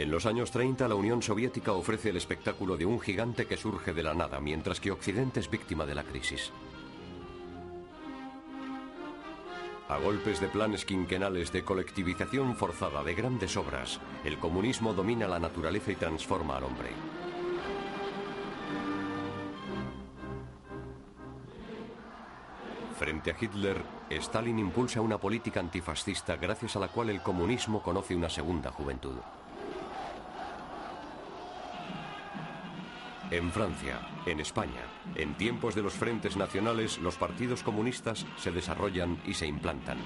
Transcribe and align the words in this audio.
En 0.00 0.10
los 0.10 0.24
años 0.24 0.50
30 0.50 0.88
la 0.88 0.94
Unión 0.94 1.20
Soviética 1.20 1.72
ofrece 1.72 2.08
el 2.08 2.16
espectáculo 2.16 2.78
de 2.78 2.86
un 2.86 3.00
gigante 3.00 3.44
que 3.44 3.58
surge 3.58 3.92
de 3.92 4.02
la 4.02 4.14
nada, 4.14 4.40
mientras 4.40 4.80
que 4.80 4.90
Occidente 4.90 5.40
es 5.40 5.50
víctima 5.50 5.84
de 5.84 5.94
la 5.94 6.04
crisis. 6.04 6.52
A 9.90 9.98
golpes 9.98 10.40
de 10.40 10.48
planes 10.48 10.86
quinquenales 10.86 11.52
de 11.52 11.62
colectivización 11.64 12.56
forzada 12.56 13.04
de 13.04 13.14
grandes 13.14 13.58
obras, 13.58 14.00
el 14.24 14.38
comunismo 14.38 14.94
domina 14.94 15.28
la 15.28 15.38
naturaleza 15.38 15.92
y 15.92 15.96
transforma 15.96 16.56
al 16.56 16.64
hombre. 16.64 16.88
Frente 22.98 23.32
a 23.32 23.36
Hitler, 23.38 23.82
Stalin 24.08 24.60
impulsa 24.60 25.02
una 25.02 25.18
política 25.18 25.60
antifascista 25.60 26.36
gracias 26.36 26.74
a 26.76 26.80
la 26.80 26.88
cual 26.88 27.10
el 27.10 27.20
comunismo 27.20 27.82
conoce 27.82 28.16
una 28.16 28.30
segunda 28.30 28.70
juventud. 28.70 29.16
En 33.30 33.52
Francia, 33.52 34.00
en 34.26 34.40
España, 34.40 34.82
en 35.14 35.34
tiempos 35.34 35.76
de 35.76 35.82
los 35.82 35.94
frentes 35.94 36.36
nacionales, 36.36 36.98
los 36.98 37.16
partidos 37.16 37.62
comunistas 37.62 38.26
se 38.36 38.50
desarrollan 38.50 39.20
y 39.24 39.34
se 39.34 39.46
implantan. 39.46 39.98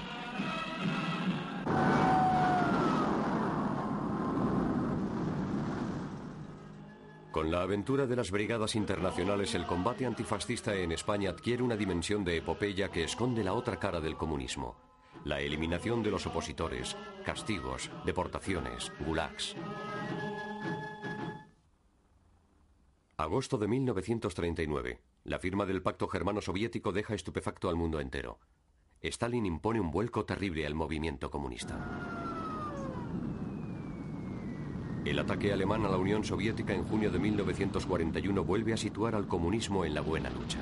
Con 7.31 7.51
la 7.51 7.63
aventura 7.63 8.05
de 8.05 8.15
las 8.15 8.29
brigadas 8.29 8.75
internacionales, 8.75 9.55
el 9.55 9.65
combate 9.65 10.05
antifascista 10.05 10.75
en 10.75 10.91
España 10.91 11.31
adquiere 11.31 11.63
una 11.63 11.75
dimensión 11.75 12.23
de 12.23 12.37
epopeya 12.37 12.91
que 12.91 13.03
esconde 13.03 13.43
la 13.43 13.53
otra 13.53 13.77
cara 13.77 13.99
del 13.99 14.15
comunismo. 14.15 14.77
La 15.23 15.41
eliminación 15.41 16.03
de 16.03 16.11
los 16.11 16.27
opositores, 16.27 16.95
castigos, 17.25 17.89
deportaciones, 18.05 18.91
gulags. 18.99 19.55
Agosto 23.25 23.57
de 23.57 23.67
1939. 23.67 25.01
La 25.23 25.39
firma 25.39 25.65
del 25.65 25.81
pacto 25.81 26.07
germano-soviético 26.07 26.91
deja 26.91 27.15
estupefacto 27.15 27.69
al 27.69 27.75
mundo 27.75 27.99
entero. 27.99 28.37
Stalin 29.01 29.47
impone 29.47 29.79
un 29.79 29.89
vuelco 29.89 30.25
terrible 30.25 30.67
al 30.67 30.75
movimiento 30.75 31.31
comunista. 31.31 31.75
El 35.05 35.17
ataque 35.17 35.51
alemán 35.51 35.85
a 35.85 35.89
la 35.89 35.97
Unión 35.97 36.23
Soviética 36.23 36.75
en 36.75 36.83
junio 36.83 37.09
de 37.09 37.17
1941 37.17 38.43
vuelve 38.43 38.73
a 38.73 38.77
situar 38.77 39.15
al 39.15 39.27
comunismo 39.27 39.85
en 39.85 39.95
la 39.95 40.01
buena 40.01 40.29
lucha. 40.29 40.59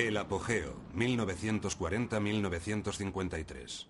El 0.00 0.16
apogeo, 0.16 0.72
1940-1953. 0.96 3.86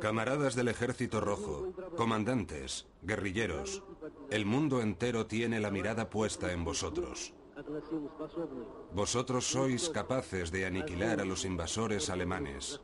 Camaradas 0.00 0.56
del 0.56 0.66
Ejército 0.66 1.20
Rojo, 1.20 1.72
comandantes, 1.96 2.88
guerrilleros, 3.02 3.84
el 4.28 4.44
mundo 4.44 4.80
entero 4.80 5.28
tiene 5.28 5.60
la 5.60 5.70
mirada 5.70 6.10
puesta 6.10 6.50
en 6.50 6.64
vosotros. 6.64 7.32
Vosotros 8.92 9.46
sois 9.46 9.88
capaces 9.88 10.50
de 10.50 10.66
aniquilar 10.66 11.20
a 11.20 11.24
los 11.24 11.44
invasores 11.44 12.10
alemanes. 12.10 12.80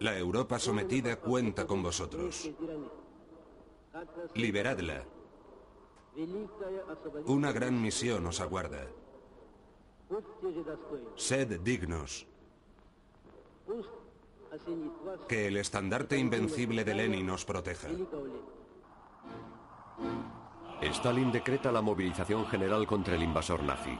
La 0.00 0.18
Europa 0.18 0.58
sometida 0.58 1.16
cuenta 1.16 1.66
con 1.66 1.82
vosotros. 1.82 2.50
Liberadla. 4.34 5.04
Una 7.26 7.52
gran 7.52 7.80
misión 7.80 8.26
os 8.26 8.40
aguarda. 8.40 8.86
Sed 11.16 11.60
dignos. 11.60 12.26
Que 15.28 15.46
el 15.46 15.56
estandarte 15.58 16.18
invencible 16.18 16.84
de 16.84 16.94
Lenin 16.94 17.30
os 17.30 17.44
proteja. 17.44 17.88
Stalin 20.82 21.30
decreta 21.30 21.70
la 21.70 21.82
movilización 21.82 22.46
general 22.46 22.86
contra 22.86 23.14
el 23.14 23.22
invasor 23.22 23.62
nazi. 23.62 23.96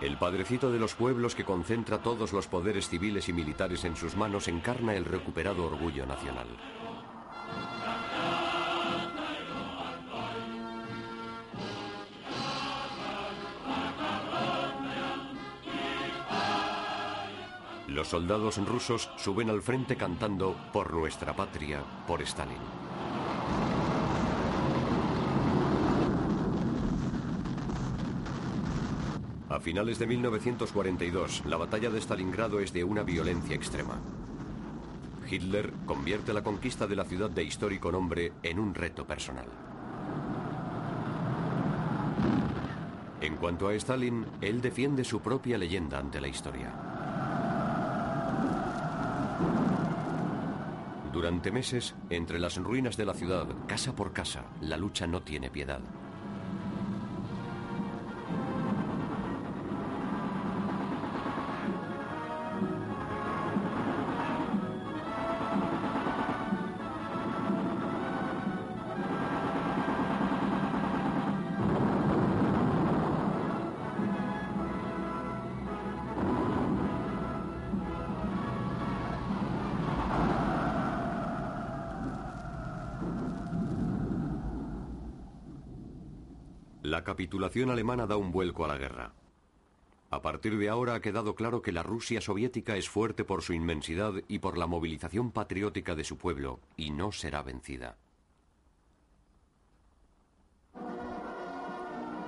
El 0.00 0.16
padrecito 0.16 0.72
de 0.72 0.78
los 0.78 0.94
pueblos 0.94 1.34
que 1.34 1.44
concentra 1.44 1.98
todos 1.98 2.32
los 2.32 2.46
poderes 2.46 2.88
civiles 2.88 3.28
y 3.28 3.34
militares 3.34 3.84
en 3.84 3.96
sus 3.96 4.16
manos 4.16 4.48
encarna 4.48 4.94
el 4.94 5.04
recuperado 5.04 5.66
orgullo 5.66 6.06
nacional. 6.06 6.46
Los 17.88 18.08
soldados 18.08 18.56
rusos 18.66 19.10
suben 19.16 19.50
al 19.50 19.60
frente 19.60 19.96
cantando 19.96 20.56
Por 20.72 20.94
nuestra 20.94 21.36
patria, 21.36 21.82
por 22.06 22.22
Stalin. 22.22 22.79
A 29.50 29.58
finales 29.58 29.98
de 29.98 30.06
1942, 30.06 31.42
la 31.44 31.56
batalla 31.56 31.90
de 31.90 32.00
Stalingrado 32.00 32.60
es 32.60 32.72
de 32.72 32.84
una 32.84 33.02
violencia 33.02 33.56
extrema. 33.56 33.98
Hitler 35.28 35.72
convierte 35.86 36.32
la 36.32 36.44
conquista 36.44 36.86
de 36.86 36.94
la 36.94 37.04
ciudad 37.04 37.30
de 37.30 37.42
histórico 37.42 37.90
nombre 37.90 38.32
en 38.44 38.60
un 38.60 38.72
reto 38.74 39.04
personal. 39.04 39.46
En 43.20 43.34
cuanto 43.34 43.66
a 43.66 43.74
Stalin, 43.74 44.24
él 44.40 44.60
defiende 44.60 45.02
su 45.02 45.20
propia 45.20 45.58
leyenda 45.58 45.98
ante 45.98 46.20
la 46.20 46.28
historia. 46.28 46.72
Durante 51.12 51.50
meses, 51.50 51.96
entre 52.08 52.38
las 52.38 52.56
ruinas 52.56 52.96
de 52.96 53.04
la 53.04 53.14
ciudad, 53.14 53.48
casa 53.66 53.96
por 53.96 54.12
casa, 54.12 54.44
la 54.60 54.76
lucha 54.76 55.08
no 55.08 55.22
tiene 55.22 55.50
piedad. 55.50 55.80
Capitulación 87.10 87.70
alemana 87.70 88.06
da 88.06 88.16
un 88.16 88.30
vuelco 88.30 88.64
a 88.64 88.68
la 88.68 88.78
guerra. 88.78 89.12
A 90.10 90.22
partir 90.22 90.56
de 90.58 90.68
ahora 90.68 90.94
ha 90.94 91.00
quedado 91.00 91.34
claro 91.34 91.60
que 91.60 91.72
la 91.72 91.82
Rusia 91.82 92.20
soviética 92.20 92.76
es 92.76 92.88
fuerte 92.88 93.24
por 93.24 93.42
su 93.42 93.52
inmensidad 93.52 94.12
y 94.28 94.38
por 94.38 94.56
la 94.56 94.68
movilización 94.68 95.32
patriótica 95.32 95.96
de 95.96 96.04
su 96.04 96.16
pueblo, 96.18 96.60
y 96.76 96.90
no 96.90 97.10
será 97.10 97.42
vencida. 97.42 97.96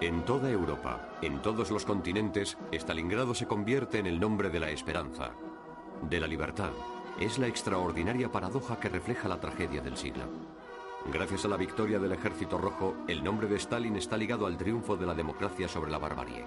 En 0.01 0.25
toda 0.25 0.51
Europa, 0.51 1.17
en 1.23 1.41
todos 1.43 1.71
los 1.71 1.85
continentes, 1.85 2.59
Stalingrado 2.73 3.37
se 3.37 3.47
convierte 3.47 4.01
en 4.01 4.07
el 4.07 4.19
nombre 4.19 4.51
de 4.51 4.59
la 4.59 4.71
esperanza, 4.71 5.31
de 6.11 6.19
la 6.19 6.27
libertad. 6.27 6.73
Es 7.21 7.39
la 7.39 7.47
extraordinaria 7.47 8.33
paradoja 8.33 8.81
que 8.81 8.89
refleja 8.89 9.29
la 9.29 9.39
tragedia 9.39 9.81
del 9.81 9.97
siglo. 9.97 10.25
Gracias 11.11 11.45
a 11.45 11.49
la 11.49 11.57
victoria 11.57 11.99
del 11.99 12.13
Ejército 12.13 12.59
Rojo, 12.59 12.95
el 13.09 13.25
nombre 13.25 13.49
de 13.49 13.57
Stalin 13.57 13.97
está 13.97 14.17
ligado 14.17 14.47
al 14.47 14.57
triunfo 14.57 14.97
de 14.97 15.05
la 15.05 15.15
democracia 15.15 15.67
sobre 15.67 15.91
la 15.91 15.99
barbarie. 15.99 16.45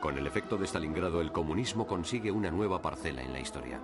Con 0.00 0.18
el 0.18 0.26
efecto 0.26 0.58
de 0.58 0.66
Stalingrado, 0.66 1.20
el 1.20 1.32
comunismo 1.32 1.86
consigue 1.86 2.30
una 2.30 2.50
nueva 2.50 2.82
parcela 2.82 3.22
en 3.22 3.32
la 3.32 3.40
historia. 3.40 3.80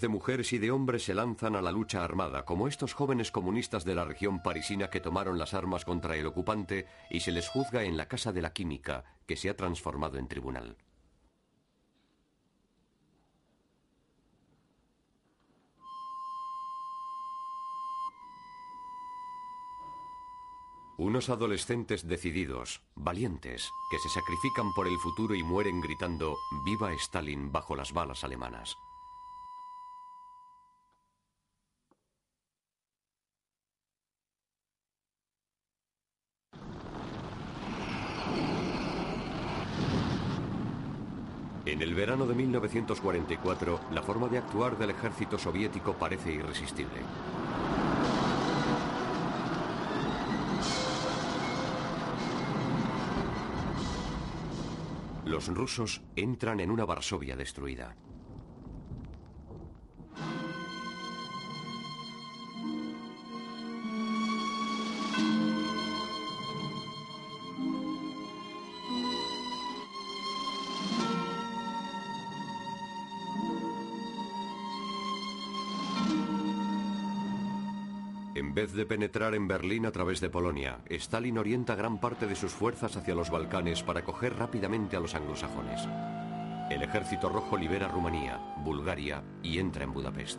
De 0.00 0.08
mujeres 0.08 0.54
y 0.54 0.58
de 0.58 0.70
hombres 0.70 1.04
se 1.04 1.12
lanzan 1.12 1.56
a 1.56 1.60
la 1.60 1.72
lucha 1.72 2.02
armada, 2.02 2.46
como 2.46 2.68
estos 2.68 2.94
jóvenes 2.94 3.30
comunistas 3.30 3.84
de 3.84 3.94
la 3.94 4.06
región 4.06 4.42
parisina 4.42 4.88
que 4.88 5.00
tomaron 5.00 5.38
las 5.38 5.52
armas 5.52 5.84
contra 5.84 6.16
el 6.16 6.24
ocupante 6.24 6.86
y 7.10 7.20
se 7.20 7.32
les 7.32 7.48
juzga 7.48 7.84
en 7.84 7.98
la 7.98 8.08
Casa 8.08 8.32
de 8.32 8.40
la 8.40 8.54
Química, 8.54 9.04
que 9.26 9.36
se 9.36 9.50
ha 9.50 9.56
transformado 9.56 10.16
en 10.16 10.26
tribunal. 10.26 10.78
Unos 20.96 21.28
adolescentes 21.28 22.08
decididos, 22.08 22.82
valientes, 22.94 23.70
que 23.90 23.98
se 23.98 24.08
sacrifican 24.08 24.72
por 24.74 24.86
el 24.86 24.96
futuro 24.96 25.34
y 25.34 25.42
mueren 25.42 25.82
gritando 25.82 26.36
Viva 26.64 26.92
Stalin 26.94 27.52
bajo 27.52 27.76
las 27.76 27.92
balas 27.92 28.24
alemanas. 28.24 28.78
En 41.70 41.80
el 41.82 41.94
verano 41.94 42.26
de 42.26 42.34
1944, 42.34 43.80
la 43.92 44.02
forma 44.02 44.26
de 44.26 44.38
actuar 44.38 44.76
del 44.76 44.90
ejército 44.90 45.38
soviético 45.38 45.94
parece 45.94 46.32
irresistible. 46.32 46.98
Los 55.24 55.46
rusos 55.46 56.02
entran 56.16 56.58
en 56.58 56.72
una 56.72 56.84
Varsovia 56.84 57.36
destruida. 57.36 57.94
Vez 78.60 78.74
de 78.74 78.84
penetrar 78.84 79.34
en 79.34 79.48
Berlín 79.48 79.86
a 79.86 79.90
través 79.90 80.20
de 80.20 80.28
Polonia, 80.28 80.80
Stalin 80.90 81.38
orienta 81.38 81.74
gran 81.76 81.98
parte 81.98 82.26
de 82.26 82.36
sus 82.36 82.52
fuerzas 82.52 82.94
hacia 82.94 83.14
los 83.14 83.30
Balcanes 83.30 83.82
para 83.82 84.04
coger 84.04 84.36
rápidamente 84.36 84.96
a 84.96 85.00
los 85.00 85.14
anglosajones. 85.14 85.88
El 86.68 86.82
ejército 86.82 87.30
rojo 87.30 87.56
libera 87.56 87.88
Rumanía, 87.88 88.38
Bulgaria 88.62 89.22
y 89.42 89.60
entra 89.60 89.84
en 89.84 89.94
Budapest. 89.94 90.38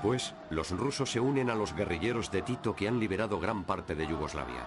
Después, 0.00 0.32
los 0.48 0.70
rusos 0.70 1.10
se 1.10 1.20
unen 1.20 1.50
a 1.50 1.54
los 1.54 1.74
guerrilleros 1.74 2.30
de 2.30 2.40
Tito 2.40 2.74
que 2.74 2.88
han 2.88 2.98
liberado 2.98 3.38
gran 3.38 3.64
parte 3.64 3.94
de 3.94 4.06
Yugoslavia. 4.06 4.66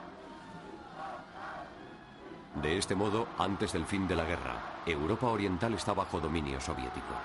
De 2.61 2.77
este 2.77 2.93
modo, 2.93 3.25
antes 3.39 3.73
del 3.73 3.87
fin 3.87 4.07
de 4.07 4.15
la 4.15 4.25
guerra, 4.25 4.83
Europa 4.85 5.25
Oriental 5.25 5.73
está 5.73 5.93
bajo 5.93 6.19
dominio 6.19 6.61
soviético. 6.61 7.15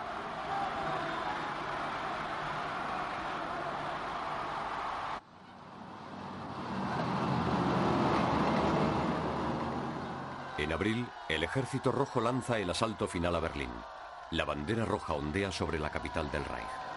En 10.56 10.72
abril, 10.72 11.06
el 11.28 11.44
ejército 11.44 11.92
rojo 11.92 12.22
lanza 12.22 12.58
el 12.58 12.70
asalto 12.70 13.06
final 13.06 13.36
a 13.36 13.40
Berlín. 13.40 13.70
La 14.30 14.46
bandera 14.46 14.86
roja 14.86 15.12
ondea 15.12 15.52
sobre 15.52 15.78
la 15.78 15.90
capital 15.90 16.30
del 16.30 16.46
Reich. 16.46 16.87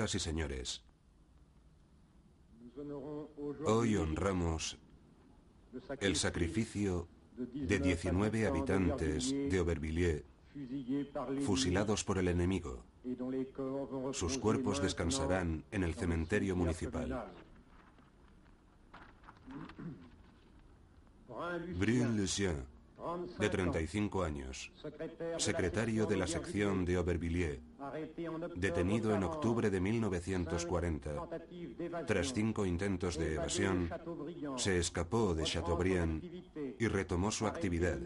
Señoras 0.00 0.14
y 0.14 0.18
señores, 0.18 0.82
hoy 3.66 3.96
honramos 3.96 4.78
el 6.00 6.16
sacrificio 6.16 7.06
de 7.36 7.78
19 7.78 8.46
habitantes 8.46 9.30
de 9.30 9.58
Aubervilliers 9.58 10.24
fusilados 11.44 12.02
por 12.02 12.16
el 12.16 12.28
enemigo. 12.28 12.82
Sus 14.12 14.38
cuerpos 14.38 14.80
descansarán 14.80 15.64
en 15.70 15.82
el 15.82 15.94
cementerio 15.94 16.56
municipal. 16.56 17.30
Brune 21.76 22.16
Lucien, 22.16 22.64
de 23.38 23.48
35 23.48 24.22
años, 24.22 24.72
secretario 25.38 26.06
de 26.06 26.16
la 26.16 26.26
sección 26.26 26.84
de 26.84 26.96
Aubervilliers, 26.96 27.60
detenido 28.56 29.14
en 29.14 29.24
octubre 29.24 29.70
de 29.70 29.80
1940. 29.80 31.10
Tras 32.06 32.32
cinco 32.32 32.66
intentos 32.66 33.16
de 33.16 33.34
evasión, 33.34 33.90
se 34.56 34.78
escapó 34.78 35.34
de 35.34 35.44
Chateaubriand 35.44 36.22
y 36.78 36.86
retomó 36.88 37.30
su 37.30 37.46
actividad. 37.46 37.98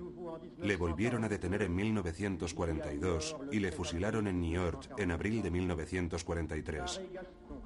Le 0.59 0.77
volvieron 0.77 1.25
a 1.25 1.29
detener 1.29 1.63
en 1.63 1.75
1942 1.75 3.37
y 3.51 3.59
le 3.59 3.73
fusilaron 3.73 4.29
en 4.29 4.43
York 4.43 4.91
en 4.99 5.11
abril 5.11 5.43
de 5.43 5.51
1943. 5.51 7.01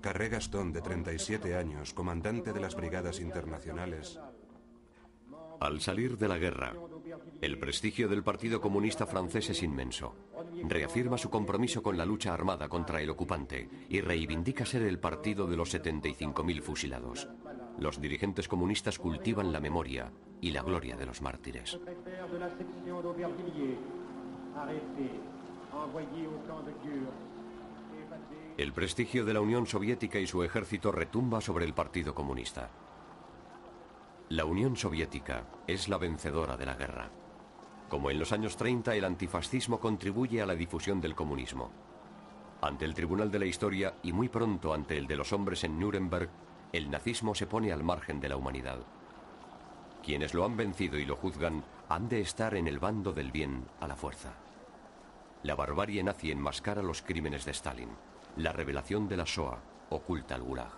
Carré 0.01 0.29
Gastón, 0.29 0.73
de 0.73 0.81
37 0.81 1.57
años, 1.57 1.93
comandante 1.93 2.53
de 2.53 2.61
las 2.61 2.75
Brigadas 2.75 3.21
Internacionales, 3.21 4.19
al 5.61 5.81
salir 5.81 6.17
de 6.19 6.29
la 6.29 6.39
guerra, 6.39 6.75
el 7.41 7.59
prestigio 7.59 8.09
del 8.09 8.25
Partido 8.25 8.61
Comunista 8.61 9.07
francés 9.07 9.51
es 9.51 9.63
inmenso. 9.63 10.15
Reafirma 10.65 11.17
su 11.17 11.31
compromiso 11.31 11.83
con 11.83 11.97
la 11.97 12.05
lucha 12.05 12.35
armada 12.35 12.69
contra 12.69 13.01
el 13.01 13.11
ocupante 13.11 13.69
y 13.89 14.01
reivindica 14.01 14.67
ser 14.67 14.83
el 14.83 14.99
partido 14.99 15.47
de 15.47 15.57
los 15.57 15.73
75.000 15.73 16.63
fusilados. 16.63 17.29
Los 17.79 18.01
dirigentes 18.01 18.49
comunistas 18.49 18.99
cultivan 18.99 19.53
la 19.53 19.61
memoria 19.61 20.13
y 20.41 20.51
la 20.51 20.63
gloria 20.63 20.97
de 20.97 21.07
los 21.07 21.23
mártires. 21.23 21.79
El 28.57 28.73
prestigio 28.73 29.25
de 29.25 29.35
la 29.35 29.41
Unión 29.41 29.67
Soviética 29.67 30.19
y 30.19 30.27
su 30.27 30.43
ejército 30.43 30.91
retumba 30.91 31.41
sobre 31.41 31.65
el 31.65 31.75
Partido 31.75 32.15
Comunista. 32.15 32.88
La 34.31 34.45
Unión 34.45 34.77
Soviética 34.77 35.45
es 35.67 35.89
la 35.89 35.97
vencedora 35.97 36.59
de 36.59 36.67
la 36.67 36.75
guerra. 36.75 37.09
Como 37.89 38.11
en 38.11 38.19
los 38.19 38.31
años 38.33 38.59
30, 38.59 38.95
el 38.95 39.07
antifascismo 39.07 39.81
contribuye 39.81 40.43
a 40.43 40.47
la 40.47 40.55
difusión 40.55 41.01
del 41.01 41.15
comunismo. 41.15 41.71
Ante 42.61 42.85
el 42.85 42.93
Tribunal 42.93 43.31
de 43.31 43.39
la 43.39 43.47
Historia 43.47 43.95
y 44.03 44.13
muy 44.13 44.29
pronto 44.29 44.75
ante 44.75 44.99
el 44.99 45.07
de 45.07 45.17
los 45.17 45.33
hombres 45.33 45.65
en 45.65 45.79
Nuremberg, 45.79 46.29
el 46.73 46.91
nazismo 46.91 47.35
se 47.35 47.47
pone 47.47 47.73
al 47.73 47.83
margen 47.83 48.21
de 48.21 48.29
la 48.29 48.37
humanidad. 48.37 48.81
Quienes 50.03 50.35
lo 50.35 50.45
han 50.45 50.59
vencido 50.59 50.99
y 50.99 51.07
lo 51.07 51.17
juzgan 51.17 51.65
han 51.89 52.11
de 52.11 52.21
estar 52.21 52.55
en 52.55 52.69
el 52.69 52.79
bando 52.79 53.15
del 53.15 53.33
bien 53.33 53.65
a 53.81 53.89
la 53.89 53.97
fuerza. 53.97 54.35
La 55.43 55.55
barbarie 55.55 56.03
nazi 56.03 56.31
enmascara 56.31 56.83
los 56.83 57.01
crímenes 57.01 57.47
de 57.47 57.53
Stalin. 57.53 57.91
La 58.37 58.53
revelación 58.53 59.09
de 59.09 59.17
la 59.17 59.25
Shoah 59.25 59.59
oculta 59.89 60.35
el 60.35 60.43
Gulag. 60.43 60.73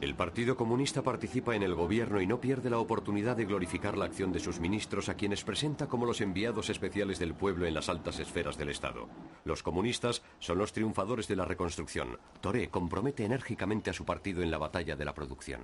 El 0.00 0.14
Partido 0.14 0.56
Comunista 0.56 1.02
participa 1.02 1.56
en 1.56 1.64
el 1.64 1.74
gobierno 1.74 2.20
y 2.20 2.26
no 2.26 2.40
pierde 2.40 2.70
la 2.70 2.78
oportunidad 2.78 3.36
de 3.36 3.46
glorificar 3.46 3.98
la 3.98 4.04
acción 4.04 4.30
de 4.30 4.38
sus 4.38 4.60
ministros 4.60 5.08
a 5.08 5.14
quienes 5.14 5.42
presenta 5.42 5.88
como 5.88 6.06
los 6.06 6.20
enviados 6.20 6.70
especiales 6.70 7.18
del 7.18 7.34
pueblo 7.34 7.66
en 7.66 7.74
las 7.74 7.88
altas 7.88 8.20
esferas 8.20 8.56
del 8.56 8.68
Estado. 8.68 9.08
Los 9.44 9.64
comunistas 9.64 10.22
son 10.38 10.58
los 10.58 10.72
triunfadores 10.72 11.26
de 11.26 11.34
la 11.34 11.44
reconstrucción. 11.44 12.16
Toré 12.40 12.68
compromete 12.68 13.24
enérgicamente 13.24 13.90
a 13.90 13.92
su 13.92 14.04
partido 14.04 14.40
en 14.40 14.52
la 14.52 14.58
batalla 14.58 14.94
de 14.94 15.04
la 15.04 15.14
producción. 15.14 15.62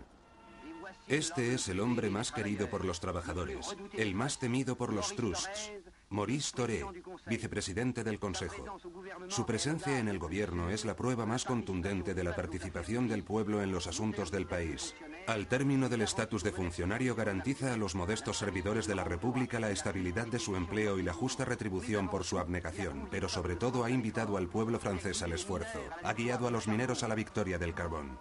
Este 1.06 1.54
es 1.54 1.68
el 1.68 1.78
hombre 1.78 2.10
más 2.10 2.32
querido 2.32 2.68
por 2.68 2.84
los 2.84 2.98
trabajadores, 2.98 3.76
el 3.92 4.14
más 4.14 4.38
temido 4.38 4.74
por 4.76 4.92
los 4.92 5.14
trusts, 5.14 5.70
Maurice 6.10 6.52
Toré, 6.54 6.84
vicepresidente 7.26 8.04
del 8.04 8.18
Consejo. 8.18 8.78
Su 9.28 9.44
presencia 9.46 9.98
en 9.98 10.08
el 10.08 10.18
gobierno 10.18 10.68
es 10.70 10.84
la 10.84 10.94
prueba 10.94 11.26
más 11.26 11.44
contundente 11.44 12.14
de 12.14 12.24
la 12.24 12.36
participación 12.36 13.08
del 13.08 13.24
pueblo 13.24 13.62
en 13.62 13.72
los 13.72 13.86
asuntos 13.86 14.30
del 14.30 14.46
país. 14.46 14.94
Al 15.26 15.46
término 15.48 15.88
del 15.88 16.02
estatus 16.02 16.42
de 16.42 16.52
funcionario 16.52 17.14
garantiza 17.14 17.72
a 17.72 17.76
los 17.76 17.94
modestos 17.94 18.38
servidores 18.38 18.86
de 18.86 18.94
la 18.94 19.04
República 19.04 19.58
la 19.58 19.70
estabilidad 19.70 20.26
de 20.26 20.38
su 20.38 20.54
empleo 20.54 20.98
y 20.98 21.02
la 21.02 21.14
justa 21.14 21.44
retribución 21.44 22.08
por 22.08 22.24
su 22.24 22.38
abnegación, 22.38 23.08
pero 23.10 23.28
sobre 23.28 23.56
todo 23.56 23.84
ha 23.84 23.90
invitado 23.90 24.36
al 24.36 24.48
pueblo 24.48 24.78
francés 24.78 25.22
al 25.22 25.32
esfuerzo. 25.32 25.80
Ha 26.02 26.12
guiado 26.12 26.46
a 26.46 26.50
los 26.50 26.68
mineros 26.68 27.02
a 27.02 27.08
la 27.08 27.14
victoria 27.14 27.58
del 27.58 27.74
carbón. 27.74 28.18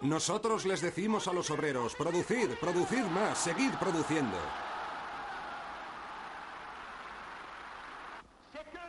Nosotros 0.00 0.64
les 0.64 0.80
decimos 0.80 1.26
a 1.26 1.32
los 1.32 1.50
obreros, 1.50 1.96
producid, 1.96 2.50
producid 2.60 3.02
más, 3.06 3.36
seguid 3.38 3.72
produciendo. 3.80 4.38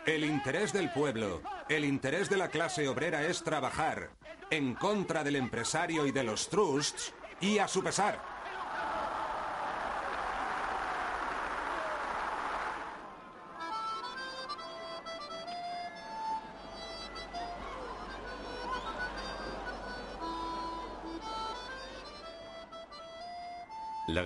El 0.10 0.24
interés 0.24 0.74
del 0.74 0.90
pueblo, 0.90 1.44
el 1.70 1.86
interés 1.86 2.32
de 2.32 2.38
la 2.38 2.48
clase 2.48 2.88
obrera 2.88 3.28
es 3.28 3.44
trabajar 3.44 4.10
en 4.50 4.74
contra 4.74 5.24
del 5.24 5.36
empresario 5.36 6.08
y 6.08 6.12
de 6.12 6.24
los 6.24 6.50
trusts 6.50 7.14
y 7.40 7.60
a 7.60 7.68
su 7.68 7.84
pesar. 7.84 8.20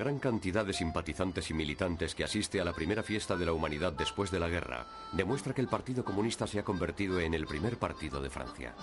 Gran 0.03 0.19
cantidad 0.19 0.65
de 0.65 0.73
simpatizantes 0.73 1.49
y 1.49 1.53
militantes 1.53 2.13
que 2.13 2.25
asiste 2.25 2.59
a 2.59 2.65
la 2.65 2.73
primera 2.73 3.03
fiesta 3.03 3.37
de 3.37 3.45
la 3.45 3.53
humanidad 3.53 3.93
después 3.93 4.31
de 4.31 4.39
la 4.39 4.49
guerra 4.49 4.85
demuestra 5.13 5.53
que 5.53 5.61
el 5.61 5.69
Partido 5.69 6.03
Comunista 6.03 6.45
se 6.45 6.59
ha 6.59 6.65
convertido 6.65 7.21
en 7.21 7.33
el 7.33 7.47
primer 7.47 7.77
partido 7.77 8.21
de 8.21 8.29
Francia. 8.29 8.75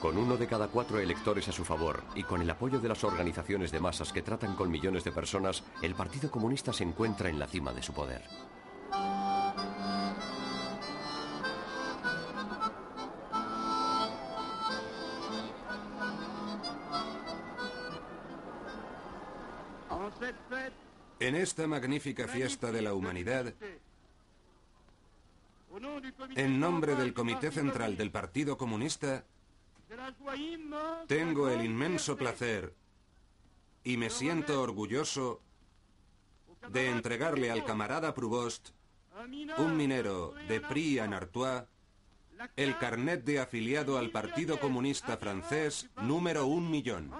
Con 0.00 0.18
uno 0.18 0.36
de 0.36 0.48
cada 0.48 0.66
cuatro 0.66 0.98
electores 0.98 1.46
a 1.46 1.52
su 1.52 1.64
favor 1.64 2.02
y 2.16 2.24
con 2.24 2.42
el 2.42 2.50
apoyo 2.50 2.80
de 2.80 2.88
las 2.88 3.04
organizaciones 3.04 3.70
de 3.70 3.78
masas 3.78 4.12
que 4.12 4.22
tratan 4.22 4.56
con 4.56 4.68
millones 4.68 5.04
de 5.04 5.12
personas, 5.12 5.62
el 5.80 5.94
Partido 5.94 6.28
Comunista 6.28 6.72
se 6.72 6.82
encuentra 6.82 7.28
en 7.28 7.38
la 7.38 7.46
cima 7.46 7.72
de 7.72 7.84
su 7.84 7.92
poder. 7.92 8.24
En 21.26 21.34
esta 21.34 21.66
magnífica 21.66 22.28
fiesta 22.28 22.70
de 22.70 22.82
la 22.82 22.94
humanidad, 22.94 23.52
en 26.36 26.60
nombre 26.60 26.94
del 26.94 27.14
Comité 27.14 27.50
Central 27.50 27.96
del 27.96 28.12
Partido 28.12 28.56
Comunista, 28.56 29.24
tengo 31.08 31.48
el 31.48 31.64
inmenso 31.64 32.16
placer 32.16 32.72
y 33.82 33.96
me 33.96 34.08
siento 34.08 34.62
orgulloso 34.62 35.40
de 36.70 36.90
entregarle 36.90 37.50
al 37.50 37.64
camarada 37.64 38.14
Prouvost, 38.14 38.68
un 39.58 39.76
minero 39.76 40.32
de 40.46 40.60
Prix 40.60 41.00
en 41.00 41.12
Artois, 41.12 41.64
el 42.54 42.78
carnet 42.78 43.24
de 43.24 43.40
afiliado 43.40 43.98
al 43.98 44.10
Partido 44.10 44.60
Comunista 44.60 45.16
Francés 45.16 45.90
número 46.02 46.46
un 46.46 46.70
millón. 46.70 47.10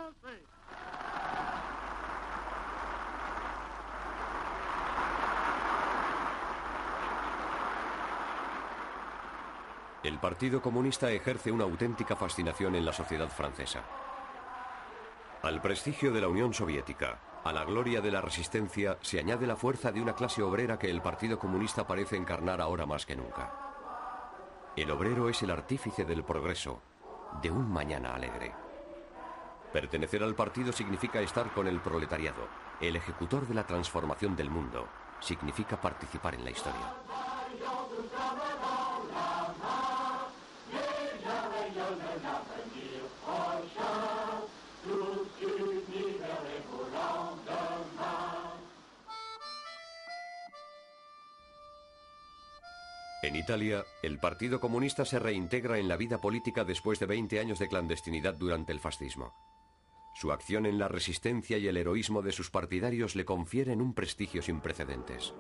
El 10.07 10.21
Partido 10.21 10.63
Comunista 10.63 11.11
ejerce 11.11 11.51
una 11.51 11.65
auténtica 11.65 12.15
fascinación 12.15 12.77
en 12.77 12.85
la 12.85 12.93
sociedad 12.93 13.29
francesa. 13.29 13.83
Al 15.43 15.61
prestigio 15.61 16.13
de 16.13 16.21
la 16.21 16.29
Unión 16.29 16.55
Soviética, 16.55 17.19
a 17.43 17.53
la 17.53 17.65
gloria 17.65 18.01
de 18.01 18.13
la 18.13 18.21
resistencia, 18.21 18.99
se 19.01 19.19
añade 19.19 19.49
la 19.49 19.57
fuerza 19.57 19.91
de 19.91 20.01
una 20.01 20.15
clase 20.15 20.45
obrera 20.45 20.79
que 20.79 20.89
el 20.89 21.03
Partido 21.03 21.41
Comunista 21.41 21.89
parece 21.89 22.15
encarnar 22.15 22.61
ahora 22.61 22.87
más 22.87 23.05
que 23.05 23.17
nunca. 23.17 23.53
El 24.77 24.93
obrero 24.93 25.29
es 25.29 25.43
el 25.43 25.51
artífice 25.51 26.05
del 26.05 26.23
progreso, 26.23 26.81
de 27.43 27.51
un 27.51 27.69
mañana 27.69 28.15
alegre. 28.15 28.55
Pertenecer 29.73 30.23
al 30.23 30.37
partido 30.37 30.73
significa 30.73 31.21
estar 31.21 31.51
con 31.51 31.67
el 31.67 31.81
proletariado, 31.81 32.47
el 32.81 32.95
ejecutor 32.95 33.49
de 33.49 33.55
la 33.55 33.67
transformación 33.67 34.37
del 34.37 34.51
mundo, 34.51 34.87
significa 35.19 35.81
participar 35.81 36.37
en 36.37 36.45
la 36.45 36.51
historia. 36.53 36.95
En 53.37 53.43
Italia, 53.43 53.85
el 54.02 54.19
Partido 54.19 54.61
Comunista 54.61 55.05
se 55.05 55.19
reintegra 55.19 55.78
en 55.78 55.88
la 55.88 55.99
vida 55.99 56.23
política 56.23 56.64
después 56.64 56.99
de 56.99 57.05
20 57.05 57.38
años 57.38 57.59
de 57.59 57.69
clandestinidad 57.69 58.33
durante 58.33 58.73
el 58.73 58.81
fascismo. 58.81 59.35
Su 60.14 60.33
acción 60.33 60.64
en 60.64 60.78
la 60.78 60.88
resistencia 60.88 61.59
y 61.59 61.69
el 61.69 61.76
heroísmo 61.76 62.23
de 62.23 62.33
sus 62.33 62.50
partidarios 62.50 63.14
le 63.14 63.26
confieren 63.26 63.83
un 63.83 63.93
prestigio 63.93 64.40
sin 64.40 64.62
precedentes. 64.62 65.35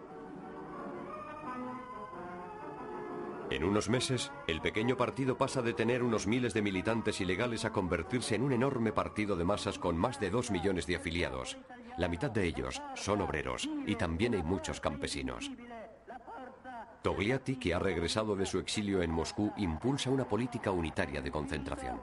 En 3.48 3.64
unos 3.64 3.88
meses, 3.88 4.30
el 4.46 4.60
pequeño 4.60 4.98
partido 4.98 5.38
pasa 5.38 5.62
de 5.62 5.72
tener 5.72 6.02
unos 6.02 6.26
miles 6.26 6.52
de 6.52 6.60
militantes 6.60 7.22
ilegales 7.22 7.64
a 7.64 7.72
convertirse 7.72 8.34
en 8.34 8.42
un 8.42 8.52
enorme 8.52 8.92
partido 8.92 9.36
de 9.36 9.44
masas 9.44 9.78
con 9.78 9.96
más 9.96 10.20
de 10.20 10.28
dos 10.28 10.50
millones 10.50 10.86
de 10.86 10.96
afiliados. 10.96 11.56
La 11.96 12.08
mitad 12.08 12.30
de 12.30 12.44
ellos 12.44 12.82
son 12.94 13.22
obreros 13.22 13.66
y 13.86 13.94
también 13.94 14.34
hay 14.34 14.42
muchos 14.42 14.80
campesinos. 14.80 15.50
Togliatti, 17.06 17.54
que 17.54 17.72
ha 17.72 17.78
regresado 17.78 18.34
de 18.34 18.44
su 18.44 18.58
exilio 18.58 19.00
en 19.00 19.12
Moscú, 19.12 19.52
impulsa 19.58 20.10
una 20.10 20.24
política 20.24 20.72
unitaria 20.72 21.22
de 21.22 21.30
concentración. 21.30 22.00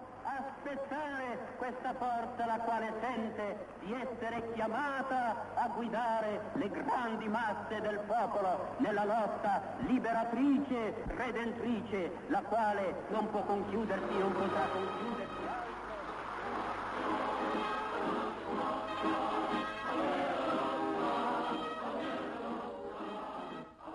questa 1.58 1.94
forza 1.94 2.46
la 2.46 2.60
quale 2.60 2.92
sente 3.00 3.66
di 3.84 3.94
essere 3.94 4.52
chiamata 4.54 5.56
a 5.56 5.68
guidare 5.76 6.52
le 6.56 6.70
grandi 6.70 7.28
masse 7.28 7.80
del 7.82 8.00
popolo 8.06 8.76
nella 8.80 9.06
lotta 9.06 9.76
liberatrice, 9.88 10.94
redentrice, 11.08 12.12
la 12.28 12.42
quale 12.42 13.04
non 13.10 13.30
può 13.30 13.44
conchiudersi, 13.44 14.18
non 14.18 14.32
potrà 14.34 14.68
conchiudersi. 14.72 15.63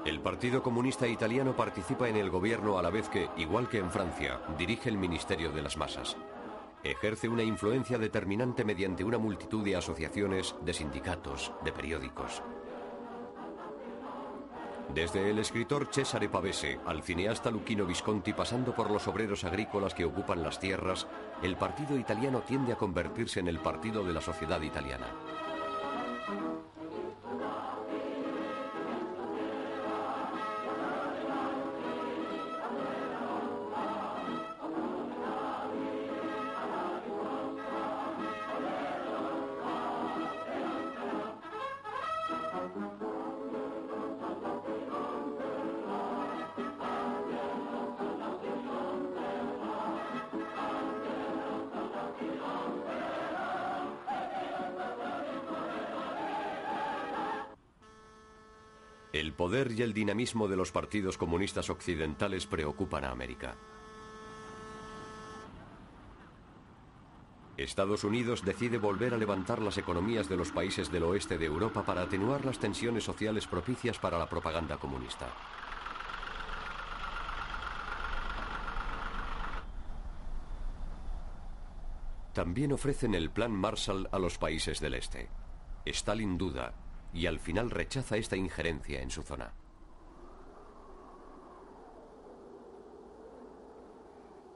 El 0.08 0.20
Partido 0.20 0.62
Comunista 0.62 1.06
Italiano 1.06 1.54
participa 1.54 2.08
en 2.08 2.16
el 2.16 2.30
gobierno 2.30 2.78
a 2.78 2.82
la 2.82 2.88
vez 2.88 3.10
que, 3.10 3.28
igual 3.36 3.68
que 3.68 3.76
en 3.76 3.90
Francia, 3.90 4.40
dirige 4.56 4.88
el 4.88 4.96
Ministerio 4.96 5.52
de 5.52 5.60
las 5.60 5.76
Masas. 5.76 6.16
Ejerce 6.82 7.28
una 7.28 7.42
influencia 7.42 7.98
determinante 7.98 8.64
mediante 8.64 9.04
una 9.04 9.18
multitud 9.18 9.62
de 9.62 9.76
asociaciones, 9.76 10.54
de 10.62 10.72
sindicatos, 10.72 11.52
de 11.62 11.72
periódicos. 11.72 12.42
Desde 14.94 15.28
el 15.28 15.40
escritor 15.40 15.88
Cesare 15.92 16.30
Pavese 16.30 16.80
al 16.86 17.02
cineasta 17.02 17.50
Luchino 17.50 17.84
Visconti 17.84 18.32
pasando 18.32 18.74
por 18.74 18.90
los 18.90 19.06
obreros 19.08 19.44
agrícolas 19.44 19.92
que 19.92 20.06
ocupan 20.06 20.42
las 20.42 20.58
tierras, 20.58 21.06
el 21.42 21.56
partido 21.56 21.98
italiano 21.98 22.40
tiende 22.40 22.72
a 22.72 22.76
convertirse 22.76 23.40
en 23.40 23.48
el 23.48 23.58
partido 23.58 24.02
de 24.02 24.14
la 24.14 24.22
sociedad 24.22 24.62
italiana. 24.62 25.08
Y 59.72 59.82
el 59.82 59.92
dinamismo 59.92 60.48
de 60.48 60.56
los 60.56 60.72
partidos 60.72 61.18
comunistas 61.18 61.70
occidentales 61.70 62.46
preocupan 62.46 63.04
a 63.04 63.10
América. 63.10 63.56
Estados 67.56 68.04
Unidos 68.04 68.44
decide 68.44 68.78
volver 68.78 69.14
a 69.14 69.18
levantar 69.18 69.60
las 69.60 69.78
economías 69.78 70.28
de 70.28 70.36
los 70.36 70.52
países 70.52 70.92
del 70.92 71.02
oeste 71.02 71.38
de 71.38 71.46
Europa 71.46 71.84
para 71.84 72.02
atenuar 72.02 72.44
las 72.44 72.58
tensiones 72.58 73.02
sociales 73.02 73.48
propicias 73.48 73.98
para 73.98 74.16
la 74.16 74.28
propaganda 74.28 74.76
comunista. 74.76 75.26
También 82.32 82.72
ofrecen 82.72 83.16
el 83.16 83.30
Plan 83.30 83.50
Marshall 83.50 84.08
a 84.12 84.18
los 84.20 84.38
países 84.38 84.78
del 84.78 84.94
este. 84.94 85.28
Stalin 85.84 86.38
duda 86.38 86.72
y 87.12 87.26
al 87.26 87.38
final 87.38 87.70
rechaza 87.70 88.16
esta 88.16 88.36
injerencia 88.36 89.00
en 89.00 89.10
su 89.10 89.22
zona. 89.22 89.54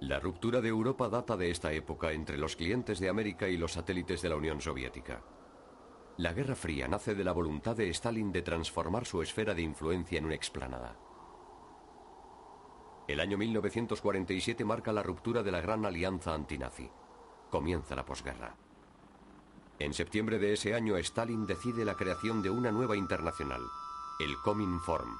La 0.00 0.18
ruptura 0.18 0.60
de 0.60 0.68
Europa 0.68 1.08
data 1.08 1.36
de 1.36 1.50
esta 1.50 1.72
época 1.72 2.10
entre 2.10 2.36
los 2.36 2.56
clientes 2.56 2.98
de 2.98 3.08
América 3.08 3.48
y 3.48 3.56
los 3.56 3.72
satélites 3.72 4.20
de 4.20 4.28
la 4.28 4.36
Unión 4.36 4.60
Soviética. 4.60 5.22
La 6.16 6.32
Guerra 6.32 6.56
Fría 6.56 6.88
nace 6.88 7.14
de 7.14 7.24
la 7.24 7.32
voluntad 7.32 7.76
de 7.76 7.88
Stalin 7.88 8.32
de 8.32 8.42
transformar 8.42 9.06
su 9.06 9.22
esfera 9.22 9.54
de 9.54 9.62
influencia 9.62 10.18
en 10.18 10.24
una 10.24 10.34
explanada. 10.34 10.96
El 13.06 13.20
año 13.20 13.38
1947 13.38 14.64
marca 14.64 14.92
la 14.92 15.02
ruptura 15.02 15.42
de 15.42 15.52
la 15.52 15.60
Gran 15.60 15.86
Alianza 15.86 16.34
Antinazi. 16.34 16.90
Comienza 17.50 17.94
la 17.94 18.04
posguerra. 18.04 18.56
En 19.82 19.94
septiembre 19.94 20.38
de 20.38 20.52
ese 20.52 20.76
año, 20.76 20.96
Stalin 20.96 21.44
decide 21.44 21.84
la 21.84 21.96
creación 21.96 22.40
de 22.40 22.50
una 22.50 22.70
nueva 22.70 22.96
internacional, 22.96 23.62
el 24.20 24.36
Cominform, 24.36 25.18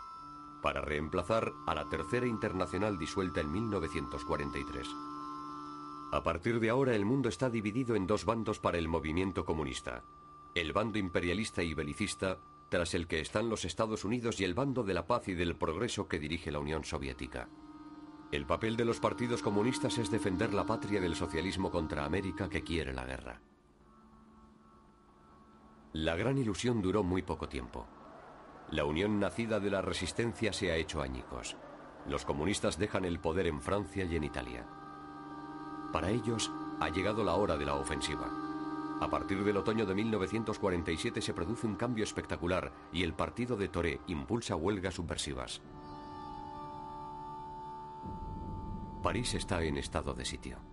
para 0.62 0.80
reemplazar 0.80 1.52
a 1.66 1.74
la 1.74 1.88
Tercera 1.88 2.28
Internacional 2.28 2.96
disuelta 2.96 3.40
en 3.40 3.50
1943. 3.50 4.86
A 6.12 6.22
partir 6.22 6.60
de 6.60 6.70
ahora 6.70 6.94
el 6.94 7.04
mundo 7.04 7.28
está 7.28 7.50
dividido 7.50 7.96
en 7.96 8.06
dos 8.06 8.24
bandos 8.24 8.60
para 8.60 8.78
el 8.78 8.86
movimiento 8.86 9.44
comunista. 9.44 10.04
El 10.54 10.72
bando 10.72 11.00
imperialista 11.00 11.64
y 11.64 11.74
belicista, 11.74 12.38
tras 12.68 12.94
el 12.94 13.08
que 13.08 13.18
están 13.18 13.48
los 13.48 13.64
Estados 13.64 14.04
Unidos 14.04 14.38
y 14.38 14.44
el 14.44 14.54
bando 14.54 14.84
de 14.84 14.94
la 14.94 15.08
paz 15.08 15.26
y 15.26 15.34
del 15.34 15.56
progreso 15.56 16.06
que 16.06 16.20
dirige 16.20 16.52
la 16.52 16.60
Unión 16.60 16.84
Soviética. 16.84 17.48
El 18.30 18.46
papel 18.46 18.76
de 18.76 18.84
los 18.84 19.00
partidos 19.00 19.42
comunistas 19.42 19.98
es 19.98 20.08
defender 20.08 20.54
la 20.54 20.64
patria 20.64 21.00
del 21.00 21.16
socialismo 21.16 21.72
contra 21.72 22.04
América 22.04 22.48
que 22.48 22.62
quiere 22.62 22.92
la 22.92 23.04
guerra. 23.04 23.40
La 25.92 26.16
gran 26.16 26.38
ilusión 26.38 26.80
duró 26.80 27.02
muy 27.02 27.20
poco 27.20 27.48
tiempo. 27.48 27.86
La 28.70 28.86
unión 28.86 29.20
nacida 29.20 29.60
de 29.60 29.70
la 29.70 29.82
resistencia 29.82 30.50
se 30.54 30.72
ha 30.72 30.76
hecho 30.76 31.02
añicos. 31.02 31.54
Los 32.08 32.24
comunistas 32.24 32.78
dejan 32.78 33.04
el 33.04 33.20
poder 33.20 33.46
en 33.46 33.60
Francia 33.60 34.06
y 34.06 34.16
en 34.16 34.24
Italia. 34.24 34.66
Para 35.92 36.08
ellos 36.08 36.50
ha 36.80 36.88
llegado 36.88 37.22
la 37.22 37.34
hora 37.34 37.58
de 37.58 37.66
la 37.66 37.74
ofensiva. 37.74 38.30
A 39.02 39.10
partir 39.10 39.44
del 39.44 39.58
otoño 39.58 39.84
de 39.84 39.94
1947 39.94 41.20
se 41.20 41.34
produce 41.34 41.66
un 41.66 41.76
cambio 41.76 42.04
espectacular 42.04 42.72
y 42.90 43.02
el 43.02 43.12
partido 43.12 43.56
de 43.56 43.68
Toré 43.68 44.00
impulsa 44.06 44.56
huelgas 44.56 44.94
subversivas. 44.94 45.60
París 49.02 49.34
está 49.34 49.62
en 49.62 49.76
estado 49.76 50.14
de 50.14 50.24
sitio. 50.24 50.71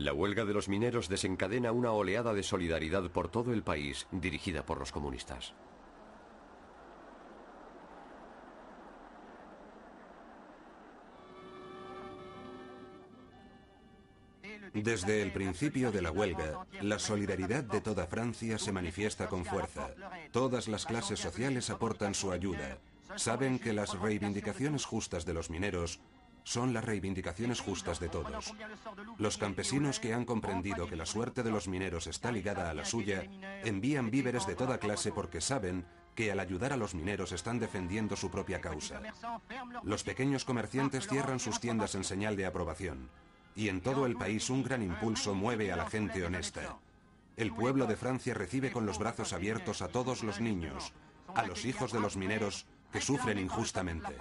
La 0.00 0.14
huelga 0.14 0.46
de 0.46 0.54
los 0.54 0.70
mineros 0.70 1.10
desencadena 1.10 1.72
una 1.72 1.92
oleada 1.92 2.32
de 2.32 2.42
solidaridad 2.42 3.10
por 3.10 3.28
todo 3.28 3.52
el 3.52 3.62
país 3.62 4.06
dirigida 4.10 4.64
por 4.64 4.78
los 4.78 4.92
comunistas. 4.92 5.52
Desde 14.72 15.20
el 15.20 15.32
principio 15.32 15.92
de 15.92 16.00
la 16.00 16.10
huelga, 16.10 16.66
la 16.80 16.98
solidaridad 16.98 17.64
de 17.64 17.82
toda 17.82 18.06
Francia 18.06 18.56
se 18.56 18.72
manifiesta 18.72 19.26
con 19.26 19.44
fuerza. 19.44 19.90
Todas 20.32 20.66
las 20.68 20.86
clases 20.86 21.20
sociales 21.20 21.68
aportan 21.68 22.14
su 22.14 22.32
ayuda. 22.32 22.78
Saben 23.16 23.58
que 23.58 23.74
las 23.74 23.98
reivindicaciones 23.98 24.86
justas 24.86 25.26
de 25.26 25.34
los 25.34 25.50
mineros 25.50 26.00
son 26.44 26.72
las 26.72 26.84
reivindicaciones 26.84 27.60
justas 27.60 28.00
de 28.00 28.08
todos. 28.08 28.54
Los 29.18 29.38
campesinos 29.38 30.00
que 30.00 30.14
han 30.14 30.24
comprendido 30.24 30.86
que 30.86 30.96
la 30.96 31.06
suerte 31.06 31.42
de 31.42 31.50
los 31.50 31.68
mineros 31.68 32.06
está 32.06 32.32
ligada 32.32 32.70
a 32.70 32.74
la 32.74 32.84
suya, 32.84 33.24
envían 33.64 34.10
víveres 34.10 34.46
de 34.46 34.54
toda 34.54 34.78
clase 34.78 35.12
porque 35.12 35.40
saben 35.40 35.84
que 36.14 36.32
al 36.32 36.40
ayudar 36.40 36.72
a 36.72 36.76
los 36.76 36.94
mineros 36.94 37.32
están 37.32 37.58
defendiendo 37.58 38.16
su 38.16 38.30
propia 38.30 38.60
causa. 38.60 39.00
Los 39.82 40.02
pequeños 40.02 40.44
comerciantes 40.44 41.06
cierran 41.06 41.40
sus 41.40 41.60
tiendas 41.60 41.94
en 41.94 42.04
señal 42.04 42.36
de 42.36 42.46
aprobación. 42.46 43.08
Y 43.54 43.68
en 43.68 43.80
todo 43.80 44.06
el 44.06 44.16
país 44.16 44.50
un 44.50 44.62
gran 44.62 44.82
impulso 44.82 45.34
mueve 45.34 45.72
a 45.72 45.76
la 45.76 45.88
gente 45.88 46.24
honesta. 46.24 46.78
El 47.36 47.52
pueblo 47.52 47.86
de 47.86 47.96
Francia 47.96 48.34
recibe 48.34 48.70
con 48.70 48.86
los 48.86 48.98
brazos 48.98 49.32
abiertos 49.32 49.82
a 49.82 49.88
todos 49.88 50.22
los 50.22 50.40
niños, 50.40 50.92
a 51.34 51.46
los 51.46 51.64
hijos 51.64 51.92
de 51.92 52.00
los 52.00 52.16
mineros 52.16 52.66
que 52.92 53.00
sufren 53.00 53.38
injustamente. 53.38 54.14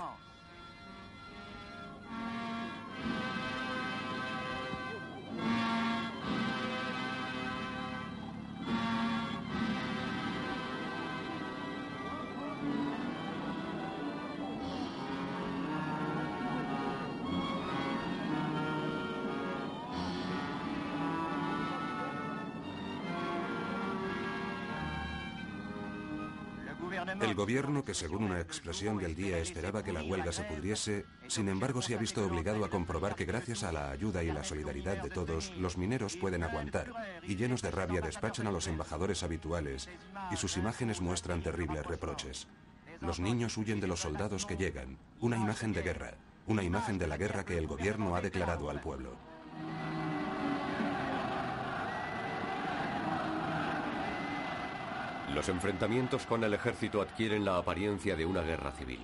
Gobierno, 27.49 27.83
que 27.83 27.95
según 27.95 28.25
una 28.25 28.39
expresión 28.39 28.99
del 28.99 29.15
día 29.15 29.39
esperaba 29.39 29.83
que 29.83 29.91
la 29.91 30.03
huelga 30.03 30.31
se 30.31 30.43
pudriese, 30.43 31.07
sin 31.27 31.49
embargo 31.49 31.81
se 31.81 31.95
ha 31.95 31.97
visto 31.97 32.23
obligado 32.23 32.63
a 32.63 32.69
comprobar 32.69 33.15
que 33.15 33.25
gracias 33.25 33.63
a 33.63 33.71
la 33.71 33.89
ayuda 33.89 34.21
y 34.21 34.31
la 34.31 34.43
solidaridad 34.43 35.01
de 35.01 35.09
todos, 35.09 35.51
los 35.57 35.75
mineros 35.75 36.15
pueden 36.15 36.43
aguantar, 36.43 36.93
y 37.23 37.37
llenos 37.37 37.63
de 37.63 37.71
rabia 37.71 38.01
despachan 38.01 38.45
a 38.45 38.51
los 38.51 38.67
embajadores 38.67 39.23
habituales, 39.23 39.89
y 40.31 40.35
sus 40.35 40.57
imágenes 40.57 41.01
muestran 41.01 41.41
terribles 41.41 41.87
reproches. 41.87 42.47
Los 43.01 43.19
niños 43.19 43.57
huyen 43.57 43.79
de 43.79 43.87
los 43.87 44.01
soldados 44.01 44.45
que 44.45 44.55
llegan, 44.55 44.99
una 45.19 45.37
imagen 45.37 45.73
de 45.73 45.81
guerra, 45.81 46.13
una 46.45 46.61
imagen 46.61 46.99
de 46.99 47.07
la 47.07 47.17
guerra 47.17 47.45
que 47.45 47.57
el 47.57 47.65
gobierno 47.65 48.15
ha 48.15 48.21
declarado 48.21 48.69
al 48.69 48.79
pueblo. 48.79 49.15
Los 55.33 55.47
enfrentamientos 55.47 56.25
con 56.25 56.43
el 56.43 56.53
ejército 56.53 57.01
adquieren 57.01 57.45
la 57.45 57.57
apariencia 57.57 58.15
de 58.15 58.25
una 58.25 58.41
guerra 58.41 58.71
civil. 58.71 58.99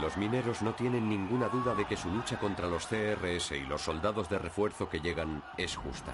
Los 0.00 0.16
mineros 0.16 0.62
no 0.62 0.74
tienen 0.74 1.08
ninguna 1.08 1.48
duda 1.48 1.74
de 1.74 1.84
que 1.84 1.96
su 1.96 2.10
lucha 2.10 2.38
contra 2.38 2.68
los 2.68 2.86
CRS 2.86 3.52
y 3.52 3.64
los 3.66 3.82
soldados 3.82 4.28
de 4.28 4.38
refuerzo 4.38 4.88
que 4.88 5.00
llegan 5.00 5.42
es 5.56 5.76
justa. 5.76 6.12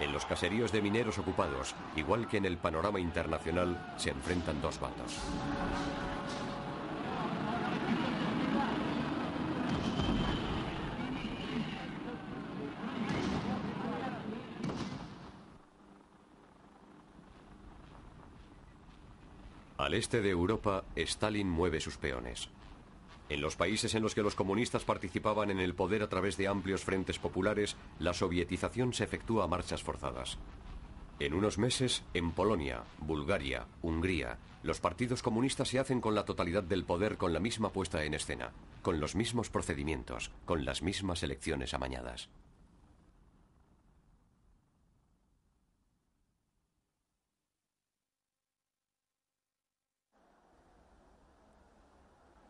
En 0.00 0.12
los 0.12 0.26
caseríos 0.26 0.72
de 0.72 0.82
mineros 0.82 1.18
ocupados, 1.18 1.74
igual 1.96 2.28
que 2.28 2.36
en 2.36 2.44
el 2.44 2.58
panorama 2.58 2.98
internacional, 2.98 3.94
se 3.96 4.10
enfrentan 4.10 4.60
dos 4.60 4.78
bandos. 4.80 5.18
Al 19.84 19.92
este 19.92 20.22
de 20.22 20.30
Europa, 20.30 20.84
Stalin 20.96 21.46
mueve 21.46 21.78
sus 21.78 21.98
peones. 21.98 22.48
En 23.28 23.42
los 23.42 23.54
países 23.54 23.94
en 23.94 24.02
los 24.02 24.14
que 24.14 24.22
los 24.22 24.34
comunistas 24.34 24.82
participaban 24.82 25.50
en 25.50 25.60
el 25.60 25.74
poder 25.74 26.02
a 26.02 26.08
través 26.08 26.38
de 26.38 26.48
amplios 26.48 26.82
frentes 26.82 27.18
populares, 27.18 27.76
la 27.98 28.14
sovietización 28.14 28.94
se 28.94 29.04
efectúa 29.04 29.44
a 29.44 29.46
marchas 29.46 29.82
forzadas. 29.82 30.38
En 31.20 31.34
unos 31.34 31.58
meses, 31.58 32.02
en 32.14 32.32
Polonia, 32.32 32.84
Bulgaria, 32.96 33.66
Hungría, 33.82 34.38
los 34.62 34.80
partidos 34.80 35.22
comunistas 35.22 35.68
se 35.68 35.78
hacen 35.78 36.00
con 36.00 36.14
la 36.14 36.24
totalidad 36.24 36.62
del 36.62 36.84
poder 36.84 37.18
con 37.18 37.34
la 37.34 37.40
misma 37.40 37.70
puesta 37.70 38.04
en 38.04 38.14
escena, 38.14 38.52
con 38.80 39.00
los 39.00 39.14
mismos 39.14 39.50
procedimientos, 39.50 40.30
con 40.46 40.64
las 40.64 40.80
mismas 40.80 41.22
elecciones 41.22 41.74
amañadas. 41.74 42.30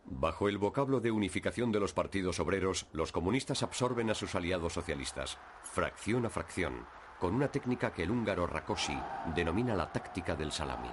Bajo 0.07 0.49
el 0.49 0.59
vocablo 0.59 1.01
de 1.01 1.11
unificación 1.11 1.73
de 1.73 1.81
los 1.81 1.95
partidos 1.95 2.39
obreros, 2.39 2.87
los 2.93 3.11
comunistas 3.11 3.63
absorben 3.63 4.11
a 4.11 4.15
sus 4.15 4.35
aliados 4.35 4.75
socialistas, 4.75 5.39
fracción 5.63 6.27
a 6.27 6.31
fracción, 6.31 6.87
con 7.19 7.35
una 7.35 7.49
técnica 7.49 7.93
que 7.93 8.03
el 8.03 8.11
húngaro 8.11 8.47
Rakosi 8.47 8.99
denomina 9.35 9.75
la 9.75 9.91
táctica 9.91 10.37
del 10.37 10.53
salami. 10.53 10.91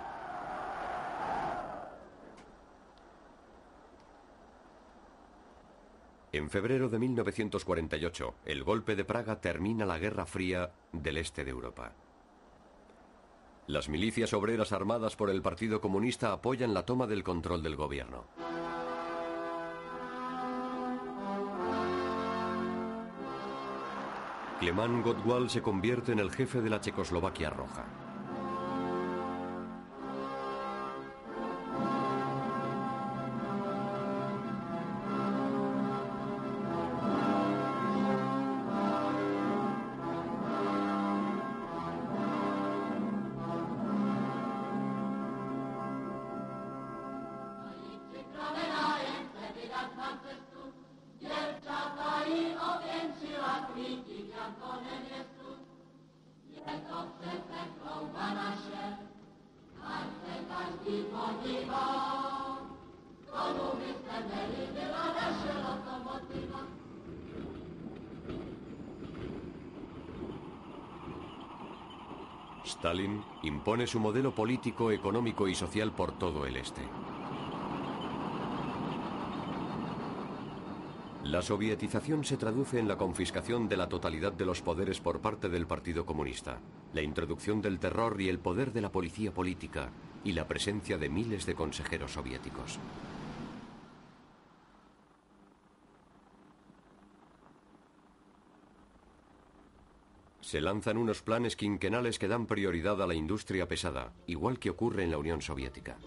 En 6.34 6.50
febrero 6.50 6.88
de 6.88 6.98
1948, 6.98 8.36
el 8.46 8.64
golpe 8.64 8.96
de 8.96 9.04
Praga 9.04 9.42
termina 9.42 9.86
la 9.86 10.00
Guerra 10.00 10.26
Fría 10.26 10.72
del 10.94 11.18
este 11.18 11.44
de 11.44 11.52
Europa. 11.52 11.92
Las 13.68 13.90
milicias 13.90 14.34
obreras 14.34 14.72
armadas 14.72 15.18
por 15.18 15.30
el 15.30 15.42
Partido 15.42 15.82
Comunista 15.82 16.32
apoyan 16.32 16.74
la 16.74 16.86
toma 16.86 17.08
del 17.08 17.24
control 17.24 17.62
del 17.62 17.76
gobierno. 17.76 18.26
Clemán 24.62 25.02
Gottwald 25.02 25.50
se 25.50 25.64
convierte 25.64 26.12
en 26.12 26.20
el 26.20 26.30
jefe 26.30 26.62
de 26.62 26.70
la 26.70 26.80
Checoslovaquia 26.80 27.50
Roja. 27.50 28.11
Su 73.88 74.00
modelo 74.00 74.34
político, 74.34 74.92
económico 74.92 75.48
y 75.48 75.56
social 75.56 75.92
por 75.92 76.12
todo 76.18 76.46
el 76.46 76.58
este. 76.58 76.82
La 81.24 81.42
sovietización 81.42 82.26
se 82.26 82.36
traduce 82.36 82.80
en 82.80 82.88
la 82.88 82.98
confiscación 82.98 83.70
de 83.70 83.78
la 83.78 83.88
totalidad 83.88 84.34
de 84.34 84.46
los 84.46 84.62
poderes 84.62 85.00
por 85.00 85.22
parte 85.22 85.50
del 85.50 85.68
Partido 85.68 86.06
Comunista, 86.06 86.60
la 86.94 87.04
introducción 87.04 87.62
del 87.62 87.80
terror 87.80 88.20
y 88.20 88.28
el 88.28 88.40
poder 88.40 88.74
de 88.74 88.82
la 88.82 88.92
policía 88.92 89.32
política 89.32 89.92
y 90.24 90.34
la 90.34 90.48
presencia 90.48 90.98
de 90.98 91.10
miles 91.10 91.46
de 91.46 91.56
consejeros 91.56 92.14
soviéticos. 92.14 92.80
Se 100.52 100.60
lanzan 100.60 100.98
unos 100.98 101.22
planes 101.22 101.56
quinquenales 101.56 102.20
que 102.20 102.28
dan 102.28 102.46
prioridad 102.46 103.02
a 103.02 103.08
la 103.08 103.14
industria 103.14 103.70
pesada, 103.70 104.12
igual 104.28 104.60
que 104.60 104.70
ocurre 104.70 105.06
en 105.06 105.12
la 105.12 105.18
Unión 105.18 105.42
Soviética. 105.42 105.98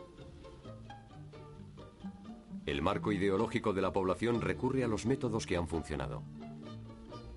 El 2.67 2.83
marco 2.83 3.11
ideológico 3.11 3.73
de 3.73 3.81
la 3.81 3.95
población 3.95 4.43
recurre 4.43 4.85
a 4.85 4.87
los 4.87 5.07
métodos 5.07 5.47
que 5.47 5.57
han 5.57 5.67
funcionado. 5.67 6.23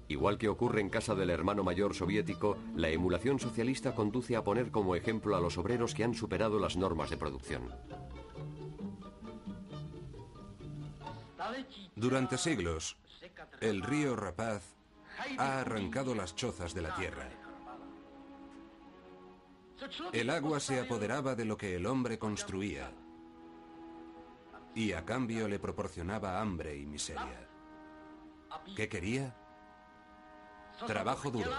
Igual 0.09 0.37
que 0.37 0.49
ocurre 0.49 0.81
en 0.81 0.89
casa 0.89 1.15
del 1.15 1.29
hermano 1.29 1.63
mayor 1.63 1.95
soviético, 1.95 2.57
la 2.75 2.89
emulación 2.89 3.39
socialista 3.39 3.95
conduce 3.95 4.35
a 4.35 4.43
poner 4.43 4.69
como 4.69 4.93
ejemplo 4.93 5.37
a 5.37 5.39
los 5.39 5.57
obreros 5.57 5.95
que 5.95 6.03
han 6.03 6.13
superado 6.13 6.59
las 6.59 6.75
normas 6.75 7.09
de 7.09 7.15
producción. 7.15 7.71
Durante 11.95 12.37
siglos, 12.37 12.97
el 13.61 13.81
río 13.81 14.17
Rapaz 14.17 14.76
ha 15.37 15.59
arrancado 15.59 16.15
las 16.15 16.35
chozas 16.35 16.73
de 16.73 16.81
la 16.81 16.95
tierra. 16.95 17.29
El 20.11 20.29
agua 20.29 20.59
se 20.59 20.79
apoderaba 20.79 21.35
de 21.35 21.45
lo 21.45 21.57
que 21.57 21.75
el 21.75 21.85
hombre 21.85 22.17
construía 22.17 22.91
y 24.73 24.93
a 24.93 25.05
cambio 25.05 25.47
le 25.47 25.59
proporcionaba 25.59 26.39
hambre 26.39 26.75
y 26.77 26.85
miseria. 26.85 27.47
¿Qué 28.75 28.89
quería? 28.89 29.35
Trabajo 30.85 31.31
duro. 31.31 31.51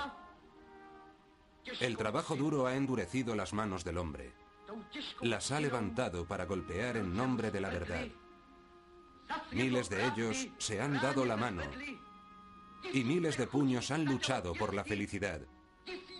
El 1.80 1.96
trabajo 1.96 2.36
duro 2.36 2.66
ha 2.66 2.74
endurecido 2.74 3.34
las 3.34 3.52
manos 3.52 3.84
del 3.84 3.98
hombre. 3.98 4.32
Las 5.20 5.50
ha 5.50 5.60
levantado 5.60 6.26
para 6.26 6.46
golpear 6.46 6.96
en 6.96 7.14
nombre 7.14 7.50
de 7.50 7.60
la 7.60 7.70
verdad. 7.70 8.06
Miles 9.52 9.88
de 9.90 10.06
ellos 10.06 10.48
se 10.58 10.80
han 10.80 11.00
dado 11.00 11.24
la 11.24 11.36
mano 11.36 11.62
y 12.92 13.04
miles 13.04 13.36
de 13.36 13.46
puños 13.46 13.90
han 13.90 14.04
luchado 14.04 14.54
por 14.54 14.74
la 14.74 14.84
felicidad. 14.84 15.40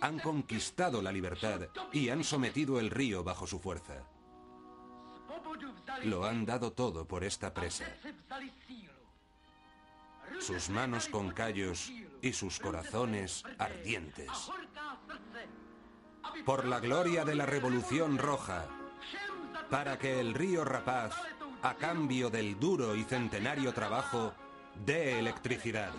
Han 0.01 0.19
conquistado 0.19 1.01
la 1.01 1.11
libertad 1.11 1.61
y 1.91 2.09
han 2.09 2.23
sometido 2.23 2.79
el 2.79 2.89
río 2.89 3.23
bajo 3.23 3.47
su 3.47 3.59
fuerza. 3.59 4.05
Lo 6.03 6.25
han 6.25 6.45
dado 6.45 6.71
todo 6.71 7.05
por 7.05 7.23
esta 7.23 7.53
presa. 7.53 7.85
Sus 10.39 10.69
manos 10.69 11.09
con 11.09 11.31
callos 11.31 11.91
y 12.21 12.31
sus 12.33 12.59
corazones 12.59 13.43
ardientes. 13.57 14.29
Por 16.45 16.65
la 16.65 16.79
gloria 16.79 17.25
de 17.25 17.35
la 17.35 17.45
Revolución 17.45 18.17
Roja, 18.17 18.67
para 19.69 19.97
que 19.97 20.19
el 20.19 20.33
río 20.33 20.63
Rapaz, 20.63 21.13
a 21.61 21.75
cambio 21.75 22.29
del 22.29 22.59
duro 22.59 22.95
y 22.95 23.03
centenario 23.03 23.73
trabajo, 23.73 24.33
dé 24.85 25.19
electricidad. 25.19 25.91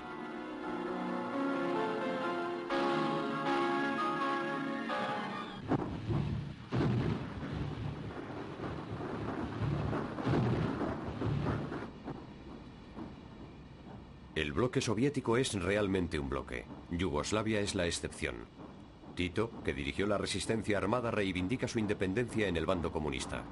El 14.41 14.55
bloque 14.55 14.81
soviético 14.81 15.37
es 15.37 15.53
realmente 15.53 16.19
un 16.19 16.31
bloque. 16.31 16.65
Yugoslavia 16.91 17.61
es 17.61 17.75
la 17.75 17.85
excepción. 17.85 18.47
Tito, 19.15 19.51
que 19.63 19.75
dirigió 19.75 20.07
la 20.07 20.17
resistencia 20.17 20.79
armada, 20.79 21.11
reivindica 21.11 21.69
su 21.69 21.79
independencia 21.79 22.49
en 22.49 22.57
el 22.57 22.65
bando 22.65 22.91
comunista. 22.91 23.45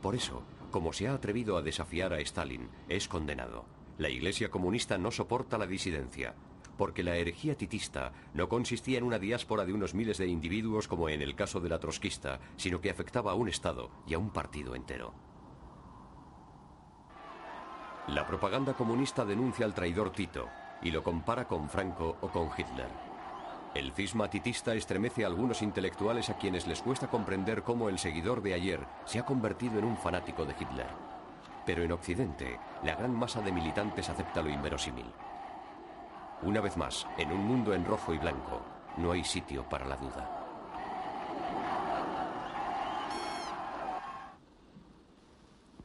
Por 0.00 0.14
eso, 0.14 0.44
como 0.70 0.92
se 0.92 1.08
ha 1.08 1.14
atrevido 1.14 1.56
a 1.56 1.62
desafiar 1.62 2.12
a 2.12 2.20
Stalin, 2.20 2.68
es 2.88 3.08
condenado. 3.08 3.64
La 3.98 4.08
Iglesia 4.08 4.48
comunista 4.48 4.98
no 4.98 5.10
soporta 5.10 5.58
la 5.58 5.66
disidencia, 5.66 6.36
porque 6.78 7.02
la 7.02 7.16
herejía 7.16 7.56
titista 7.56 8.12
no 8.32 8.48
consistía 8.48 8.98
en 8.98 9.04
una 9.04 9.18
diáspora 9.18 9.64
de 9.64 9.72
unos 9.72 9.94
miles 9.94 10.16
de 10.16 10.28
individuos 10.28 10.86
como 10.86 11.08
en 11.08 11.22
el 11.22 11.34
caso 11.34 11.58
de 11.58 11.70
la 11.70 11.80
trotskista, 11.80 12.38
sino 12.56 12.80
que 12.80 12.90
afectaba 12.90 13.32
a 13.32 13.34
un 13.34 13.48
Estado 13.48 13.90
y 14.06 14.14
a 14.14 14.18
un 14.20 14.30
partido 14.30 14.76
entero. 14.76 15.12
La 18.08 18.24
propaganda 18.24 18.74
comunista 18.74 19.24
denuncia 19.24 19.66
al 19.66 19.74
traidor 19.74 20.12
Tito 20.12 20.48
y 20.80 20.92
lo 20.92 21.02
compara 21.02 21.48
con 21.48 21.68
Franco 21.68 22.16
o 22.20 22.28
con 22.28 22.48
Hitler. 22.56 22.88
El 23.74 23.92
cisma 23.92 24.30
titista 24.30 24.74
estremece 24.74 25.24
a 25.24 25.26
algunos 25.26 25.60
intelectuales 25.60 26.30
a 26.30 26.38
quienes 26.38 26.68
les 26.68 26.82
cuesta 26.82 27.08
comprender 27.08 27.64
cómo 27.64 27.88
el 27.88 27.98
seguidor 27.98 28.42
de 28.42 28.54
ayer 28.54 28.86
se 29.06 29.18
ha 29.18 29.26
convertido 29.26 29.80
en 29.80 29.84
un 29.84 29.96
fanático 29.96 30.44
de 30.44 30.54
Hitler. 30.58 30.86
Pero 31.66 31.82
en 31.82 31.90
Occidente, 31.90 32.60
la 32.84 32.94
gran 32.94 33.12
masa 33.12 33.42
de 33.42 33.50
militantes 33.50 34.08
acepta 34.08 34.40
lo 34.40 34.50
inverosímil. 34.50 35.12
Una 36.42 36.60
vez 36.60 36.76
más, 36.76 37.08
en 37.18 37.32
un 37.32 37.44
mundo 37.44 37.74
en 37.74 37.84
rojo 37.84 38.14
y 38.14 38.18
blanco, 38.18 38.62
no 38.98 39.10
hay 39.10 39.24
sitio 39.24 39.68
para 39.68 39.84
la 39.84 39.96
duda. 39.96 40.35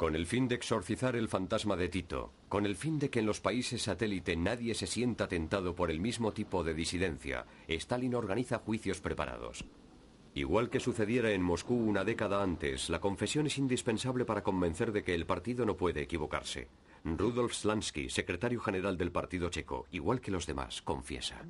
Con 0.01 0.15
el 0.15 0.25
fin 0.25 0.47
de 0.47 0.55
exorcizar 0.55 1.15
el 1.15 1.27
fantasma 1.27 1.75
de 1.75 1.87
Tito, 1.87 2.31
con 2.49 2.65
el 2.65 2.75
fin 2.75 2.97
de 2.97 3.11
que 3.11 3.19
en 3.19 3.27
los 3.27 3.39
países 3.39 3.83
satélite 3.83 4.35
nadie 4.35 4.73
se 4.73 4.87
sienta 4.87 5.27
tentado 5.27 5.75
por 5.75 5.91
el 5.91 5.99
mismo 5.99 6.31
tipo 6.31 6.63
de 6.63 6.73
disidencia, 6.73 7.45
Stalin 7.67 8.15
organiza 8.15 8.57
juicios 8.57 8.99
preparados. 8.99 9.63
Igual 10.33 10.71
que 10.71 10.79
sucediera 10.79 11.33
en 11.33 11.43
Moscú 11.43 11.75
una 11.75 12.03
década 12.03 12.41
antes, 12.41 12.89
la 12.89 12.99
confesión 12.99 13.45
es 13.45 13.59
indispensable 13.59 14.25
para 14.25 14.41
convencer 14.41 14.91
de 14.91 15.03
que 15.03 15.13
el 15.13 15.27
partido 15.27 15.67
no 15.67 15.77
puede 15.77 16.01
equivocarse. 16.01 16.67
Rudolf 17.03 17.53
Slansky, 17.53 18.09
secretario 18.09 18.59
general 18.59 18.97
del 18.97 19.11
Partido 19.11 19.49
Checo, 19.49 19.85
igual 19.91 20.19
que 20.19 20.31
los 20.31 20.47
demás, 20.47 20.81
confiesa. 20.81 21.45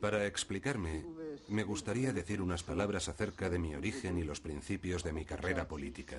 Para 0.00 0.26
explicarme, 0.26 1.04
me 1.48 1.62
gustaría 1.62 2.12
decir 2.12 2.42
unas 2.42 2.64
palabras 2.64 3.08
acerca 3.08 3.48
de 3.48 3.60
mi 3.60 3.76
origen 3.76 4.18
y 4.18 4.24
los 4.24 4.40
principios 4.40 5.04
de 5.04 5.12
mi 5.12 5.24
carrera 5.24 5.68
política. 5.68 6.18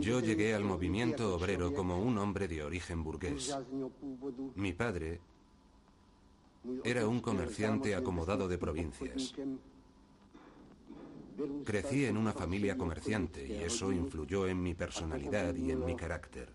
Yo 0.00 0.20
llegué 0.20 0.54
al 0.54 0.64
movimiento 0.64 1.34
obrero 1.34 1.74
como 1.74 2.00
un 2.00 2.18
hombre 2.18 2.46
de 2.46 2.62
origen 2.62 3.02
burgués. 3.02 3.56
Mi 4.54 4.72
padre 4.72 5.20
era 6.84 7.08
un 7.08 7.20
comerciante 7.20 7.94
acomodado 7.94 8.46
de 8.48 8.58
provincias. 8.58 9.34
Crecí 11.64 12.04
en 12.04 12.16
una 12.16 12.32
familia 12.32 12.76
comerciante 12.76 13.46
y 13.46 13.62
eso 13.62 13.92
influyó 13.92 14.46
en 14.48 14.62
mi 14.62 14.74
personalidad 14.74 15.54
y 15.54 15.70
en 15.70 15.84
mi 15.84 15.94
carácter. 15.94 16.52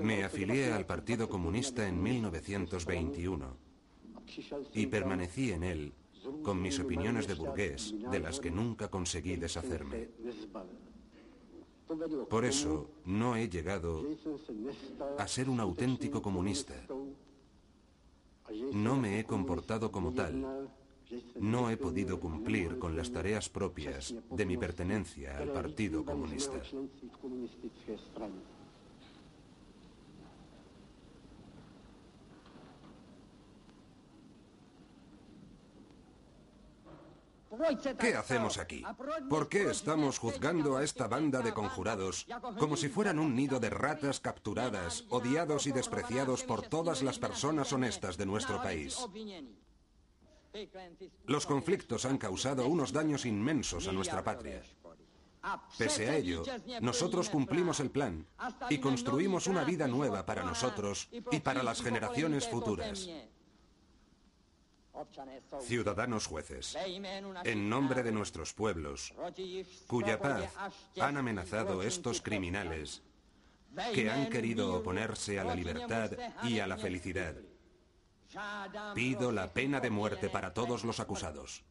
Me 0.00 0.24
afilié 0.24 0.72
al 0.72 0.86
Partido 0.86 1.28
Comunista 1.28 1.86
en 1.86 2.02
1921 2.02 3.56
y 4.74 4.86
permanecí 4.86 5.52
en 5.52 5.64
él 5.64 5.92
con 6.42 6.60
mis 6.60 6.78
opiniones 6.78 7.26
de 7.26 7.34
burgués, 7.34 7.94
de 8.10 8.20
las 8.20 8.40
que 8.40 8.50
nunca 8.50 8.88
conseguí 8.88 9.36
deshacerme. 9.36 10.08
Por 12.28 12.44
eso 12.44 12.90
no 13.04 13.36
he 13.36 13.48
llegado 13.48 14.02
a 15.18 15.28
ser 15.28 15.48
un 15.48 15.60
auténtico 15.60 16.22
comunista. 16.22 16.74
No 18.72 18.96
me 18.96 19.20
he 19.20 19.24
comportado 19.24 19.90
como 19.90 20.12
tal. 20.12 20.68
No 21.38 21.70
he 21.70 21.76
podido 21.76 22.18
cumplir 22.18 22.78
con 22.78 22.96
las 22.96 23.12
tareas 23.12 23.48
propias 23.48 24.14
de 24.30 24.46
mi 24.46 24.56
pertenencia 24.56 25.38
al 25.38 25.52
Partido 25.52 26.04
Comunista. 26.04 26.60
¿Qué 37.98 38.14
hacemos 38.14 38.58
aquí? 38.58 38.84
¿Por 39.28 39.48
qué 39.48 39.70
estamos 39.70 40.18
juzgando 40.18 40.76
a 40.76 40.84
esta 40.84 41.08
banda 41.08 41.40
de 41.40 41.52
conjurados 41.52 42.26
como 42.58 42.76
si 42.76 42.88
fueran 42.88 43.18
un 43.18 43.34
nido 43.34 43.60
de 43.60 43.70
ratas 43.70 44.20
capturadas, 44.20 45.04
odiados 45.10 45.66
y 45.66 45.72
despreciados 45.72 46.42
por 46.44 46.62
todas 46.62 47.02
las 47.02 47.18
personas 47.18 47.72
honestas 47.72 48.16
de 48.16 48.26
nuestro 48.26 48.62
país? 48.62 48.98
Los 51.26 51.46
conflictos 51.46 52.04
han 52.04 52.18
causado 52.18 52.66
unos 52.66 52.92
daños 52.92 53.26
inmensos 53.26 53.88
a 53.88 53.92
nuestra 53.92 54.22
patria. 54.22 54.62
Pese 55.76 56.08
a 56.08 56.16
ello, 56.16 56.42
nosotros 56.80 57.28
cumplimos 57.28 57.80
el 57.80 57.90
plan 57.90 58.26
y 58.70 58.78
construimos 58.78 59.46
una 59.46 59.64
vida 59.64 59.86
nueva 59.86 60.24
para 60.24 60.42
nosotros 60.42 61.08
y 61.30 61.40
para 61.40 61.62
las 61.62 61.82
generaciones 61.82 62.48
futuras. 62.48 63.08
Ciudadanos 65.62 66.26
jueces, 66.26 66.76
en 67.44 67.68
nombre 67.68 68.02
de 68.02 68.12
nuestros 68.12 68.52
pueblos, 68.52 69.12
cuya 69.86 70.20
paz 70.20 70.52
han 71.00 71.16
amenazado 71.16 71.82
estos 71.82 72.20
criminales 72.20 73.02
que 73.92 74.10
han 74.10 74.30
querido 74.30 74.74
oponerse 74.74 75.40
a 75.40 75.44
la 75.44 75.54
libertad 75.54 76.12
y 76.44 76.60
a 76.60 76.66
la 76.66 76.76
felicidad, 76.76 77.34
pido 78.94 79.32
la 79.32 79.52
pena 79.52 79.80
de 79.80 79.90
muerte 79.90 80.28
para 80.28 80.54
todos 80.54 80.84
los 80.84 81.00
acusados. 81.00 81.64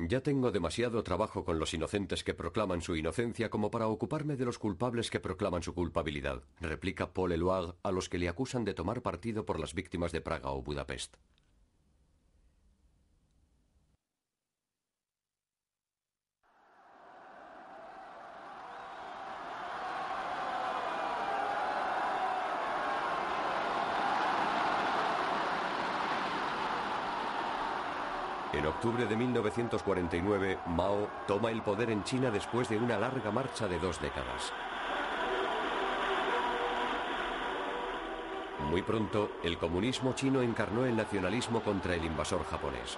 Ya 0.00 0.20
tengo 0.20 0.52
demasiado 0.52 1.02
trabajo 1.02 1.44
con 1.44 1.58
los 1.58 1.74
inocentes 1.74 2.22
que 2.22 2.32
proclaman 2.32 2.82
su 2.82 2.94
inocencia 2.94 3.50
como 3.50 3.68
para 3.68 3.88
ocuparme 3.88 4.36
de 4.36 4.44
los 4.44 4.56
culpables 4.56 5.10
que 5.10 5.18
proclaman 5.18 5.64
su 5.64 5.74
culpabilidad, 5.74 6.44
replica 6.60 7.12
Paul 7.12 7.32
Eluard 7.32 7.74
a 7.82 7.90
los 7.90 8.08
que 8.08 8.18
le 8.18 8.28
acusan 8.28 8.64
de 8.64 8.74
tomar 8.74 9.02
partido 9.02 9.44
por 9.44 9.58
las 9.58 9.74
víctimas 9.74 10.12
de 10.12 10.20
Praga 10.20 10.52
o 10.52 10.62
Budapest. 10.62 11.16
Octubre 28.78 29.06
de 29.06 29.16
1949, 29.16 30.58
Mao 30.66 31.08
toma 31.26 31.50
el 31.50 31.62
poder 31.62 31.90
en 31.90 32.04
China 32.04 32.30
después 32.30 32.68
de 32.68 32.78
una 32.78 32.96
larga 32.96 33.32
marcha 33.32 33.66
de 33.66 33.76
dos 33.80 34.00
décadas. 34.00 34.52
Muy 38.70 38.82
pronto, 38.82 39.32
el 39.42 39.58
comunismo 39.58 40.12
chino 40.12 40.42
encarnó 40.42 40.86
el 40.86 40.96
nacionalismo 40.96 41.60
contra 41.60 41.96
el 41.96 42.04
invasor 42.04 42.44
japonés. 42.44 42.96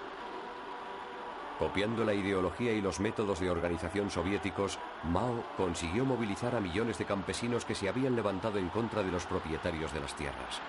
Copiando 1.59 2.05
la 2.05 2.13
ideología 2.13 2.75
y 2.75 2.83
los 2.83 3.01
métodos 3.01 3.41
de 3.41 3.51
organización 3.51 4.11
soviéticos, 4.11 4.79
Mao 5.05 5.43
consiguió 5.57 6.05
movilizar 6.05 6.55
a 6.55 6.61
millones 6.61 6.99
de 6.99 7.07
campesinos 7.07 7.65
que 7.65 7.75
se 7.75 7.89
habían 7.89 8.17
levantado 8.17 8.59
en 8.59 8.69
contra 8.69 9.03
de 9.03 9.11
los 9.11 9.25
propietarios 9.25 9.95
de 9.95 10.01
las 10.01 10.15
tierras. 10.15 10.61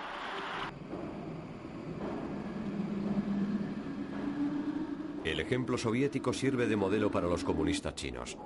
Ejemplo 5.51 5.77
soviético 5.77 6.31
sirve 6.31 6.65
de 6.65 6.77
modelo 6.77 7.11
para 7.11 7.27
los 7.27 7.43
comunistas 7.43 7.93
chinos. 7.95 8.37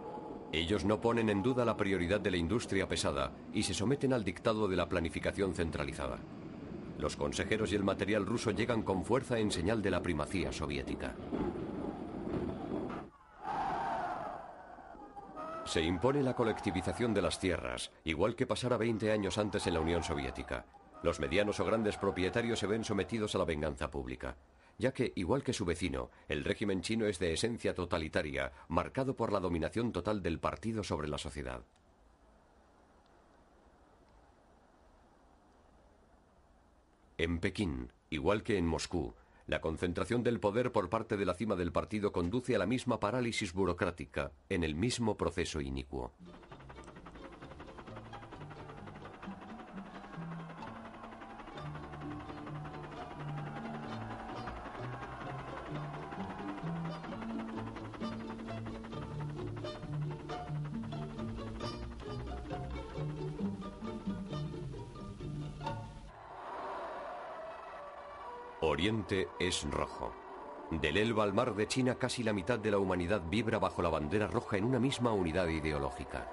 Ellos 0.51 0.85
no 0.85 1.01
ponen 1.01 1.29
en 1.29 1.43
duda 1.43 1.63
la 1.63 1.77
prioridad 1.77 2.19
de 2.19 2.31
la 2.31 2.37
industria 2.37 2.87
pesada 2.87 3.31
y 3.53 3.61
se 3.61 3.75
someten 3.75 4.11
al 4.11 4.23
dictado 4.23 4.67
de 4.67 4.75
la 4.75 4.89
planificación 4.89 5.53
centralizada. 5.53 6.17
Los 6.97 7.15
consejeros 7.15 7.71
y 7.71 7.75
el 7.75 7.83
material 7.83 8.25
ruso 8.25 8.49
llegan 8.49 8.81
con 8.81 9.05
fuerza 9.05 9.37
en 9.37 9.51
señal 9.51 9.83
de 9.83 9.91
la 9.91 10.01
primacía 10.01 10.51
soviética. 10.51 11.13
Se 15.65 15.83
impone 15.83 16.23
la 16.23 16.33
colectivización 16.33 17.13
de 17.13 17.21
las 17.21 17.37
tierras, 17.39 17.91
igual 18.03 18.35
que 18.35 18.47
pasara 18.47 18.77
20 18.77 19.11
años 19.11 19.37
antes 19.37 19.67
en 19.67 19.75
la 19.75 19.79
Unión 19.79 20.01
Soviética. 20.01 20.65
Los 21.03 21.19
medianos 21.19 21.59
o 21.59 21.65
grandes 21.65 21.97
propietarios 21.97 22.57
se 22.57 22.65
ven 22.65 22.83
sometidos 22.83 23.35
a 23.35 23.37
la 23.37 23.45
venganza 23.45 23.91
pública 23.91 24.35
ya 24.77 24.93
que, 24.93 25.13
igual 25.15 25.43
que 25.43 25.53
su 25.53 25.65
vecino, 25.65 26.09
el 26.27 26.43
régimen 26.43 26.81
chino 26.81 27.05
es 27.05 27.19
de 27.19 27.33
esencia 27.33 27.73
totalitaria, 27.73 28.51
marcado 28.67 29.15
por 29.15 29.31
la 29.31 29.39
dominación 29.39 29.91
total 29.91 30.21
del 30.21 30.39
partido 30.39 30.83
sobre 30.83 31.07
la 31.07 31.17
sociedad. 31.17 31.63
En 37.17 37.39
Pekín, 37.39 37.91
igual 38.09 38.43
que 38.43 38.57
en 38.57 38.67
Moscú, 38.67 39.13
la 39.47 39.61
concentración 39.61 40.23
del 40.23 40.39
poder 40.39 40.71
por 40.71 40.89
parte 40.89 41.15
de 41.15 41.25
la 41.25 41.33
cima 41.33 41.55
del 41.55 41.71
partido 41.71 42.11
conduce 42.11 42.55
a 42.55 42.59
la 42.59 42.65
misma 42.65 42.99
parálisis 42.99 43.53
burocrática, 43.53 44.31
en 44.49 44.63
el 44.63 44.75
mismo 44.75 45.15
proceso 45.15 45.61
inicuo. 45.61 46.11
Es 69.07 69.69
rojo. 69.69 70.11
Del 70.71 70.97
Elba 70.97 71.23
al 71.23 71.33
mar 71.33 71.53
de 71.53 71.67
China 71.67 71.93
casi 71.95 72.23
la 72.23 72.33
mitad 72.33 72.57
de 72.57 72.71
la 72.71 72.79
humanidad 72.79 73.21
vibra 73.29 73.59
bajo 73.59 73.83
la 73.83 73.89
bandera 73.89 74.25
roja 74.25 74.57
en 74.57 74.63
una 74.63 74.79
misma 74.79 75.13
unidad 75.13 75.47
ideológica. 75.47 76.27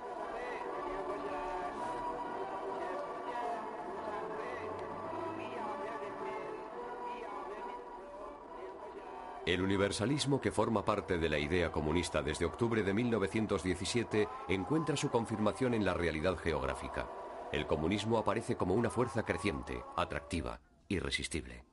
El 9.45 9.61
universalismo 9.61 10.41
que 10.41 10.51
forma 10.51 10.83
parte 10.83 11.19
de 11.19 11.29
la 11.29 11.39
idea 11.39 11.71
comunista 11.71 12.23
desde 12.23 12.47
octubre 12.47 12.83
de 12.83 12.95
1917 12.95 14.29
encuentra 14.49 14.97
su 14.97 15.11
confirmación 15.11 15.75
en 15.75 15.85
la 15.85 15.93
realidad 15.93 16.39
geográfica. 16.39 17.07
El 17.53 17.67
comunismo 17.67 18.17
aparece 18.17 18.57
como 18.57 18.73
una 18.73 18.89
fuerza 18.89 19.25
creciente, 19.25 19.83
atractiva, 19.95 20.59
irresistible. 20.89 21.72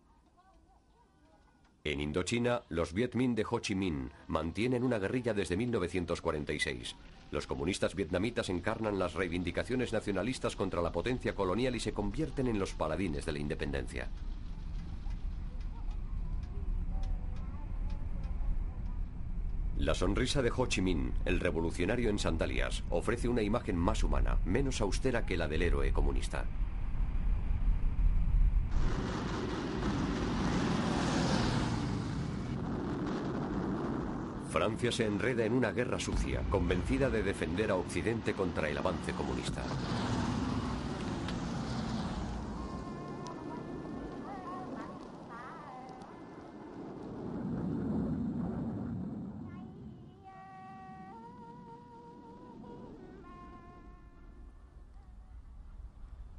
En 1.85 2.01
Indochina, 2.01 2.63
los 2.69 2.93
Viet 2.93 3.15
Minh 3.15 3.35
de 3.35 3.45
Ho 3.49 3.59
Chi 3.59 3.73
Minh 3.73 4.09
mantienen 4.27 4.83
una 4.83 4.99
guerrilla 4.99 5.33
desde 5.33 5.55
1946. 5.55 6.95
Los 7.31 7.47
comunistas 7.47 7.95
vietnamitas 7.95 8.49
encarnan 8.49 8.99
las 8.99 9.13
reivindicaciones 9.13 9.93
nacionalistas 9.93 10.57
contra 10.57 10.81
la 10.81 10.91
potencia 10.91 11.35
colonial 11.35 11.75
y 11.75 11.79
se 11.79 11.93
convierten 11.93 12.47
en 12.47 12.59
los 12.59 12.73
paladines 12.73 13.25
de 13.25 13.31
la 13.31 13.39
independencia. 13.39 14.09
La 19.77 19.93
sonrisa 19.93 20.41
de 20.41 20.51
Ho 20.53 20.65
Chi 20.65 20.81
Minh, 20.81 21.13
el 21.23 21.39
revolucionario 21.39 22.09
en 22.09 22.19
sandalias, 22.19 22.83
ofrece 22.89 23.29
una 23.29 23.41
imagen 23.41 23.77
más 23.77 24.03
humana, 24.03 24.37
menos 24.43 24.81
austera 24.81 25.25
que 25.25 25.37
la 25.37 25.47
del 25.47 25.61
héroe 25.61 25.93
comunista. 25.93 26.45
Francia 34.49 34.91
se 34.91 35.05
enreda 35.05 35.45
en 35.45 35.53
una 35.53 35.71
guerra 35.71 35.99
sucia, 35.99 36.41
convencida 36.49 37.09
de 37.09 37.21
defender 37.21 37.69
a 37.69 37.75
Occidente 37.75 38.33
contra 38.33 38.67
el 38.67 38.77
avance 38.79 39.13
comunista. 39.13 39.63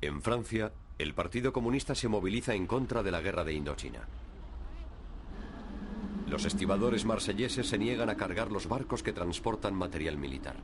En 0.01 0.21
Francia, 0.21 0.73
el 0.99 1.15
Partido 1.15 1.53
Comunista 1.53 1.95
se 1.95 2.09
moviliza 2.09 2.55
en 2.55 2.67
contra 2.67 3.05
de 3.05 3.11
la 3.13 3.21
guerra 3.21 3.45
de 3.45 3.53
Indochina. 3.53 4.01
Los 6.31 6.45
estibadores 6.45 7.05
marselleses 7.05 7.67
se 7.67 7.77
niegan 7.77 8.09
a 8.09 8.17
cargar 8.17 8.53
los 8.53 8.69
barcos 8.69 9.03
que 9.03 9.13
transportan 9.13 9.75
material 9.75 10.17
militar. 10.17 10.55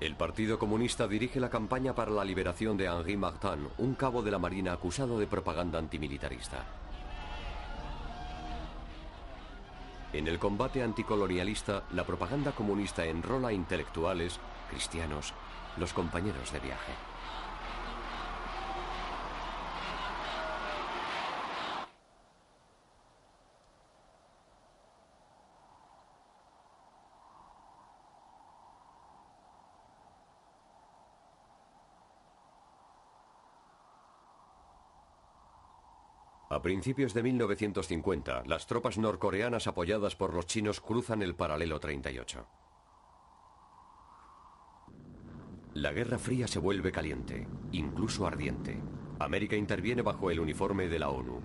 El 0.00 0.14
Partido 0.16 0.58
Comunista 0.58 1.06
dirige 1.06 1.38
la 1.38 1.50
campaña 1.50 1.94
para 1.94 2.12
la 2.12 2.24
liberación 2.24 2.78
de 2.78 2.86
Henri 2.86 3.18
Martin, 3.18 3.68
un 3.76 3.94
cabo 3.94 4.22
de 4.22 4.30
la 4.30 4.38
Marina 4.38 4.72
acusado 4.72 5.18
de 5.18 5.26
propaganda 5.26 5.78
antimilitarista. 5.78 6.85
En 10.16 10.26
el 10.28 10.38
combate 10.38 10.82
anticolonialista, 10.82 11.82
la 11.92 12.04
propaganda 12.04 12.52
comunista 12.52 13.04
enrola 13.04 13.52
intelectuales, 13.52 14.40
cristianos, 14.70 15.34
los 15.76 15.92
compañeros 15.92 16.54
de 16.54 16.60
viaje. 16.60 17.15
Principios 36.66 37.14
de 37.14 37.22
1950, 37.22 38.42
las 38.44 38.66
tropas 38.66 38.98
norcoreanas 38.98 39.68
apoyadas 39.68 40.16
por 40.16 40.34
los 40.34 40.46
chinos 40.46 40.80
cruzan 40.80 41.22
el 41.22 41.36
paralelo 41.36 41.78
38. 41.78 42.44
La 45.74 45.92
Guerra 45.92 46.18
Fría 46.18 46.48
se 46.48 46.58
vuelve 46.58 46.90
caliente, 46.90 47.46
incluso 47.70 48.26
ardiente. 48.26 48.80
América 49.20 49.54
interviene 49.54 50.02
bajo 50.02 50.28
el 50.28 50.40
uniforme 50.40 50.88
de 50.88 50.98
la 50.98 51.10
ONU. 51.10 51.40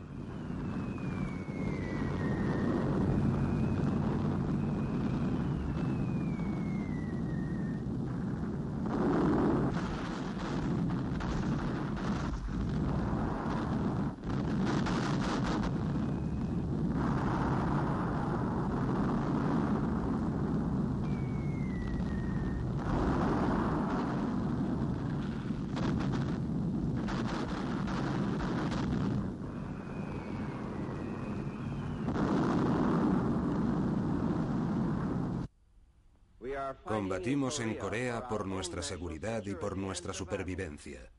Combatimos 36.92 37.60
en 37.60 37.76
Corea 37.76 38.28
por 38.28 38.46
nuestra 38.62 38.84
seguridad 38.84 39.44
y 39.48 39.56
por 39.56 39.76
nuestra 39.76 40.14
supervivencia. 40.14 41.12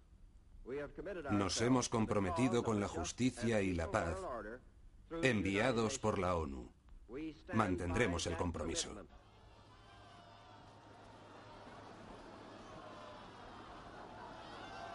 Nos 1.32 1.60
hemos 1.60 1.88
comprometido 1.88 2.62
con 2.62 2.78
la 2.78 2.86
justicia 2.86 3.60
y 3.60 3.74
la 3.74 3.90
paz 3.90 4.16
enviados 5.24 5.98
por 5.98 6.20
la 6.20 6.36
ONU. 6.36 6.70
Mantendremos 7.52 8.28
el 8.28 8.36
compromiso. 8.36 8.90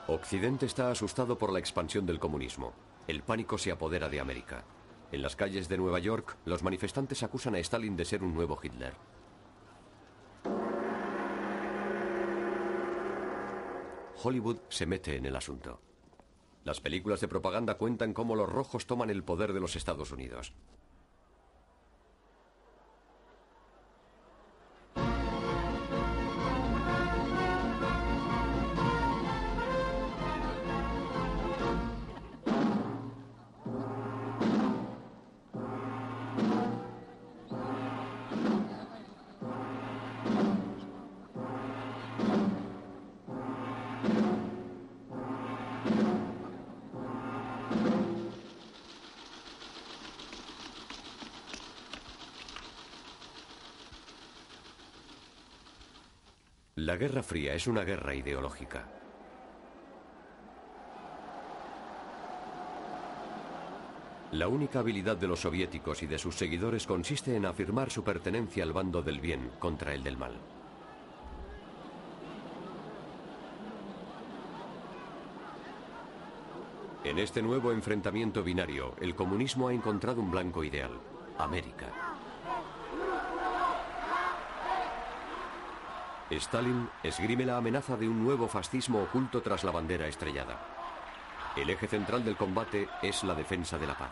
Occidente 0.07 0.67
está 0.67 0.89
asustado 0.89 1.37
por 1.37 1.51
la 1.51 1.59
expansión 1.59 2.05
del 2.05 2.17
comunismo. 2.17 2.71
El 3.09 3.23
pánico 3.23 3.57
se 3.57 3.73
apodera 3.73 4.07
de 4.07 4.21
América. 4.21 4.63
En 5.11 5.21
las 5.21 5.35
calles 5.35 5.67
de 5.67 5.77
Nueva 5.77 5.99
York, 5.99 6.37
los 6.45 6.63
manifestantes 6.63 7.23
acusan 7.23 7.55
a 7.55 7.59
Stalin 7.59 7.97
de 7.97 8.05
ser 8.05 8.23
un 8.23 8.33
nuevo 8.33 8.57
Hitler. 8.63 8.93
Hollywood 14.27 14.57
se 14.67 14.85
mete 14.85 15.15
en 15.15 15.25
el 15.25 15.37
asunto. 15.37 15.79
Las 16.65 16.81
películas 16.81 17.21
de 17.21 17.29
propaganda 17.29 17.75
cuentan 17.75 18.13
cómo 18.13 18.35
los 18.35 18.49
rojos 18.49 18.85
toman 18.85 19.09
el 19.09 19.23
poder 19.23 19.53
de 19.53 19.61
los 19.61 19.77
Estados 19.77 20.11
Unidos. 20.11 20.51
La 56.87 56.95
Guerra 56.95 57.21
Fría 57.21 57.53
es 57.53 57.67
una 57.67 57.83
guerra 57.83 58.15
ideológica. 58.15 58.85
La 64.31 64.47
única 64.47 64.79
habilidad 64.79 65.17
de 65.17 65.27
los 65.27 65.41
soviéticos 65.41 66.01
y 66.03 66.07
de 66.07 66.17
sus 66.17 66.35
seguidores 66.35 66.87
consiste 66.87 67.35
en 67.35 67.45
afirmar 67.45 67.91
su 67.91 68.05
pertenencia 68.05 68.63
al 68.63 68.71
bando 68.71 69.01
del 69.01 69.19
bien 69.19 69.51
contra 69.59 69.93
el 69.93 70.01
del 70.01 70.15
mal. 70.15 70.37
En 77.03 77.19
este 77.19 77.41
nuevo 77.41 77.73
enfrentamiento 77.73 78.43
binario, 78.43 78.95
el 79.01 79.13
comunismo 79.13 79.67
ha 79.67 79.73
encontrado 79.73 80.21
un 80.21 80.31
blanco 80.31 80.63
ideal, 80.63 80.97
América. 81.37 82.06
Stalin 86.29 86.89
esgrime 87.03 87.45
la 87.45 87.57
amenaza 87.57 87.95
de 87.95 88.07
un 88.07 88.23
nuevo 88.23 88.47
fascismo 88.47 89.01
oculto 89.01 89.41
tras 89.41 89.63
la 89.63 89.71
bandera 89.71 90.07
estrellada. 90.07 90.59
El 91.55 91.69
eje 91.69 91.87
central 91.87 92.23
del 92.23 92.35
combate 92.35 92.87
es 93.01 93.23
la 93.23 93.33
defensa 93.33 93.77
de 93.77 93.87
la 93.87 93.97
paz. 93.97 94.11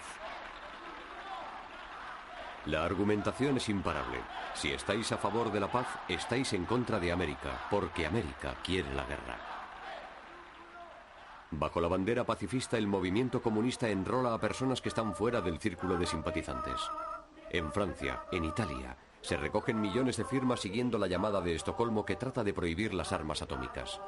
La 2.65 2.83
argumentación 2.83 3.57
es 3.57 3.69
imparable. 3.69 4.19
Si 4.55 4.71
estáis 4.71 5.11
a 5.11 5.17
favor 5.17 5.51
de 5.51 5.59
la 5.59 5.71
paz, 5.71 5.87
estáis 6.07 6.53
en 6.53 6.65
contra 6.65 6.99
de 6.99 7.11
América, 7.11 7.67
porque 7.69 8.07
América 8.07 8.55
quiere 8.63 8.91
la 8.95 9.03
guerra. 9.05 9.37
Bajo 11.51 11.79
la 11.79 11.87
bandera 11.87 12.23
pacifista, 12.23 12.77
el 12.77 12.87
movimiento 12.87 13.41
comunista 13.41 13.87
enrola 13.87 14.33
a 14.33 14.39
personas 14.39 14.81
que 14.81 14.89
están 14.89 15.13
fuera 15.13 15.41
del 15.41 15.59
círculo 15.59 15.95
de 15.97 16.07
simpatizantes. 16.07 16.81
En 17.51 17.71
Francia, 17.71 18.23
en 18.31 18.45
Italia, 18.45 18.97
se 19.25 19.37
recogen 19.37 19.81
millones 19.81 20.17
de 20.17 20.23
firmas 20.23 20.59
siguiendo 20.59 20.99
la 20.99 21.07
llamada 21.07 21.41
de 21.41 21.55
Estocolmo 21.55 22.05
que 22.05 22.15
trata 22.15 22.43
de 22.43 22.53
prohibir 22.53 22.93
las 22.93 23.11
armas 23.11 23.41
atómicas. 23.41 23.99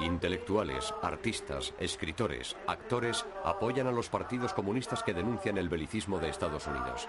Intelectuales, 0.00 0.92
artistas, 1.02 1.72
escritores, 1.78 2.56
actores 2.66 3.24
apoyan 3.44 3.86
a 3.86 3.92
los 3.92 4.08
partidos 4.08 4.52
comunistas 4.52 5.02
que 5.02 5.14
denuncian 5.14 5.56
el 5.56 5.68
belicismo 5.68 6.18
de 6.18 6.30
Estados 6.30 6.66
Unidos. 6.66 7.08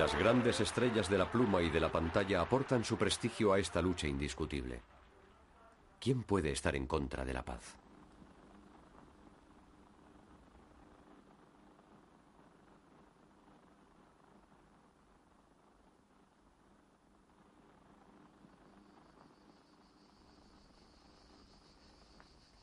Las 0.00 0.18
grandes 0.18 0.58
estrellas 0.60 1.10
de 1.10 1.18
la 1.18 1.30
pluma 1.30 1.60
y 1.60 1.68
de 1.68 1.78
la 1.78 1.92
pantalla 1.92 2.40
aportan 2.40 2.86
su 2.86 2.96
prestigio 2.96 3.52
a 3.52 3.58
esta 3.58 3.82
lucha 3.82 4.06
indiscutible. 4.06 4.80
¿Quién 6.00 6.22
puede 6.22 6.52
estar 6.52 6.74
en 6.74 6.86
contra 6.86 7.22
de 7.22 7.34
la 7.34 7.44
paz? 7.44 7.76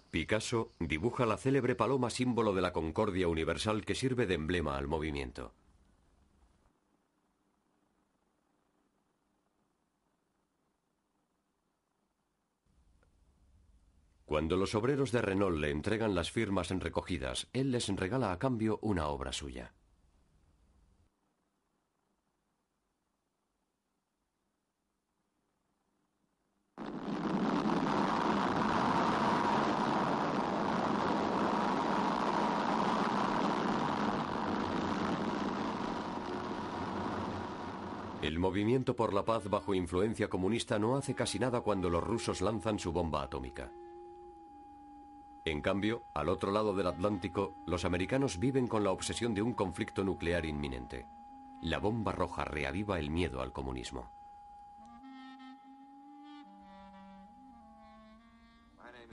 Picasso 0.09 0.71
dibuja 0.79 1.27
la 1.27 1.37
célebre 1.37 1.75
paloma 1.75 2.09
símbolo 2.09 2.55
de 2.55 2.63
la 2.63 2.73
concordia 2.73 3.27
universal 3.27 3.85
que 3.85 3.93
sirve 3.93 4.25
de 4.25 4.33
emblema 4.33 4.75
al 4.75 4.87
movimiento. 4.87 5.53
Cuando 14.27 14.57
los 14.57 14.75
obreros 14.75 15.13
de 15.13 15.21
Renault 15.21 15.57
le 15.57 15.71
entregan 15.71 16.13
las 16.13 16.31
firmas 16.31 16.69
en 16.71 16.81
recogidas, 16.81 17.47
él 17.53 17.71
les 17.71 17.87
regala 17.87 18.33
a 18.33 18.37
cambio 18.37 18.77
una 18.81 19.07
obra 19.07 19.31
suya. 19.31 19.73
El 38.21 38.39
movimiento 38.39 38.93
por 38.93 39.13
la 39.13 39.23
paz 39.23 39.49
bajo 39.49 39.73
influencia 39.73 40.27
comunista 40.27 40.77
no 40.77 40.97
hace 40.97 41.15
casi 41.15 41.39
nada 41.39 41.61
cuando 41.61 41.89
los 41.89 42.03
rusos 42.03 42.41
lanzan 42.41 42.77
su 42.77 42.91
bomba 42.91 43.23
atómica. 43.23 43.71
En 45.47 45.61
cambio, 45.61 46.03
al 46.13 46.27
otro 46.27 46.51
lado 46.51 46.75
del 46.75 46.87
Atlántico, 46.87 47.55
los 47.65 47.85
americanos 47.85 48.37
viven 48.37 48.67
con 48.67 48.83
la 48.83 48.91
obsesión 48.91 49.33
de 49.33 49.41
un 49.41 49.53
conflicto 49.53 50.03
nuclear 50.03 50.45
inminente. 50.45 51.05
La 51.61 51.77
bomba 51.77 52.11
roja 52.11 52.43
reaviva 52.43 52.99
el 52.99 53.09
miedo 53.09 53.41
al 53.41 53.53
comunismo. 53.53 54.11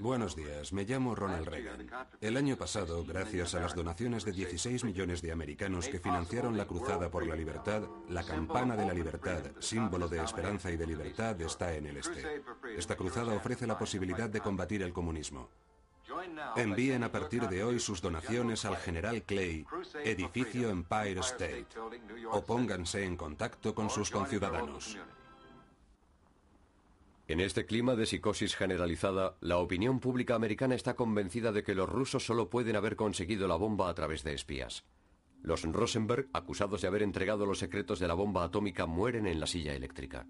Buenos 0.00 0.34
días, 0.34 0.72
me 0.72 0.82
llamo 0.82 1.14
Ronald 1.14 1.46
Reagan. 1.46 1.88
El 2.20 2.36
año 2.36 2.56
pasado, 2.56 3.04
gracias 3.04 3.54
a 3.54 3.60
las 3.60 3.76
donaciones 3.76 4.24
de 4.24 4.32
16 4.32 4.82
millones 4.82 5.22
de 5.22 5.30
americanos 5.30 5.86
que 5.86 6.00
financiaron 6.00 6.56
la 6.56 6.66
Cruzada 6.66 7.12
por 7.12 7.24
la 7.24 7.36
Libertad, 7.36 7.84
la 8.08 8.24
campana 8.24 8.74
de 8.76 8.86
la 8.86 8.92
libertad, 8.92 9.52
símbolo 9.60 10.08
de 10.08 10.20
esperanza 10.20 10.72
y 10.72 10.76
de 10.76 10.88
libertad, 10.88 11.40
está 11.42 11.76
en 11.76 11.86
el 11.86 11.98
este. 11.98 12.42
Esta 12.76 12.96
cruzada 12.96 13.36
ofrece 13.36 13.68
la 13.68 13.78
posibilidad 13.78 14.28
de 14.28 14.40
combatir 14.40 14.82
el 14.82 14.92
comunismo. 14.92 15.48
Envíen 16.56 17.02
a 17.02 17.10
partir 17.10 17.48
de 17.48 17.64
hoy 17.64 17.80
sus 17.80 18.00
donaciones 18.00 18.64
al 18.64 18.76
General 18.76 19.22
Clay, 19.22 19.66
edificio 20.04 20.70
Empire 20.70 21.20
State, 21.20 21.66
o 22.30 22.44
pónganse 22.44 23.04
en 23.04 23.16
contacto 23.16 23.74
con 23.74 23.90
sus 23.90 24.10
conciudadanos. 24.10 24.98
En 27.26 27.40
este 27.40 27.64
clima 27.64 27.96
de 27.96 28.04
psicosis 28.04 28.54
generalizada, 28.54 29.36
la 29.40 29.56
opinión 29.56 29.98
pública 29.98 30.34
americana 30.34 30.74
está 30.74 30.94
convencida 30.94 31.52
de 31.52 31.62
que 31.62 31.74
los 31.74 31.88
rusos 31.88 32.26
solo 32.26 32.50
pueden 32.50 32.76
haber 32.76 32.96
conseguido 32.96 33.48
la 33.48 33.56
bomba 33.56 33.88
a 33.88 33.94
través 33.94 34.24
de 34.24 34.34
espías. 34.34 34.84
Los 35.42 35.62
Rosenberg, 35.62 36.28
acusados 36.32 36.82
de 36.82 36.88
haber 36.88 37.02
entregado 37.02 37.46
los 37.46 37.58
secretos 37.58 37.98
de 37.98 38.08
la 38.08 38.14
bomba 38.14 38.44
atómica, 38.44 38.86
mueren 38.86 39.26
en 39.26 39.40
la 39.40 39.46
silla 39.46 39.74
eléctrica. 39.74 40.26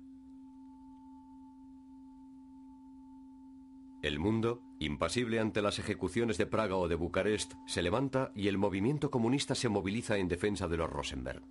El 4.02 4.18
mundo, 4.18 4.60
impasible 4.84 5.40
ante 5.40 5.62
las 5.62 5.78
ejecuciones 5.78 6.38
de 6.38 6.46
Praga 6.46 6.76
o 6.76 6.88
de 6.88 6.94
Bucarest, 6.94 7.54
se 7.66 7.82
levanta 7.82 8.32
y 8.34 8.48
el 8.48 8.58
movimiento 8.58 9.10
comunista 9.10 9.54
se 9.54 9.68
moviliza 9.68 10.16
en 10.16 10.28
defensa 10.28 10.68
de 10.68 10.76
los 10.76 10.90
Rosenberg. 10.90 11.42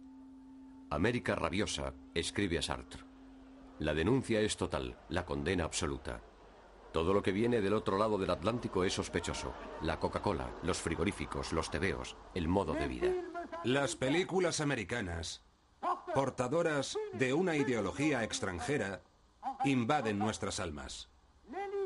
América 0.90 1.36
rabiosa, 1.36 1.94
escribe 2.14 2.58
a 2.58 2.62
Sartre. 2.62 3.04
La 3.80 3.94
denuncia 3.94 4.40
es 4.42 4.58
total, 4.58 4.98
la 5.10 5.26
condena 5.26 5.64
absoluta. 5.64 6.22
Todo 6.92 7.14
lo 7.14 7.24
que 7.24 7.32
viene 7.32 7.62
del 7.62 7.74
otro 7.74 7.98
lado 7.98 8.20
del 8.20 8.30
Atlántico 8.30 8.84
es 8.84 8.94
sospechoso. 8.94 9.54
La 9.82 10.00
Coca-Cola, 10.00 10.52
los 10.62 10.78
frigoríficos, 10.78 11.52
los 11.52 11.72
tebeos, 11.72 12.16
el 12.36 12.48
modo 12.48 12.74
de 12.74 12.88
vida. 12.88 13.12
Las 13.64 13.96
películas 13.96 14.62
americanas, 14.62 15.44
portadoras 16.14 16.96
de 17.14 17.34
una 17.34 17.56
ideología 17.56 18.24
extranjera, 18.24 19.02
invaden 19.66 20.20
nuestras 20.20 20.60
almas. 20.60 21.10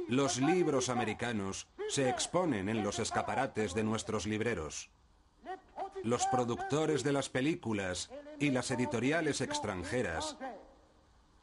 Los 0.07 0.37
libros 0.37 0.87
americanos 0.87 1.67
se 1.89 2.09
exponen 2.09 2.69
en 2.69 2.83
los 2.83 2.99
escaparates 2.99 3.73
de 3.73 3.83
nuestros 3.83 4.25
libreros. 4.25 4.89
Los 6.03 6.25
productores 6.27 7.03
de 7.03 7.11
las 7.11 7.27
películas 7.27 8.09
y 8.39 8.51
las 8.51 8.71
editoriales 8.71 9.41
extranjeras, 9.41 10.37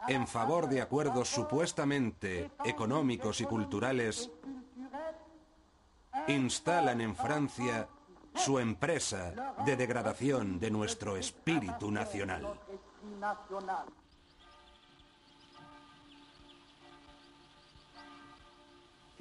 en 0.08 0.26
favor 0.26 0.68
de 0.68 0.80
acuerdos 0.80 1.28
supuestamente 1.28 2.50
económicos 2.64 3.42
y 3.42 3.44
culturales, 3.44 4.30
instalan 6.28 7.02
en 7.02 7.14
Francia 7.14 7.88
su 8.34 8.58
empresa 8.58 9.54
de 9.66 9.76
degradación 9.76 10.58
de 10.58 10.70
nuestro 10.70 11.16
espíritu 11.16 11.90
nacional. 11.90 12.58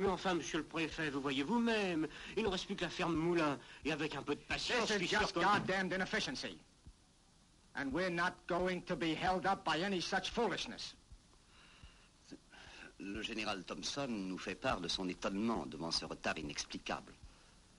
Mais 0.03 0.09
enfin, 0.09 0.33
monsieur 0.33 0.57
le 0.57 0.65
préfet, 0.65 1.09
vous 1.09 1.21
voyez 1.21 1.43
vous-même, 1.43 2.07
il 2.35 2.43
ne 2.43 2.49
reste 2.49 2.65
plus 2.65 2.75
que 2.75 2.81
la 2.83 2.89
ferme 2.89 3.15
Moulin. 3.15 3.57
Et 3.85 3.91
avec 3.93 4.15
un 4.15 4.21
peu 4.21 4.35
de 4.35 4.41
patience, 4.41 4.87
This 4.89 5.01
is 5.01 5.07
just 5.07 5.33
goddamned 5.33 5.93
inefficiency. 5.93 6.57
And 7.75 7.85
we're 7.93 8.09
not 8.11 8.33
going 8.47 8.81
to 8.83 8.97
be 8.97 9.13
held 9.15 9.45
up 9.45 9.63
by 9.63 9.81
any 9.81 10.01
such 10.01 10.29
foolishness. 10.29 10.93
Le 12.99 13.21
général 13.21 13.63
Thompson 13.63 14.07
nous 14.09 14.37
fait 14.37 14.55
part 14.55 14.81
de 14.81 14.89
son 14.89 15.07
étonnement 15.07 15.65
devant 15.67 15.89
ce 15.91 16.03
retard 16.05 16.37
inexplicable. 16.37 17.13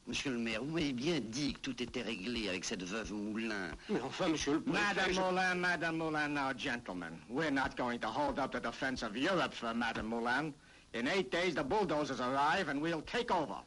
Monsieur 0.07 0.33
le 0.33 0.39
maire, 0.39 0.63
vous 0.65 0.73
m'avez 0.73 0.93
bien 0.95 1.21
dit 1.21 1.53
que 1.55 1.61
tout 1.61 1.83
était 1.83 2.03
réglé 2.03 2.49
avec 2.49 2.65
cette 2.65 2.83
veuve 2.85 3.13
Moulin. 3.13 3.71
Mais 3.91 4.01
enfin, 4.01 4.29
monsieur 4.29 4.55
le 4.55 4.61
préfet... 4.63 4.79
Madame 4.95 5.13
je- 5.13 5.21
Moulin, 5.21 5.55
Madame 5.55 5.97
Moulin, 5.99 6.29
now, 6.29 6.53
gentlemen, 6.57 7.13
we're 7.29 7.51
not 7.51 7.77
going 7.77 7.99
to 7.99 8.09
hold 8.09 8.39
up 8.39 8.53
the 8.53 8.61
defense 8.61 9.03
of 9.03 9.15
Europe 9.15 9.53
for 9.55 9.73
Madame 9.75 10.07
Moulin. 10.07 10.53
In 10.95 11.09
eight 11.09 11.31
days, 11.33 11.55
the 11.55 11.65
bulldozers 11.65 12.21
arrive 12.21 12.69
and 12.69 12.81
we'll 12.81 13.03
take 13.03 13.33
over. 13.33 13.59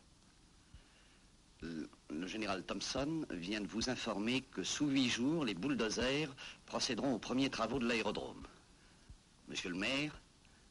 Le, 1.62 2.26
général 2.26 2.64
Thompson 2.64 3.26
vient 3.30 3.62
de 3.62 3.68
vous 3.68 3.90
informer 3.90 4.44
que 4.44 4.64
sous 4.64 4.88
huit 4.88 5.10
jours, 5.10 5.44
les 5.44 5.54
bulldozers 5.54 6.34
procéderont 6.66 7.16
aux 7.16 7.20
premiers 7.20 7.50
travaux 7.50 7.80
de 7.80 7.86
l'aérodrome. 7.86 8.48
Monsieur 9.50 9.70
le 9.70 9.76
maire, 9.76 10.12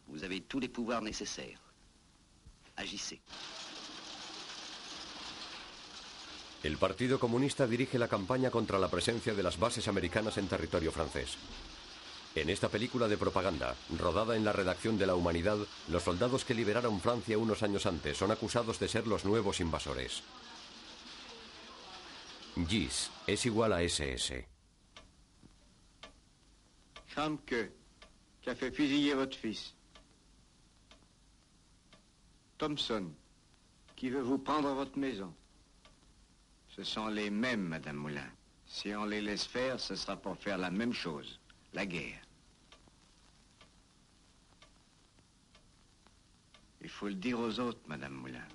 vous 0.09 0.24
avez 0.24 0.40
tous 0.40 0.59
les 0.59 0.68
pouvoirs 0.68 1.02
nécessaires. 1.02 1.61
Agissez. 2.76 3.20
El 6.62 6.78
Partido 6.78 7.18
Comunista 7.18 7.66
dirige 7.66 7.98
la 7.98 8.09
campaña 8.09 8.50
contra 8.50 8.78
la 8.78 8.88
presencia 8.88 9.34
de 9.34 9.42
las 9.42 9.59
bases 9.59 9.88
americanas 9.88 10.38
en 10.38 10.48
territorio 10.48 10.90
francés. 10.90 11.36
En 12.37 12.51
esta 12.51 12.68
película 12.68 13.09
de 13.09 13.16
propaganda, 13.16 13.74
rodada 13.99 14.37
en 14.37 14.45
la 14.45 14.53
redacción 14.53 14.99
de 14.99 15.07
La 15.07 15.14
Humanidad, 15.14 15.57
los 15.89 16.03
soldados 16.03 16.45
que 16.45 16.53
liberaron 16.53 17.01
Francia 17.01 17.39
unos 17.39 17.62
años 17.62 17.87
antes 17.87 18.18
son 18.18 18.30
acusados 18.30 18.78
de 18.78 18.89
ser 18.89 19.07
los 19.07 19.24
nuevos 19.24 19.59
invasores. 19.61 20.22
GIS 22.68 23.11
es 23.26 23.47
igual 23.47 23.72
a 23.72 23.82
SS. 23.82 24.47
Femme 27.07 27.39
que, 27.47 27.72
a 28.47 28.55
fait 28.55 28.70
fusiller 28.70 29.14
votre 29.14 29.39
fils. 29.39 29.74
Thompson, 32.59 33.14
qui 33.97 34.11
veut 34.11 34.22
vous 34.22 34.39
prendre 34.39 34.74
votre 34.74 34.99
maison. 34.99 35.32
Ce 36.68 36.84
sont 36.84 37.09
les 37.09 37.30
mêmes, 37.30 37.66
Madame 37.66 37.97
Moulin. 37.97 38.30
Si 38.66 38.95
on 38.95 39.07
les 39.07 39.22
laisse 39.22 39.47
faire, 39.47 39.80
ce 39.80 39.97
sera 39.97 40.16
pour 40.16 40.37
faire 40.37 40.59
la 40.59 40.70
même 40.70 40.93
chose, 40.93 41.41
la 41.72 41.87
guerre. 41.87 42.25
Il 46.82 46.88
faut 46.88 47.08
le 47.08 47.14
dire 47.14 47.38
aux 47.38 47.58
autres, 47.60 47.80
Madame 47.88 48.12
Moulin. 48.12 48.46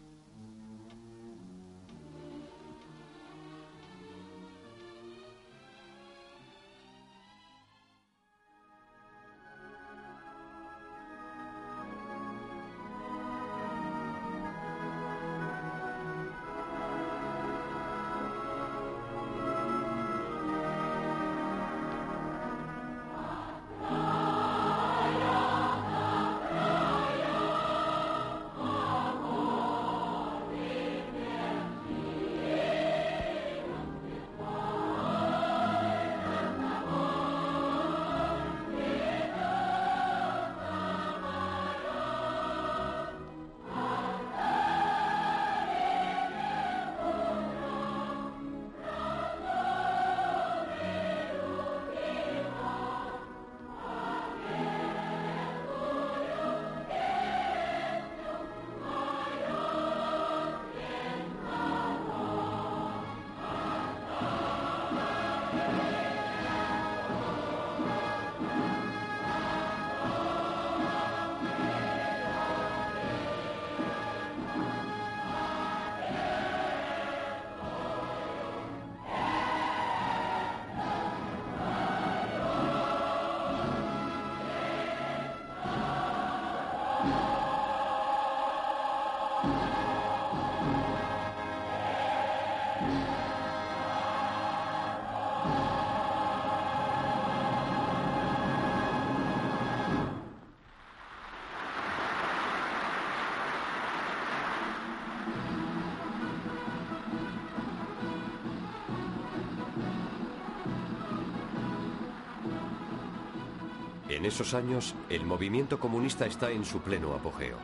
En 114.21 114.27
esos 114.27 114.53
años, 114.53 114.93
el 115.09 115.25
movimiento 115.25 115.79
comunista 115.79 116.27
está 116.27 116.51
en 116.51 116.63
su 116.63 116.81
pleno 116.81 117.15
apogeo. 117.15 117.57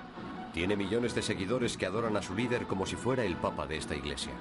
Tiene 0.56 0.76
millones 0.76 1.14
de 1.14 1.22
seguidores 1.22 1.78
que 1.78 1.86
adoran 1.86 2.18
a 2.18 2.24
su 2.24 2.34
líder 2.34 2.66
como 2.66 2.88
si 2.88 2.96
fuera 2.96 3.24
el 3.24 3.36
papa 3.36 3.68
de 3.68 3.78
esta 3.78 3.94
iglesia. 3.94 4.34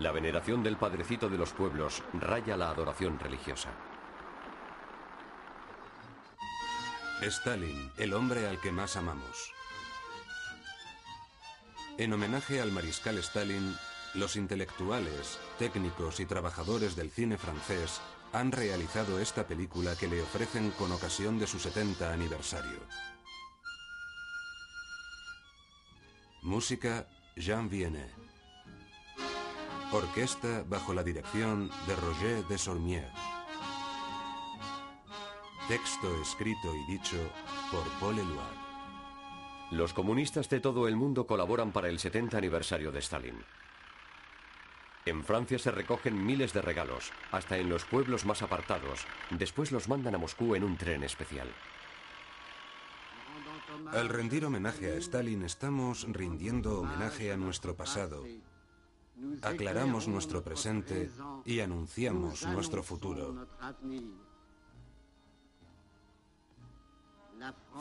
La 0.00 0.10
veneración 0.10 0.64
del 0.64 0.76
padrecito 0.76 1.28
de 1.28 1.38
los 1.38 1.52
pueblos 1.52 2.02
raya 2.12 2.56
la 2.56 2.70
adoración 2.70 3.20
religiosa. 3.20 3.68
Stalin, 7.22 7.92
el 7.98 8.12
hombre 8.12 8.48
al 8.48 8.60
que 8.60 8.72
más 8.72 8.96
amamos. 8.96 9.52
En 11.98 12.12
homenaje 12.14 12.60
al 12.60 12.72
mariscal 12.72 13.16
Stalin, 13.18 13.76
los 14.14 14.34
intelectuales, 14.34 15.38
técnicos 15.56 16.18
y 16.18 16.26
trabajadores 16.26 16.96
del 16.96 17.12
cine 17.12 17.38
francés 17.38 18.00
han 18.32 18.52
realizado 18.52 19.18
esta 19.18 19.46
película 19.46 19.96
que 19.96 20.08
le 20.08 20.22
ofrecen 20.22 20.70
con 20.72 20.92
ocasión 20.92 21.38
de 21.38 21.46
su 21.46 21.58
70 21.58 22.12
aniversario. 22.12 22.80
Música 26.42 27.08
Jean 27.36 27.68
Vienne. 27.68 28.06
Orquesta 29.92 30.64
bajo 30.68 30.94
la 30.94 31.02
dirección 31.02 31.70
de 31.86 31.96
Roger 31.96 32.44
Desormier. 32.48 33.10
Texto 35.68 36.22
escrito 36.22 36.74
y 36.74 36.92
dicho 36.92 37.16
por 37.70 37.82
Paul 38.00 38.18
Eluard. 38.18 38.66
Los 39.72 39.92
comunistas 39.92 40.48
de 40.48 40.60
todo 40.60 40.86
el 40.86 40.94
mundo 40.94 41.26
colaboran 41.26 41.72
para 41.72 41.88
el 41.88 41.98
70 41.98 42.38
aniversario 42.38 42.92
de 42.92 43.00
Stalin. 43.00 43.44
En 45.06 45.22
Francia 45.22 45.56
se 45.58 45.70
recogen 45.70 46.26
miles 46.26 46.52
de 46.52 46.60
regalos, 46.60 47.12
hasta 47.30 47.56
en 47.58 47.68
los 47.68 47.84
pueblos 47.84 48.26
más 48.26 48.42
apartados. 48.42 49.06
Después 49.30 49.70
los 49.70 49.88
mandan 49.88 50.16
a 50.16 50.18
Moscú 50.18 50.56
en 50.56 50.64
un 50.64 50.76
tren 50.76 51.04
especial. 51.04 51.48
Al 53.92 54.08
rendir 54.08 54.44
homenaje 54.44 54.90
a 54.90 54.96
Stalin 54.96 55.44
estamos 55.44 56.06
rindiendo 56.10 56.80
homenaje 56.80 57.32
a 57.32 57.36
nuestro 57.36 57.76
pasado. 57.76 58.24
Aclaramos 59.42 60.08
nuestro 60.08 60.42
presente 60.42 61.08
y 61.44 61.60
anunciamos 61.60 62.44
nuestro 62.46 62.82
futuro. 62.82 63.46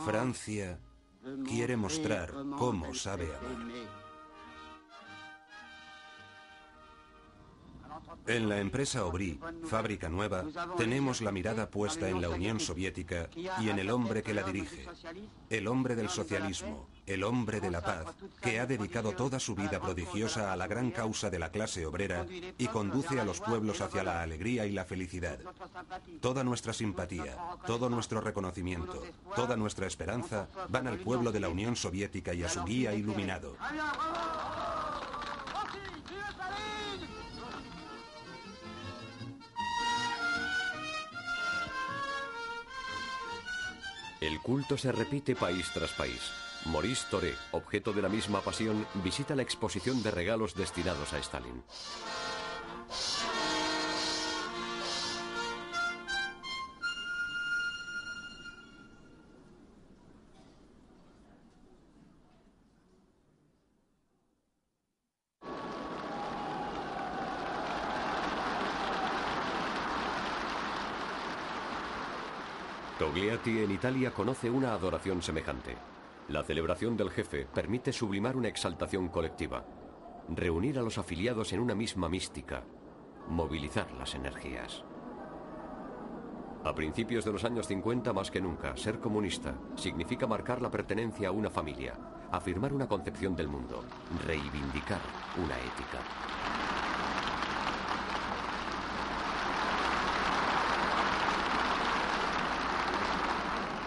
Francia 0.05 0.79
quiere 1.43 1.75
mostrar 1.75 2.31
cómo 2.55 2.93
sabe 2.93 3.35
amar. 3.35 4.04
En 8.27 8.49
la 8.49 8.59
empresa 8.59 8.99
Aubry, 8.99 9.39
fábrica 9.65 10.09
nueva, 10.09 10.43
tenemos 10.77 11.21
la 11.21 11.31
mirada 11.31 11.69
puesta 11.69 12.09
en 12.09 12.21
la 12.21 12.29
Unión 12.29 12.59
Soviética 12.59 13.29
y 13.35 13.69
en 13.69 13.77
el 13.77 13.91
hombre 13.91 14.23
que 14.23 14.33
la 14.33 14.41
dirige. 14.41 14.87
El 15.49 15.67
hombre 15.67 15.95
del 15.95 16.09
socialismo, 16.09 16.87
el 17.05 17.23
hombre 17.23 17.59
de 17.59 17.69
la 17.69 17.81
paz, 17.81 18.15
que 18.41 18.59
ha 18.59 18.65
dedicado 18.65 19.11
toda 19.11 19.39
su 19.39 19.53
vida 19.53 19.79
prodigiosa 19.79 20.51
a 20.51 20.55
la 20.55 20.65
gran 20.65 20.89
causa 20.89 21.29
de 21.29 21.37
la 21.37 21.51
clase 21.51 21.85
obrera 21.85 22.25
y 22.57 22.67
conduce 22.67 23.19
a 23.19 23.25
los 23.25 23.41
pueblos 23.41 23.81
hacia 23.81 24.03
la 24.03 24.23
alegría 24.23 24.65
y 24.65 24.71
la 24.71 24.85
felicidad. 24.85 25.39
Toda 26.19 26.43
nuestra 26.43 26.73
simpatía, 26.73 27.37
todo 27.67 27.89
nuestro 27.89 28.21
reconocimiento, 28.21 29.03
toda 29.35 29.55
nuestra 29.55 29.85
esperanza 29.85 30.47
van 30.69 30.87
al 30.87 30.97
pueblo 30.97 31.31
de 31.31 31.41
la 31.41 31.49
Unión 31.49 31.75
Soviética 31.75 32.33
y 32.33 32.43
a 32.43 32.49
su 32.49 32.63
guía 32.63 32.93
iluminado. 32.93 33.55
El 44.21 44.39
culto 44.39 44.77
se 44.77 44.91
repite 44.91 45.35
país 45.35 45.69
tras 45.73 45.91
país. 45.91 46.31
Maurice 46.65 47.05
Toré, 47.11 47.33
objeto 47.51 47.93
de 47.93 48.01
la 48.01 48.09
misma 48.09 48.41
pasión, 48.41 48.87
visita 49.03 49.35
la 49.35 49.43
exposición 49.43 50.01
de 50.01 50.11
regalos 50.11 50.55
destinados 50.55 51.13
a 51.13 51.19
Stalin. 51.19 51.63
En 73.47 73.69
Italia 73.69 74.09
conoce 74.09 74.49
una 74.49 74.73
adoración 74.73 75.21
semejante. 75.21 75.75
La 76.29 76.43
celebración 76.43 76.97
del 76.97 77.11
jefe 77.11 77.45
permite 77.45 77.93
sublimar 77.93 78.35
una 78.35 78.47
exaltación 78.47 79.09
colectiva, 79.09 79.63
reunir 80.29 80.79
a 80.79 80.81
los 80.81 80.97
afiliados 80.97 81.53
en 81.53 81.59
una 81.59 81.75
misma 81.75 82.09
mística, 82.09 82.63
movilizar 83.29 83.91
las 83.91 84.15
energías. 84.15 84.83
A 86.63 86.73
principios 86.73 87.23
de 87.23 87.33
los 87.33 87.43
años 87.43 87.67
50, 87.67 88.13
más 88.13 88.31
que 88.31 88.41
nunca, 88.41 88.75
ser 88.77 88.99
comunista 88.99 89.53
significa 89.75 90.25
marcar 90.25 90.59
la 90.59 90.71
pertenencia 90.71 91.27
a 91.27 91.31
una 91.31 91.51
familia, 91.51 91.93
afirmar 92.31 92.73
una 92.73 92.87
concepción 92.87 93.35
del 93.35 93.47
mundo, 93.47 93.83
reivindicar 94.25 95.01
una 95.37 95.55
ética. 95.59 96.84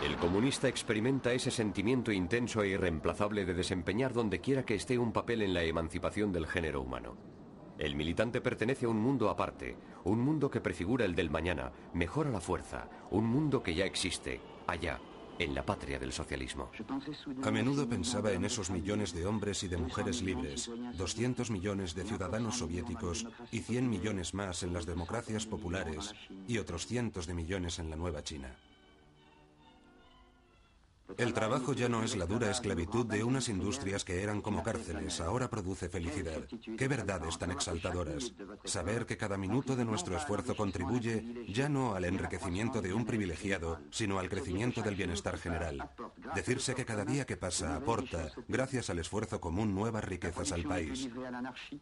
El 0.09 0.17
comunista 0.17 0.69
experimenta 0.69 1.35
ese 1.35 1.51
sentimiento 1.51 2.11
intenso 2.11 2.63
e 2.63 2.69
irreemplazable 2.69 3.45
de 3.45 3.53
desempeñar 3.53 4.15
donde 4.15 4.41
quiera 4.41 4.65
que 4.65 4.75
esté 4.75 4.97
un 4.97 5.13
papel 5.13 5.43
en 5.43 5.53
la 5.53 5.63
emancipación 5.63 6.33
del 6.33 6.47
género 6.47 6.81
humano. 6.81 7.15
El 7.77 7.95
militante 7.95 8.41
pertenece 8.41 8.87
a 8.87 8.89
un 8.89 8.99
mundo 8.99 9.29
aparte, 9.29 9.77
un 10.05 10.19
mundo 10.21 10.51
que 10.51 10.63
prefigura 10.63 11.05
el 11.05 11.15
del 11.15 11.29
mañana, 11.29 11.73
mejora 11.93 12.31
la 12.31 12.41
fuerza, 12.41 12.89
un 13.11 13.27
mundo 13.27 13.63
que 13.63 13.75
ya 13.75 13.85
existe, 13.85 14.41
allá, 14.67 14.99
en 15.39 15.55
la 15.55 15.67
patria 15.67 15.99
del 15.99 16.13
socialismo. 16.13 16.71
A 17.43 17.51
menudo 17.51 17.87
pensaba 17.87 18.33
en 18.33 18.47
esos 18.47 18.71
millones 18.71 19.13
de 19.13 19.27
hombres 19.27 19.63
y 19.63 19.69
de 19.69 19.77
mujeres 19.77 20.23
libres, 20.23 20.71
200 20.97 21.51
millones 21.51 21.95
de 21.95 22.05
ciudadanos 22.05 22.57
soviéticos 22.57 23.27
y 23.53 23.59
100 23.59 23.91
millones 23.91 24.33
más 24.33 24.63
en 24.63 24.73
las 24.73 24.87
democracias 24.87 25.45
populares 25.45 26.15
y 26.47 26.57
otros 26.57 26.87
cientos 26.87 27.27
de 27.27 27.35
millones 27.35 27.79
en 27.79 27.91
la 27.91 27.97
nueva 27.97 28.25
China. 28.25 28.57
El 31.17 31.33
trabajo 31.33 31.73
ya 31.73 31.89
no 31.89 32.03
es 32.03 32.17
la 32.17 32.27
dura 32.27 32.51
esclavitud 32.51 33.07
de 33.07 33.25
unas 33.25 33.49
industrias 33.49 34.05
que 34.05 34.23
eran 34.23 34.43
como 34.43 34.63
cárceles, 34.63 35.21
ahora 35.21 35.49
produce 35.49 35.89
felicidad. 35.89 36.43
Qué 36.77 36.87
verdades 36.87 37.39
tan 37.39 37.51
exaltadoras. 37.51 38.35
Saber 38.65 39.07
que 39.07 39.17
cada 39.17 39.39
minuto 39.39 39.75
de 39.75 39.85
nuestro 39.85 40.17
esfuerzo 40.17 40.55
contribuye 40.55 41.47
ya 41.49 41.69
no 41.69 41.95
al 41.95 42.05
enriquecimiento 42.05 42.83
de 42.83 42.93
un 42.93 43.07
privilegiado, 43.07 43.81
sino 43.91 44.19
al 44.19 44.29
crecimiento 44.29 44.83
del 44.83 44.97
bienestar 44.97 45.39
general. 45.39 45.91
Decirse 46.35 46.75
que 46.75 46.85
cada 46.85 47.05
día 47.05 47.25
que 47.25 47.37
pasa 47.37 47.77
aporta, 47.77 48.31
gracias 48.47 48.91
al 48.91 48.99
esfuerzo 48.99 49.41
común, 49.41 49.75
nuevas 49.75 50.05
riquezas 50.05 50.53
al 50.53 50.65
país. 50.65 51.09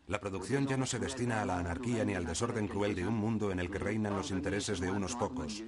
La 0.07 0.21
producción 0.21 0.67
ya 0.67 0.77
no 0.77 0.87
se 0.87 1.01
destina 1.01 1.43
a 1.43 1.47
la 1.47 1.59
anarquía 1.59 2.05
ni 2.05 2.15
al 2.15 2.27
desorden 2.27 2.69
cruel 2.69 2.95
de 2.95 3.07
un 3.07 3.15
mundo 3.15 3.51
en 3.51 3.59
el 3.59 3.71
que 3.71 3.79
reinan 3.79 4.17
los 4.17 4.31
intereses 4.31 4.79
de 4.79 4.91
unos 4.91 5.17
pocos 5.17 5.65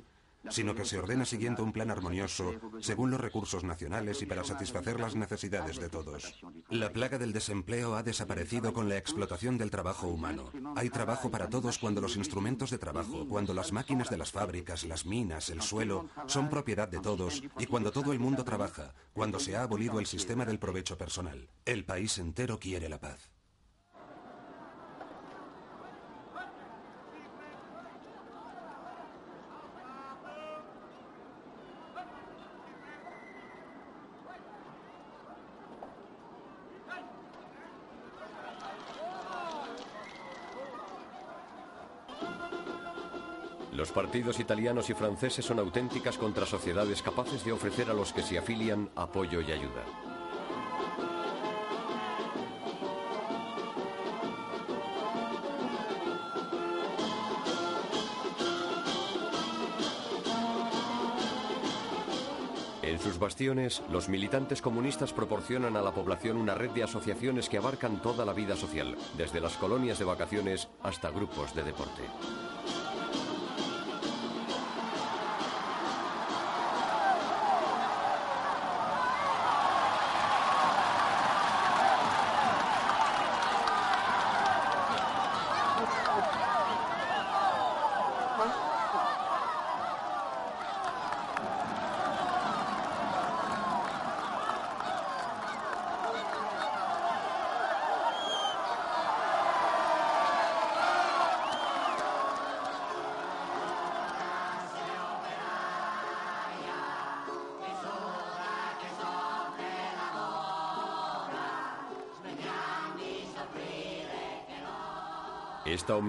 sino 0.50 0.74
que 0.74 0.84
se 0.84 0.98
ordena 0.98 1.24
siguiendo 1.24 1.62
un 1.62 1.72
plan 1.72 1.90
armonioso 1.90 2.54
según 2.80 3.10
los 3.10 3.20
recursos 3.20 3.64
nacionales 3.64 4.22
y 4.22 4.26
para 4.26 4.44
satisfacer 4.44 5.00
las 5.00 5.14
necesidades 5.14 5.78
de 5.78 5.88
todos. 5.88 6.40
La 6.68 6.92
plaga 6.92 7.18
del 7.18 7.32
desempleo 7.32 7.96
ha 7.96 8.02
desaparecido 8.02 8.72
con 8.72 8.88
la 8.88 8.96
explotación 8.96 9.58
del 9.58 9.70
trabajo 9.70 10.08
humano. 10.08 10.50
Hay 10.76 10.90
trabajo 10.90 11.30
para 11.30 11.48
todos 11.48 11.78
cuando 11.78 12.00
los 12.00 12.16
instrumentos 12.16 12.70
de 12.70 12.78
trabajo, 12.78 13.26
cuando 13.28 13.54
las 13.54 13.72
máquinas 13.72 14.10
de 14.10 14.18
las 14.18 14.32
fábricas, 14.32 14.84
las 14.84 15.06
minas, 15.06 15.50
el 15.50 15.62
suelo, 15.62 16.08
son 16.26 16.48
propiedad 16.48 16.88
de 16.88 17.00
todos 17.00 17.42
y 17.58 17.66
cuando 17.66 17.92
todo 17.92 18.12
el 18.12 18.18
mundo 18.18 18.44
trabaja, 18.44 18.94
cuando 19.12 19.38
se 19.38 19.56
ha 19.56 19.62
abolido 19.62 19.98
el 19.98 20.06
sistema 20.06 20.44
del 20.44 20.58
provecho 20.58 20.96
personal. 20.96 21.48
El 21.64 21.84
país 21.84 22.18
entero 22.18 22.58
quiere 22.58 22.88
la 22.88 23.00
paz. 23.00 23.37
Partidos 44.08 44.40
italianos 44.40 44.88
y 44.88 44.94
franceses 44.94 45.44
son 45.44 45.58
auténticas 45.58 46.16
contrasociedades 46.16 47.02
capaces 47.02 47.44
de 47.44 47.52
ofrecer 47.52 47.90
a 47.90 47.92
los 47.92 48.14
que 48.14 48.22
se 48.22 48.38
afilian 48.38 48.88
apoyo 48.96 49.42
y 49.42 49.52
ayuda. 49.52 49.84
En 62.80 62.98
sus 62.98 63.18
bastiones, 63.18 63.82
los 63.92 64.08
militantes 64.08 64.62
comunistas 64.62 65.12
proporcionan 65.12 65.76
a 65.76 65.82
la 65.82 65.92
población 65.92 66.38
una 66.38 66.54
red 66.54 66.70
de 66.70 66.84
asociaciones 66.84 67.50
que 67.50 67.58
abarcan 67.58 68.00
toda 68.00 68.24
la 68.24 68.32
vida 68.32 68.56
social, 68.56 68.96
desde 69.18 69.42
las 69.42 69.58
colonias 69.58 69.98
de 69.98 70.06
vacaciones 70.06 70.68
hasta 70.82 71.10
grupos 71.10 71.54
de 71.54 71.62
deporte. 71.62 72.04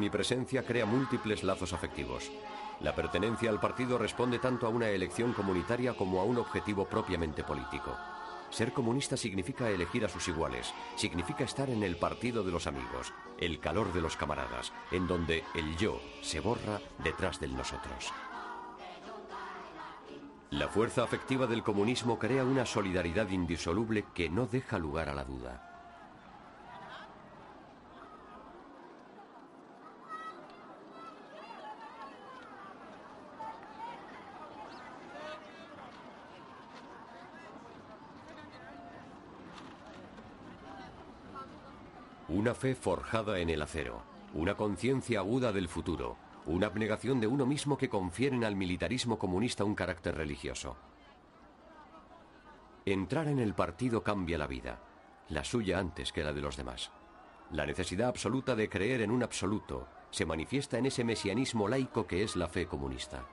Esta 0.09 0.17
omnipresencia 0.17 0.63
crea 0.63 0.87
múltiples 0.87 1.43
lazos 1.43 1.71
afectivos. 1.71 2.31
La 2.79 2.95
pertenencia 2.95 3.51
al 3.51 3.59
partido 3.59 3.99
responde 3.99 4.39
tanto 4.39 4.65
a 4.65 4.69
una 4.69 4.89
elección 4.89 5.33
comunitaria 5.33 5.93
como 5.93 6.19
a 6.19 6.23
un 6.23 6.39
objetivo 6.39 6.85
propiamente 6.85 7.43
político. 7.43 7.95
Ser 8.49 8.73
comunista 8.73 9.15
significa 9.15 9.69
elegir 9.69 10.03
a 10.03 10.09
sus 10.09 10.27
iguales, 10.27 10.73
significa 10.95 11.43
estar 11.43 11.69
en 11.69 11.83
el 11.83 11.95
partido 11.97 12.43
de 12.43 12.51
los 12.51 12.65
amigos, 12.65 13.13
el 13.37 13.59
calor 13.59 13.93
de 13.93 14.01
los 14.01 14.17
camaradas, 14.17 14.73
en 14.89 15.05
donde 15.05 15.43
el 15.53 15.77
yo 15.77 16.01
se 16.23 16.39
borra 16.39 16.81
detrás 17.03 17.39
del 17.39 17.55
nosotros. 17.55 18.11
La 20.49 20.69
fuerza 20.69 21.03
afectiva 21.03 21.45
del 21.45 21.61
comunismo 21.61 22.17
crea 22.17 22.43
una 22.43 22.65
solidaridad 22.65 23.29
indisoluble 23.29 24.05
que 24.15 24.27
no 24.27 24.47
deja 24.47 24.79
lugar 24.79 25.07
a 25.07 25.13
la 25.13 25.23
duda. 25.23 25.68
Una 42.29 42.53
fe 42.53 42.75
forjada 42.75 43.39
en 43.39 43.49
el 43.49 43.61
acero, 43.61 44.03
una 44.35 44.55
conciencia 44.55 45.19
aguda 45.19 45.51
del 45.51 45.67
futuro, 45.67 46.15
una 46.45 46.67
abnegación 46.67 47.19
de 47.19 47.25
uno 47.25 47.47
mismo 47.47 47.75
que 47.75 47.89
confieren 47.89 48.43
al 48.43 48.55
militarismo 48.55 49.17
comunista 49.17 49.63
un 49.63 49.73
carácter 49.73 50.15
religioso. 50.15 50.77
Entrar 52.85 53.27
en 53.27 53.39
el 53.39 53.55
partido 53.55 54.03
cambia 54.03 54.37
la 54.37 54.45
vida, 54.45 54.79
la 55.29 55.43
suya 55.43 55.79
antes 55.79 56.11
que 56.11 56.23
la 56.23 56.31
de 56.31 56.41
los 56.41 56.55
demás. 56.55 56.91
La 57.51 57.65
necesidad 57.65 58.09
absoluta 58.09 58.55
de 58.55 58.69
creer 58.69 59.01
en 59.01 59.09
un 59.09 59.23
absoluto 59.23 59.87
se 60.11 60.25
manifiesta 60.25 60.77
en 60.77 60.85
ese 60.85 61.03
mesianismo 61.03 61.67
laico 61.67 62.05
que 62.05 62.21
es 62.21 62.35
la 62.35 62.47
fe 62.47 62.67
comunista. 62.67 63.25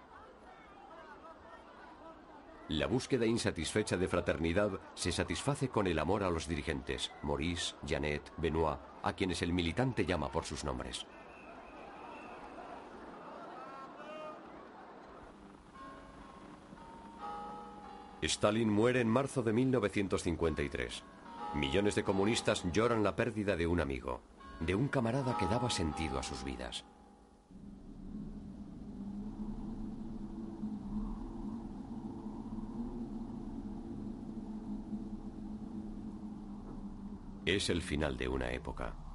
La 2.68 2.88
búsqueda 2.88 3.26
insatisfecha 3.26 3.96
de 3.96 4.08
fraternidad 4.08 4.80
se 4.94 5.12
satisface 5.12 5.68
con 5.68 5.86
el 5.86 6.00
amor 6.00 6.24
a 6.24 6.30
los 6.30 6.48
dirigentes, 6.48 7.12
Maurice, 7.22 7.76
Janet, 7.86 8.32
Benoit, 8.38 8.80
a 9.04 9.12
quienes 9.12 9.40
el 9.42 9.52
militante 9.52 10.04
llama 10.04 10.32
por 10.32 10.44
sus 10.44 10.64
nombres. 10.64 11.06
Stalin 18.22 18.68
muere 18.68 19.00
en 19.00 19.08
marzo 19.08 19.44
de 19.44 19.52
1953. 19.52 21.04
Millones 21.54 21.94
de 21.94 22.02
comunistas 22.02 22.64
lloran 22.72 23.04
la 23.04 23.14
pérdida 23.14 23.54
de 23.54 23.68
un 23.68 23.80
amigo, 23.80 24.22
de 24.58 24.74
un 24.74 24.88
camarada 24.88 25.36
que 25.38 25.46
daba 25.46 25.70
sentido 25.70 26.18
a 26.18 26.24
sus 26.24 26.42
vidas. 26.42 26.84
Es 37.46 37.70
el 37.70 37.80
final 37.80 38.16
de 38.16 38.26
una 38.26 38.50
época. 38.50 39.05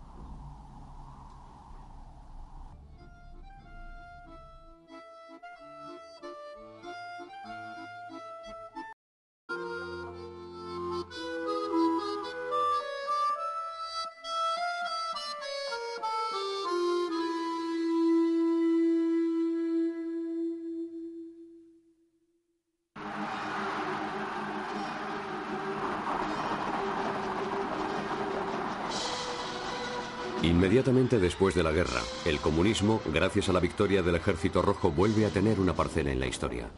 Inmediatamente 30.81 31.19
después 31.19 31.53
de 31.53 31.61
la 31.61 31.71
guerra, 31.71 32.01
el 32.25 32.39
comunismo, 32.39 33.03
gracias 33.13 33.49
a 33.49 33.53
la 33.53 33.59
victoria 33.59 34.01
del 34.01 34.15
Ejército 34.15 34.63
Rojo, 34.63 34.89
vuelve 34.89 35.27
a 35.27 35.29
tener 35.29 35.59
una 35.59 35.75
parcela 35.75 36.11
en 36.11 36.19
la 36.19 36.25
historia. 36.25 36.71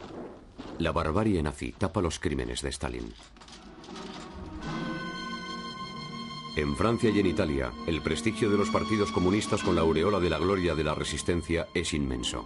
La 0.80 0.92
barbarie 0.92 1.42
nazi 1.42 1.72
tapa 1.72 2.02
los 2.02 2.20
crímenes 2.20 2.62
de 2.62 2.68
Stalin. 2.68 3.14
En 6.58 6.76
Francia 6.76 7.12
y 7.12 7.20
en 7.22 7.28
Italia, 7.28 7.72
el 7.88 8.02
prestigio 8.02 8.50
de 8.50 8.58
los 8.58 8.70
partidos 8.72 9.10
comunistas 9.14 9.64
con 9.64 9.74
la 9.74 9.84
aureola 9.84 10.20
de 10.20 10.30
la 10.30 10.38
gloria 10.38 10.76
de 10.76 10.84
la 10.84 10.96
resistencia 10.96 11.68
es 11.74 11.94
inmenso. 11.94 12.46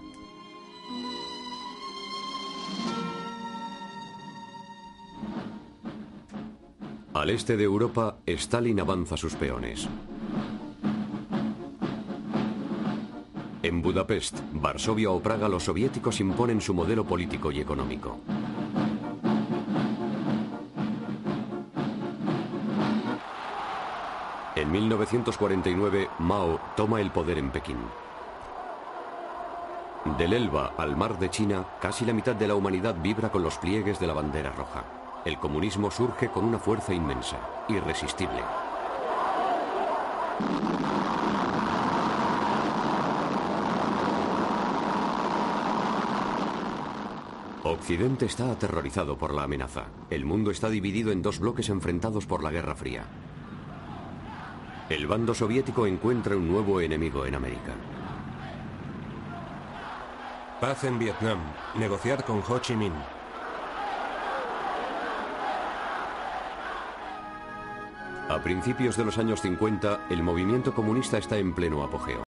Al 7.15 7.31
este 7.31 7.57
de 7.57 7.63
Europa, 7.63 8.19
Stalin 8.27 8.79
avanza 8.79 9.17
sus 9.17 9.33
peones. 9.33 9.89
Budapest, 13.88 14.41
Varsovia 14.51 15.09
o 15.11 15.21
Praga 15.21 15.47
los 15.47 15.63
soviéticos 15.63 16.19
imponen 16.19 16.59
su 16.59 16.73
modelo 16.73 17.05
político 17.05 17.53
y 17.53 17.61
económico. 17.61 18.19
En 24.57 24.69
1949, 24.69 26.09
Mao 26.19 26.59
toma 26.75 26.99
el 26.99 27.11
poder 27.11 27.38
en 27.38 27.49
Pekín. 27.49 27.77
Del 30.17 30.33
Elba 30.33 30.73
al 30.77 30.97
mar 30.97 31.17
de 31.17 31.29
China, 31.29 31.63
casi 31.79 32.03
la 32.03 32.11
mitad 32.11 32.35
de 32.35 32.49
la 32.49 32.55
humanidad 32.55 32.95
vibra 33.01 33.29
con 33.31 33.41
los 33.41 33.57
pliegues 33.57 34.01
de 34.01 34.07
la 34.07 34.13
bandera 34.13 34.51
roja. 34.51 34.83
El 35.23 35.38
comunismo 35.38 35.91
surge 35.91 36.27
con 36.27 36.43
una 36.43 36.59
fuerza 36.59 36.93
inmensa, 36.93 37.38
irresistible. 37.69 38.41
Occidente 47.78 48.25
está 48.25 48.51
aterrorizado 48.51 49.19
por 49.19 49.36
la 49.36 49.43
amenaza. 49.43 49.86
El 50.09 50.25
mundo 50.25 50.49
está 50.49 50.67
dividido 50.67 51.11
en 51.11 51.21
dos 51.21 51.38
bloques 51.38 51.69
enfrentados 51.69 52.25
por 52.25 52.41
la 52.41 52.49
Guerra 52.49 52.73
Fría. 52.73 53.03
El 54.89 55.05
bando 55.05 55.36
soviético 55.36 55.86
encuentra 55.86 56.36
un 56.36 56.47
nuevo 56.47 56.82
enemigo 56.82 57.28
en 57.28 57.36
América. 57.36 57.75
Paz 60.59 60.84
en 60.86 60.97
Vietnam. 60.97 61.38
Negociar 61.78 62.25
con 62.25 62.41
Ho 62.47 62.59
Chi 62.59 62.75
Minh. 62.75 62.93
A 68.28 68.41
principios 68.43 68.97
de 68.97 69.05
los 69.05 69.19
años 69.19 69.39
50, 69.41 70.07
el 70.09 70.23
movimiento 70.23 70.73
comunista 70.73 71.19
está 71.19 71.38
en 71.38 71.53
pleno 71.53 71.84
apogeo. 71.84 72.26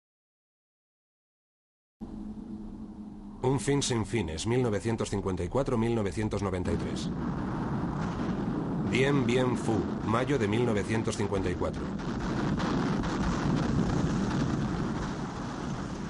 Un 3.57 3.61
fin 3.61 3.83
sin 3.83 4.05
fines, 4.05 4.47
1954-1993. 4.47 7.11
Bien 8.91 9.25
Bien 9.25 9.57
Phu, 9.57 9.79
mayo 10.07 10.39
de 10.39 10.47
1954. 10.47 11.81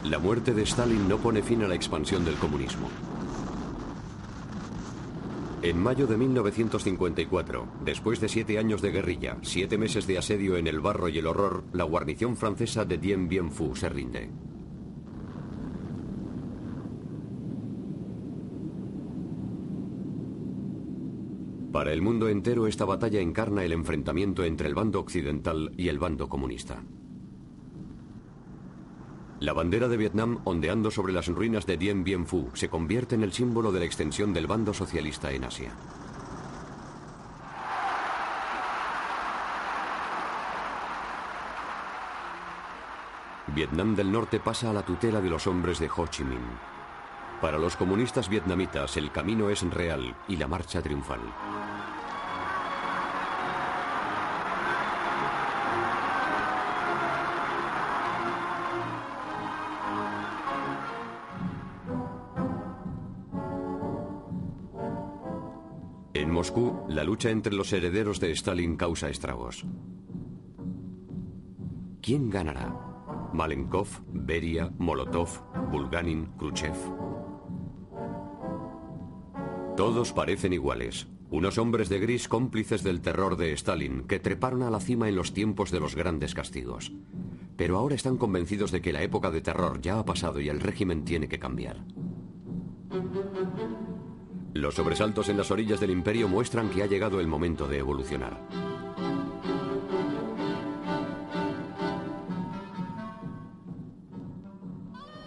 La 0.07 0.19
muerte 0.19 0.55
de 0.55 0.65
Stalin 0.65 1.09
no 1.09 1.19
pone 1.19 1.41
fin 1.41 1.63
a 1.63 1.69
la 1.69 1.77
expansión 1.77 2.25
del 2.25 2.35
comunismo. 2.35 2.89
En 5.63 5.81
mayo 5.81 6.09
de 6.09 6.17
1954, 6.17 7.69
después 7.85 8.21
de 8.21 8.29
siete 8.29 8.59
años 8.59 8.83
de 8.83 8.91
guerrilla, 8.91 9.37
siete 9.43 9.79
meses 9.79 10.09
de 10.09 10.19
asedio 10.19 10.57
en 10.57 10.67
el 10.67 10.81
barro 10.81 11.09
y 11.09 11.19
el 11.19 11.29
horror, 11.29 11.63
la 11.73 11.85
guarnición 11.85 12.37
francesa 12.37 12.85
de 12.85 12.99
Dien 12.99 13.29
Bien 13.29 13.53
Phu 13.53 13.77
se 13.77 13.89
rinde. 13.89 14.46
Para 21.77 21.93
el 21.93 22.01
mundo 22.01 22.31
entero 22.31 22.67
esta 22.67 22.87
batalla 22.87 23.21
encarna 23.21 23.63
el 23.63 23.71
enfrentamiento 23.71 24.45
entre 24.45 24.67
el 24.67 24.75
bando 24.75 24.99
occidental 24.99 25.73
y 25.77 25.91
el 25.91 25.99
bando 25.99 26.27
comunista. 26.27 26.83
La 29.41 29.53
bandera 29.53 29.87
de 29.87 29.99
Vietnam, 29.99 30.39
ondeando 30.45 30.91
sobre 30.91 31.13
las 31.13 31.29
ruinas 31.29 31.67
de 31.67 31.77
Dien 31.77 32.03
Bien 32.03 32.25
Phu, 32.25 32.49
se 32.55 32.71
convierte 32.71 33.15
en 33.15 33.23
el 33.25 33.35
símbolo 33.35 33.73
de 33.73 33.81
la 33.81 33.85
extensión 33.85 34.33
del 34.33 34.47
bando 34.47 34.73
socialista 34.73 35.31
en 35.33 35.45
Asia. 35.45 35.77
Vietnam 43.55 43.95
del 43.95 44.11
Norte 44.11 44.41
pasa 44.41 44.71
a 44.71 44.73
la 44.73 44.83
tutela 44.83 45.21
de 45.21 45.29
los 45.29 45.47
hombres 45.47 45.79
de 45.79 45.91
Ho 45.95 46.07
Chi 46.07 46.25
Minh. 46.25 46.41
Para 47.43 47.59
los 47.59 47.77
comunistas 47.77 48.31
vietnamitas 48.31 48.97
el 48.97 49.13
camino 49.13 49.51
es 49.51 49.61
real 49.63 50.17
y 50.27 50.37
la 50.37 50.49
marcha 50.49 50.81
triunfal. 50.81 51.21
Moscú, 66.47 66.85
la 66.89 67.03
lucha 67.03 67.31
entre 67.31 67.53
los 67.53 67.73
herederos 67.73 68.21
de 68.21 68.31
Stalin 68.31 68.77
causa 68.77 69.09
estragos. 69.09 69.67
¿Quién 72.01 72.31
ganará? 72.31 72.73
¿Malenkov, 73.33 73.89
Beria, 74.13 74.71
Molotov, 74.79 75.29
Bulganin, 75.73 76.27
Khrushchev? 76.39 76.77
Todos 79.77 80.13
parecen 80.13 80.53
iguales. 80.53 81.09
Unos 81.31 81.59
hombres 81.59 81.89
de 81.89 81.99
gris 81.99 82.29
cómplices 82.29 82.85
del 82.85 83.01
terror 83.01 83.37
de 83.37 83.53
Stalin 83.53 84.05
que 84.05 84.21
treparon 84.21 84.63
a 84.63 84.71
la 84.71 84.79
cima 84.79 85.09
en 85.09 85.17
los 85.17 85.33
tiempos 85.33 85.73
de 85.73 85.81
los 85.81 85.97
grandes 85.97 86.33
castigos. 86.33 86.93
Pero 87.57 87.77
ahora 87.77 87.97
están 87.97 88.19
convencidos 88.19 88.71
de 88.71 88.81
que 88.81 88.93
la 88.93 89.03
época 89.03 89.33
de 89.33 89.41
terror 89.41 89.81
ya 89.81 89.99
ha 89.99 90.05
pasado 90.05 90.39
y 90.41 90.49
el 90.49 90.61
régimen 90.61 91.05
tiene 91.05 91.27
que 91.27 91.41
cambiar. 91.41 91.85
Los 94.57 94.77
sobresaltos 94.77 95.29
en 95.29 95.37
las 95.37 95.51
orillas 95.51 95.81
del 95.81 95.91
imperio 95.91 96.29
muestran 96.29 96.71
que 96.71 96.83
ha 96.83 96.87
llegado 96.87 97.21
el 97.21 97.27
momento 97.27 97.69
de 97.69 97.77
evolucionar. 97.79 98.41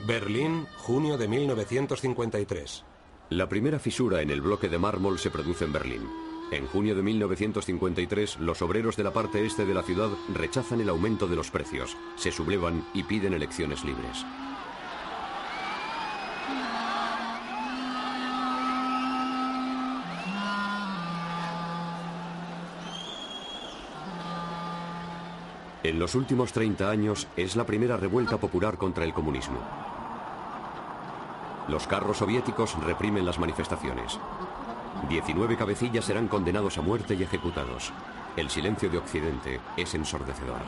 Berlín, 0.08 0.66
junio 0.78 1.16
de 1.20 1.28
1953. 1.28 2.86
La 3.30 3.48
primera 3.48 3.78
fisura 3.78 4.24
en 4.24 4.32
el 4.32 4.42
bloque 4.42 4.68
de 4.68 4.80
mármol 4.80 5.20
se 5.20 5.30
produce 5.30 5.66
en 5.66 5.74
Berlín. 5.74 6.10
En 6.52 6.66
junio 6.66 6.96
de 6.96 7.04
1953, 7.04 8.40
los 8.40 8.64
obreros 8.64 8.98
de 8.98 9.04
la 9.04 9.14
parte 9.14 9.46
este 9.46 9.64
de 9.64 9.76
la 9.76 9.84
ciudad 9.84 10.10
rechazan 10.34 10.82
el 10.82 10.90
aumento 10.90 11.28
de 11.28 11.36
los 11.36 11.52
precios, 11.52 11.96
se 12.16 12.32
sublevan 12.32 12.84
y 12.96 13.04
piden 13.04 13.36
elecciones 13.36 13.86
libres. 13.86 14.26
En 25.82 25.98
los 25.98 26.14
últimos 26.16 26.52
30 26.52 26.90
años 26.90 27.28
es 27.38 27.56
la 27.56 27.66
primera 27.66 27.96
revuelta 27.96 28.38
popular 28.38 28.78
contra 28.78 29.06
el 29.06 29.14
comunismo. 29.14 29.60
Los 31.70 31.88
carros 31.88 32.18
soviéticos 32.18 32.78
reprimen 32.84 33.26
las 33.26 33.40
manifestaciones. 33.40 34.20
19 35.08 35.56
cabecillas 35.56 36.04
serán 36.04 36.28
condenados 36.28 36.78
a 36.78 36.82
muerte 36.82 37.16
y 37.16 37.24
ejecutados. 37.24 37.94
El 38.36 38.50
silencio 38.50 38.90
de 38.90 38.98
Occidente 38.98 39.62
es 39.78 39.96
ensordecedor. 39.96 40.60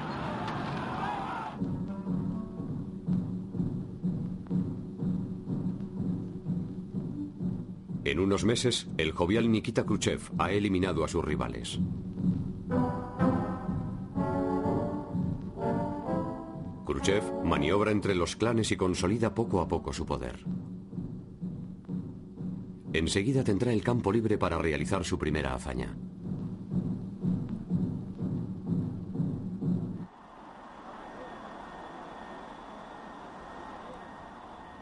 En 8.05 8.19
unos 8.19 8.45
meses, 8.45 8.87
el 8.97 9.11
jovial 9.11 9.51
Nikita 9.51 9.83
Khrushchev 9.83 10.21
ha 10.37 10.51
eliminado 10.51 11.03
a 11.03 11.07
sus 11.09 11.23
rivales. 11.23 11.79
Khrushchev 17.01 17.43
maniobra 17.43 17.89
entre 17.89 18.13
los 18.13 18.35
clanes 18.35 18.71
y 18.71 18.77
consolida 18.77 19.33
poco 19.33 19.59
a 19.59 19.67
poco 19.67 19.91
su 19.91 20.05
poder. 20.05 20.45
Enseguida 22.93 23.43
tendrá 23.43 23.73
el 23.73 23.83
campo 23.83 24.11
libre 24.11 24.37
para 24.37 24.59
realizar 24.59 25.03
su 25.03 25.17
primera 25.17 25.55
hazaña. 25.55 25.95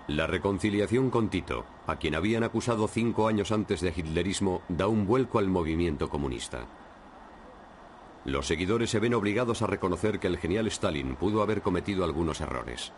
La 0.07 0.27
reconciliación 0.27 1.09
con 1.09 1.29
Tito, 1.29 1.63
a 1.87 1.95
quien 1.95 2.15
habían 2.15 2.43
acusado 2.43 2.89
cinco 2.89 3.29
años 3.29 3.53
antes 3.53 3.79
de 3.79 3.93
hitlerismo, 3.95 4.61
da 4.67 4.89
un 4.89 5.07
vuelco 5.07 5.39
al 5.39 5.47
movimiento 5.47 6.09
comunista. 6.09 6.67
Los 8.25 8.47
seguidores 8.47 8.89
se 8.89 8.99
ven 8.99 9.13
obligados 9.13 9.61
a 9.61 9.67
reconocer 9.67 10.19
que 10.19 10.27
el 10.27 10.37
genial 10.37 10.67
Stalin 10.67 11.15
pudo 11.15 11.41
haber 11.41 11.61
cometido 11.61 12.03
algunos 12.03 12.41
errores. 12.41 12.91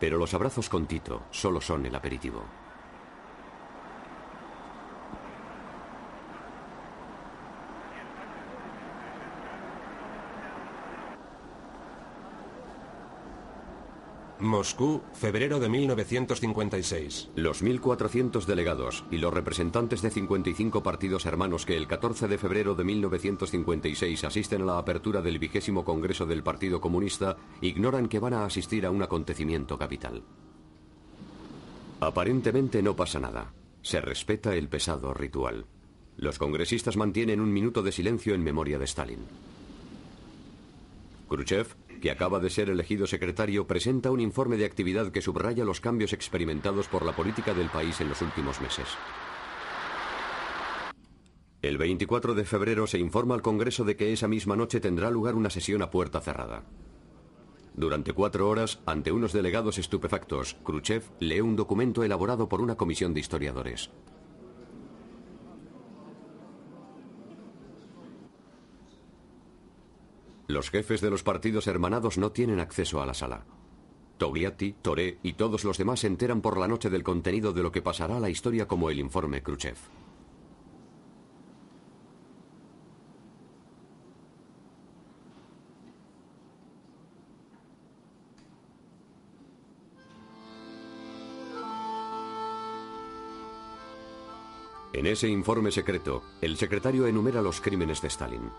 Pero 0.00 0.18
los 0.18 0.34
abrazos 0.34 0.68
con 0.68 0.86
Tito 0.86 1.22
solo 1.30 1.60
son 1.60 1.86
el 1.86 1.94
aperitivo. 1.94 2.42
Moscú, 14.44 15.02
febrero 15.14 15.58
de 15.58 15.68
1956. 15.68 17.30
Los 17.34 17.64
1.400 17.64 18.44
delegados 18.44 19.04
y 19.10 19.18
los 19.18 19.32
representantes 19.32 20.02
de 20.02 20.10
55 20.10 20.82
partidos 20.82 21.26
hermanos 21.26 21.64
que 21.64 21.76
el 21.76 21.86
14 21.86 22.28
de 22.28 22.38
febrero 22.38 22.74
de 22.74 22.84
1956 22.84 24.24
asisten 24.24 24.62
a 24.62 24.66
la 24.66 24.78
apertura 24.78 25.22
del 25.22 25.38
vigésimo 25.38 25.84
Congreso 25.84 26.26
del 26.26 26.42
Partido 26.42 26.80
Comunista 26.80 27.36
ignoran 27.60 28.08
que 28.08 28.18
van 28.18 28.34
a 28.34 28.44
asistir 28.44 28.84
a 28.86 28.90
un 28.90 29.02
acontecimiento 29.02 29.78
capital. 29.78 30.22
Aparentemente 32.00 32.82
no 32.82 32.94
pasa 32.94 33.18
nada. 33.18 33.54
Se 33.80 34.00
respeta 34.00 34.54
el 34.54 34.68
pesado 34.68 35.14
ritual. 35.14 35.66
Los 36.16 36.38
congresistas 36.38 36.96
mantienen 36.96 37.40
un 37.40 37.52
minuto 37.52 37.82
de 37.82 37.92
silencio 37.92 38.34
en 38.34 38.42
memoria 38.42 38.78
de 38.78 38.84
Stalin. 38.84 39.20
Khrushchev 41.34 41.74
que 42.00 42.10
acaba 42.10 42.38
de 42.38 42.50
ser 42.50 42.68
elegido 42.68 43.06
secretario, 43.06 43.66
presenta 43.66 44.10
un 44.10 44.20
informe 44.20 44.58
de 44.58 44.66
actividad 44.66 45.10
que 45.10 45.22
subraya 45.22 45.64
los 45.64 45.80
cambios 45.80 46.12
experimentados 46.12 46.86
por 46.86 47.04
la 47.04 47.16
política 47.16 47.54
del 47.54 47.70
país 47.70 47.98
en 48.02 48.10
los 48.10 48.20
últimos 48.20 48.60
meses. 48.60 48.86
El 51.62 51.78
24 51.78 52.34
de 52.34 52.44
febrero 52.44 52.86
se 52.86 52.98
informa 52.98 53.34
al 53.34 53.40
Congreso 53.40 53.84
de 53.84 53.96
que 53.96 54.12
esa 54.12 54.28
misma 54.28 54.54
noche 54.54 54.80
tendrá 54.80 55.10
lugar 55.10 55.34
una 55.34 55.48
sesión 55.48 55.80
a 55.80 55.90
puerta 55.90 56.20
cerrada. 56.20 56.66
Durante 57.72 58.12
cuatro 58.12 58.50
horas, 58.50 58.80
ante 58.84 59.10
unos 59.10 59.32
delegados 59.32 59.78
estupefactos, 59.78 60.58
Khrushchev 60.62 61.04
lee 61.20 61.40
un 61.40 61.56
documento 61.56 62.04
elaborado 62.04 62.50
por 62.50 62.60
una 62.60 62.76
comisión 62.76 63.14
de 63.14 63.20
historiadores. 63.20 63.90
Los 70.46 70.70
jefes 70.70 71.00
de 71.00 71.10
los 71.10 71.22
partidos 71.22 71.66
hermanados 71.66 72.18
no 72.18 72.32
tienen 72.32 72.60
acceso 72.60 73.00
a 73.00 73.06
la 73.06 73.14
sala. 73.14 73.46
Togliatti, 74.18 74.74
Toré 74.82 75.18
y 75.22 75.32
todos 75.32 75.64
los 75.64 75.78
demás 75.78 76.00
se 76.00 76.06
enteran 76.06 76.42
por 76.42 76.58
la 76.58 76.68
noche 76.68 76.90
del 76.90 77.02
contenido 77.02 77.52
de 77.52 77.62
lo 77.62 77.72
que 77.72 77.82
pasará 77.82 78.18
a 78.18 78.20
la 78.20 78.30
historia 78.30 78.68
como 78.68 78.90
el 78.90 78.98
informe 78.98 79.42
Khrushchev. 79.42 79.76
En 94.92 95.06
ese 95.06 95.28
informe 95.28 95.72
secreto, 95.72 96.22
el 96.40 96.56
secretario 96.56 97.06
enumera 97.06 97.42
los 97.42 97.60
crímenes 97.60 98.00
de 98.00 98.08
Stalin. 98.08 98.50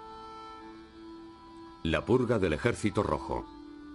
La 1.88 2.04
purga 2.04 2.40
del 2.40 2.54
ejército 2.54 3.04
rojo, 3.04 3.46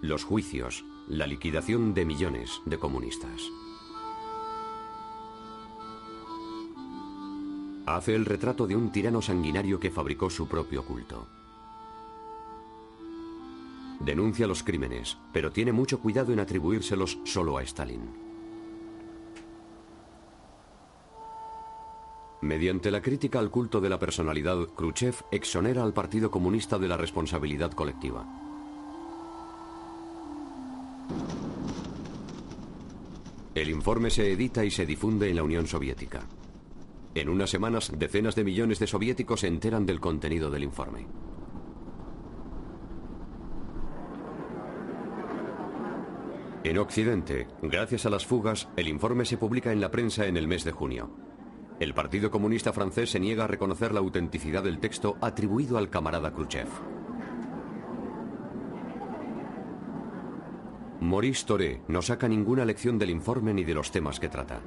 los 0.00 0.22
juicios, 0.22 0.84
la 1.08 1.26
liquidación 1.26 1.92
de 1.92 2.04
millones 2.04 2.60
de 2.64 2.78
comunistas. 2.78 3.42
Hace 7.86 8.14
el 8.14 8.26
retrato 8.26 8.68
de 8.68 8.76
un 8.76 8.92
tirano 8.92 9.20
sanguinario 9.20 9.80
que 9.80 9.90
fabricó 9.90 10.30
su 10.30 10.46
propio 10.46 10.84
culto. 10.84 11.26
Denuncia 13.98 14.46
los 14.46 14.62
crímenes, 14.62 15.18
pero 15.32 15.50
tiene 15.50 15.72
mucho 15.72 15.98
cuidado 15.98 16.32
en 16.32 16.38
atribuírselos 16.38 17.18
solo 17.24 17.58
a 17.58 17.64
Stalin. 17.64 18.29
Mediante 22.42 22.90
la 22.90 23.02
crítica 23.02 23.38
al 23.38 23.50
culto 23.50 23.82
de 23.82 23.90
la 23.90 23.98
personalidad, 23.98 24.66
Khrushchev 24.74 25.14
exonera 25.30 25.82
al 25.82 25.92
Partido 25.92 26.30
Comunista 26.30 26.78
de 26.78 26.88
la 26.88 26.96
responsabilidad 26.96 27.72
colectiva. 27.72 28.26
El 33.54 33.68
informe 33.68 34.08
se 34.08 34.32
edita 34.32 34.64
y 34.64 34.70
se 34.70 34.86
difunde 34.86 35.28
en 35.28 35.36
la 35.36 35.42
Unión 35.42 35.66
Soviética. 35.66 36.22
En 37.14 37.28
unas 37.28 37.50
semanas, 37.50 37.92
decenas 37.98 38.34
de 38.34 38.44
millones 38.44 38.78
de 38.78 38.86
soviéticos 38.86 39.40
se 39.40 39.48
enteran 39.48 39.84
del 39.84 40.00
contenido 40.00 40.50
del 40.50 40.64
informe. 40.64 41.06
En 46.64 46.78
Occidente, 46.78 47.48
gracias 47.60 48.06
a 48.06 48.10
las 48.10 48.24
fugas, 48.24 48.68
el 48.76 48.88
informe 48.88 49.26
se 49.26 49.36
publica 49.36 49.72
en 49.72 49.80
la 49.80 49.90
prensa 49.90 50.26
en 50.26 50.38
el 50.38 50.46
mes 50.46 50.64
de 50.64 50.72
junio. 50.72 51.29
El 51.80 51.94
Partido 51.94 52.30
Comunista 52.30 52.74
francés 52.74 53.10
se 53.10 53.18
niega 53.18 53.44
a 53.44 53.46
reconocer 53.46 53.94
la 53.94 54.00
autenticidad 54.00 54.62
del 54.62 54.80
texto 54.80 55.16
atribuido 55.22 55.78
al 55.78 55.88
camarada 55.88 56.30
Khrushchev. 56.30 56.68
Maurice 61.00 61.46
Toré 61.46 61.80
no 61.88 62.02
saca 62.02 62.28
ninguna 62.28 62.66
lección 62.66 62.98
del 62.98 63.08
informe 63.08 63.54
ni 63.54 63.64
de 63.64 63.72
los 63.72 63.90
temas 63.90 64.20
que 64.20 64.28
trata. 64.28 64.60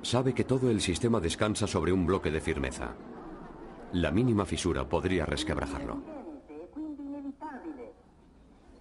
Sabe 0.00 0.32
que 0.32 0.44
todo 0.44 0.70
el 0.70 0.80
sistema 0.80 1.20
descansa 1.20 1.66
sobre 1.66 1.92
un 1.92 2.06
bloque 2.06 2.30
de 2.30 2.40
firmeza. 2.40 2.94
La 3.92 4.10
mínima 4.10 4.46
fisura 4.46 4.88
podría 4.88 5.26
resquebrajarlo. 5.26 6.19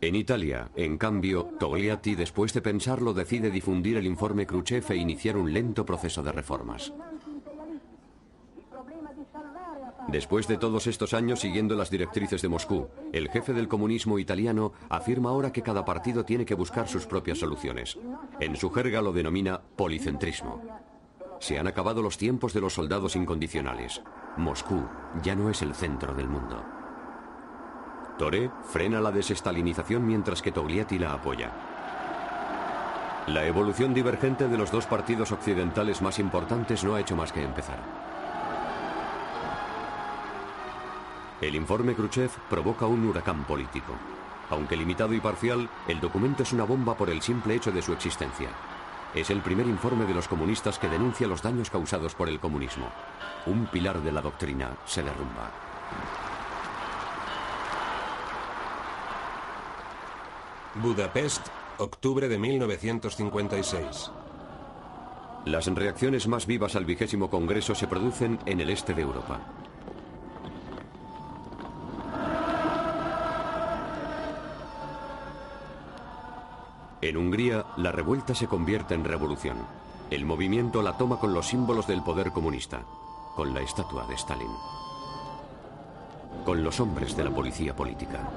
En 0.02 0.16
Italia, 0.16 0.70
en 0.76 0.98
cambio, 0.98 1.50
Togliatti, 1.60 2.16
después 2.16 2.54
de 2.54 2.62
pensarlo, 2.62 3.14
decide 3.14 3.52
difundir 3.52 3.98
el 3.98 4.06
informe 4.06 4.46
Khrushchev 4.46 4.86
e 4.92 4.96
iniciar 4.96 5.36
un 5.36 5.52
lento 5.52 5.86
proceso 5.86 6.24
de 6.24 6.32
reformas. 6.32 6.94
Después 10.08 10.48
de 10.48 10.58
todos 10.58 10.88
estos 10.88 11.14
años 11.14 11.42
siguiendo 11.42 11.76
las 11.76 11.92
directrices 11.92 12.42
de 12.42 12.48
Moscú, 12.48 12.88
el 13.12 13.30
jefe 13.30 13.54
del 13.54 13.68
comunismo 13.68 14.18
italiano 14.18 14.72
afirma 14.90 15.30
ahora 15.30 15.52
que 15.52 15.62
cada 15.62 15.86
partido 15.86 16.24
tiene 16.24 16.46
que 16.46 16.56
buscar 16.56 16.88
sus 16.88 17.06
propias 17.06 17.38
soluciones. 17.38 17.98
En 18.40 18.56
su 18.56 18.72
jerga 18.72 19.02
lo 19.02 19.12
denomina 19.12 19.62
policentrismo. 19.76 20.64
Se 21.40 21.60
han 21.60 21.68
acabado 21.68 22.02
los 22.02 22.18
tiempos 22.18 22.54
de 22.54 22.62
los 22.62 22.74
soldados 22.74 23.16
incondicionales. 23.16 24.02
Moscú 24.38 24.82
ya 25.22 25.36
no 25.36 25.50
es 25.50 25.62
el 25.62 25.76
centro 25.76 26.16
del 26.16 26.28
mundo. 26.28 26.79
Toré 28.20 28.52
frena 28.64 29.00
la 29.00 29.14
desestalinización 29.14 30.06
mientras 30.06 30.42
que 30.42 30.52
Togliatti 30.52 31.00
la 31.00 31.14
apoya. 31.14 31.52
La 33.28 33.46
evolución 33.46 33.94
divergente 33.94 34.50
de 34.50 34.58
los 34.58 34.72
dos 34.72 34.86
partidos 34.86 35.32
occidentales 35.32 36.02
más 36.02 36.20
importantes 36.20 36.84
no 36.84 36.96
ha 36.96 37.00
hecho 37.00 37.16
más 37.16 37.32
que 37.32 37.42
empezar. 37.42 37.80
El 41.40 41.56
informe 41.56 41.96
Khrushchev 41.96 42.30
provoca 42.50 42.88
un 42.88 43.08
huracán 43.08 43.46
político. 43.46 43.94
Aunque 44.50 44.76
limitado 44.76 45.14
y 45.14 45.22
parcial, 45.22 45.70
el 45.88 46.02
documento 46.02 46.44
es 46.44 46.52
una 46.52 46.66
bomba 46.66 46.96
por 46.96 47.10
el 47.10 47.22
simple 47.22 47.56
hecho 47.56 47.72
de 47.72 47.82
su 47.82 47.94
existencia. 47.94 48.50
Es 49.16 49.30
el 49.30 49.40
primer 49.40 49.66
informe 49.66 50.04
de 50.04 50.14
los 50.14 50.28
comunistas 50.28 50.78
que 50.78 50.90
denuncia 50.90 51.26
los 51.26 51.42
daños 51.42 51.70
causados 51.70 52.16
por 52.16 52.28
el 52.28 52.42
comunismo. 52.42 52.90
Un 53.46 53.68
pilar 53.68 54.02
de 54.02 54.12
la 54.12 54.22
doctrina 54.22 54.72
se 54.86 55.04
derrumba. 55.04 56.29
Budapest, 60.82 61.46
octubre 61.78 62.30
de 62.30 62.38
1956. 62.40 64.12
Las 65.46 65.68
reacciones 65.68 66.26
más 66.30 66.46
vivas 66.46 66.78
al 66.78 66.86
vigésimo 66.86 67.30
Congreso 67.30 67.76
se 67.76 67.86
producen 67.86 68.40
en 68.46 68.62
el 68.62 68.70
este 68.70 68.94
de 68.94 69.02
Europa. 69.02 69.42
En 77.02 77.18
Hungría, 77.18 77.66
la 77.76 77.92
revuelta 77.92 78.34
se 78.34 78.48
convierte 78.48 78.94
en 78.94 79.04
revolución. 79.04 79.58
El 80.10 80.26
movimiento 80.26 80.82
la 80.82 80.98
toma 80.98 81.20
con 81.20 81.34
los 81.34 81.48
símbolos 81.48 81.88
del 81.88 82.04
poder 82.04 82.32
comunista, 82.32 82.84
con 83.36 83.54
la 83.54 83.60
estatua 83.60 84.08
de 84.08 84.16
Stalin, 84.16 84.52
con 86.46 86.64
los 86.64 86.80
hombres 86.80 87.18
de 87.18 87.26
la 87.26 87.32
policía 87.32 87.76
política. 87.76 88.30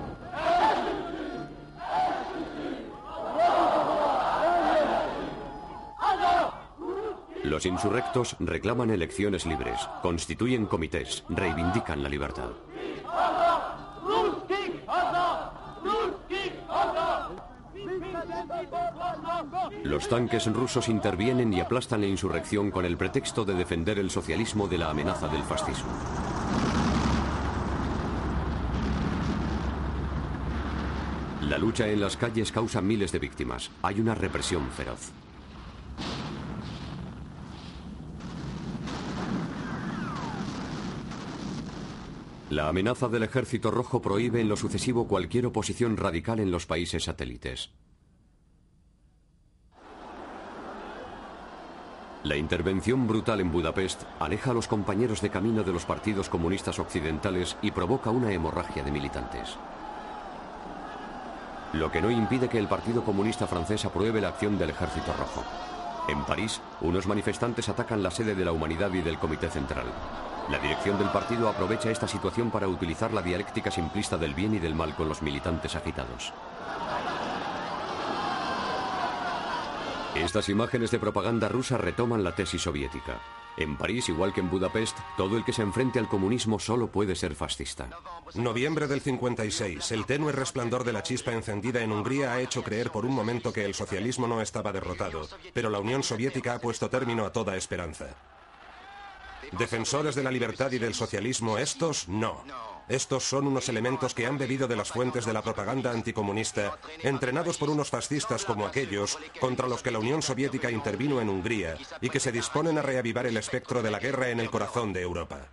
Los 7.45 7.67
insurrectos 7.67 8.37
reclaman 8.39 8.91
elecciones 8.91 9.47
libres, 9.47 9.81
constituyen 10.01 10.67
comités, 10.67 11.25
reivindican 11.29 12.03
la 12.03 12.09
libertad. 12.09 12.51
Los 19.83 20.09
tanques 20.09 20.47
rusos 20.53 20.89
intervienen 20.89 21.53
y 21.53 21.61
aplastan 21.61 22.01
la 22.01 22.07
insurrección 22.07 22.71
con 22.71 22.85
el 22.85 22.97
pretexto 22.97 23.45
de 23.45 23.55
defender 23.55 23.99
el 23.99 24.11
socialismo 24.11 24.69
de 24.69 24.79
la 24.79 24.91
amenaza 24.91 25.29
del 25.29 25.43
fascismo. 25.43 25.91
La 31.43 31.59
lucha 31.59 31.89
en 31.89 32.01
las 32.01 32.17
calles 32.17 32.53
causa 32.53 32.81
miles 32.81 33.11
de 33.13 33.19
víctimas. 33.19 33.71
Hay 33.83 34.01
una 34.01 34.15
represión 34.15 34.69
feroz. 34.71 35.13
La 42.53 42.69
amenaza 42.69 43.09
del 43.09 43.23
ejército 43.23 43.71
rojo 43.71 44.03
prohíbe 44.03 44.43
en 44.43 44.51
lo 44.51 44.59
sucesivo 44.59 45.09
cualquier 45.09 45.47
oposición 45.47 45.97
radical 45.97 46.39
en 46.39 46.51
los 46.51 46.67
países 46.67 47.05
satélites. 47.05 47.71
La 52.25 52.37
intervención 52.37 53.09
brutal 53.09 53.41
en 53.41 53.51
Budapest 53.51 54.03
aleja 54.21 54.51
a 54.51 54.55
los 54.55 54.69
compañeros 54.69 55.23
de 55.23 55.31
camino 55.31 55.63
de 55.63 55.73
los 55.73 55.87
partidos 55.87 56.29
comunistas 56.29 56.79
occidentales 56.79 57.57
y 57.63 57.71
provoca 57.71 58.11
una 58.11 58.31
hemorragia 58.31 58.83
de 58.85 58.91
militantes. 58.91 59.57
Lo 61.73 61.91
que 61.91 62.03
no 62.03 62.11
impide 62.11 62.51
que 62.51 62.59
el 62.59 62.69
Partido 62.69 63.03
Comunista 63.03 63.47
francés 63.47 63.87
apruebe 63.87 64.21
la 64.21 64.29
acción 64.29 64.59
del 64.59 64.69
Ejército 64.69 65.15
Rojo. 65.15 65.43
En 66.07 66.23
París, 66.27 66.61
unos 66.83 67.07
manifestantes 67.07 67.71
atacan 67.71 68.03
la 68.03 68.11
sede 68.11 68.35
de 68.35 68.45
la 68.45 68.53
Humanidad 68.53 68.93
y 68.93 69.01
del 69.01 69.19
Comité 69.19 69.49
Central. 69.49 69.87
La 70.51 70.59
dirección 70.59 70.99
del 70.99 71.09
partido 71.11 71.49
aprovecha 71.49 71.91
esta 71.91 72.09
situación 72.09 72.51
para 72.51 72.69
utilizar 72.69 73.13
la 73.13 73.23
dialéctica 73.23 73.71
simplista 73.71 74.17
del 74.17 74.35
bien 74.35 74.55
y 74.55 74.59
del 74.59 74.75
mal 74.75 74.95
con 74.95 75.09
los 75.09 75.23
militantes 75.23 75.77
agitados. 75.77 76.33
Estas 80.15 80.49
imágenes 80.51 80.91
de 80.91 80.99
propaganda 80.99 81.49
rusa 81.49 81.79
retoman 81.79 82.23
la 82.23 82.35
tesis 82.35 82.63
soviética. 82.63 83.19
En 83.57 83.77
París, 83.77 84.09
igual 84.09 84.33
que 84.33 84.41
en 84.41 84.51
Budapest, 84.51 84.97
todo 85.17 85.37
el 85.37 85.45
que 85.45 85.53
se 85.53 85.63
enfrente 85.63 85.99
al 85.99 86.09
comunismo 86.09 86.59
solo 86.59 86.89
puede 86.89 87.15
ser 87.15 87.35
fascista. 87.35 87.89
Noviembre 88.35 88.87
del 88.87 89.01
56. 89.01 89.93
El 89.93 90.07
tenue 90.07 90.33
resplandor 90.33 90.85
de 90.85 90.93
la 90.93 91.03
chispa 91.03 91.33
encendida 91.33 91.83
en 91.83 91.93
Hungría 91.93 92.33
ha 92.33 92.41
hecho 92.41 92.63
creer 92.63 92.91
por 92.91 93.05
un 93.05 93.15
momento 93.15 93.53
que 93.53 93.65
el 93.65 93.75
socialismo 93.75 94.27
no 94.27 94.41
estaba 94.41 94.73
derrotado, 94.73 95.29
pero 95.53 95.71
la 95.71 95.81
Unión 95.81 96.03
Soviética 96.03 96.55
ha 96.55 96.59
puesto 96.59 96.89
término 96.89 97.27
a 97.27 97.33
toda 97.33 97.57
esperanza. 97.57 98.32
Defensores 99.59 100.15
de 100.15 100.23
la 100.23 100.31
libertad 100.31 100.73
y 100.73 100.79
del 100.79 100.95
socialismo, 100.95 101.59
estos 101.59 102.09
no. 102.09 102.43
Estos 102.89 103.25
son 103.25 103.47
unos 103.47 103.69
elementos 103.69 104.15
que 104.15 104.27
han 104.27 104.39
bebido 104.39 104.67
de 104.67 104.77
las 104.77 104.91
fuentes 104.91 105.25
de 105.25 105.33
la 105.33 105.43
propaganda 105.43 105.91
anticomunista, 105.91 106.79
entrenados 107.03 107.59
por 107.59 107.71
unos 107.71 107.91
fascistas 107.91 108.45
como 108.45 108.67
aquellos 108.67 109.19
contra 109.41 109.69
los 109.69 109.83
que 109.83 109.91
la 109.91 109.99
Unión 109.99 110.23
Soviética 110.23 110.71
intervino 110.71 111.21
en 111.21 111.29
Hungría 111.29 111.77
y 112.01 112.09
que 112.09 112.21
se 112.21 112.33
disponen 112.33 112.79
a 112.79 112.83
reavivar 112.83 113.27
el 113.27 113.37
espectro 113.37 113.83
de 113.83 113.91
la 113.91 113.99
guerra 113.99 114.31
en 114.31 114.41
el 114.41 114.51
corazón 114.51 114.93
de 114.93 115.03
Europa. 115.03 115.49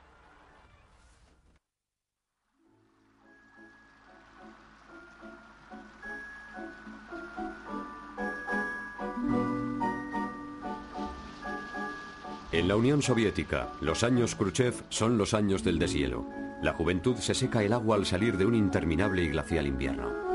La 12.69 12.75
Unión 12.75 13.01
Soviética, 13.01 13.69
los 13.81 14.03
años 14.03 14.35
Khrushchev 14.35 14.75
son 14.89 15.17
los 15.17 15.33
años 15.33 15.63
del 15.63 15.79
deshielo. 15.79 16.27
La 16.61 16.71
juventud 16.71 17.15
se 17.15 17.33
seca 17.33 17.63
el 17.63 17.73
agua 17.73 17.95
al 17.95 18.05
salir 18.05 18.37
de 18.37 18.45
un 18.45 18.53
interminable 18.53 19.23
y 19.23 19.29
glacial 19.29 19.65
invierno. 19.65 20.28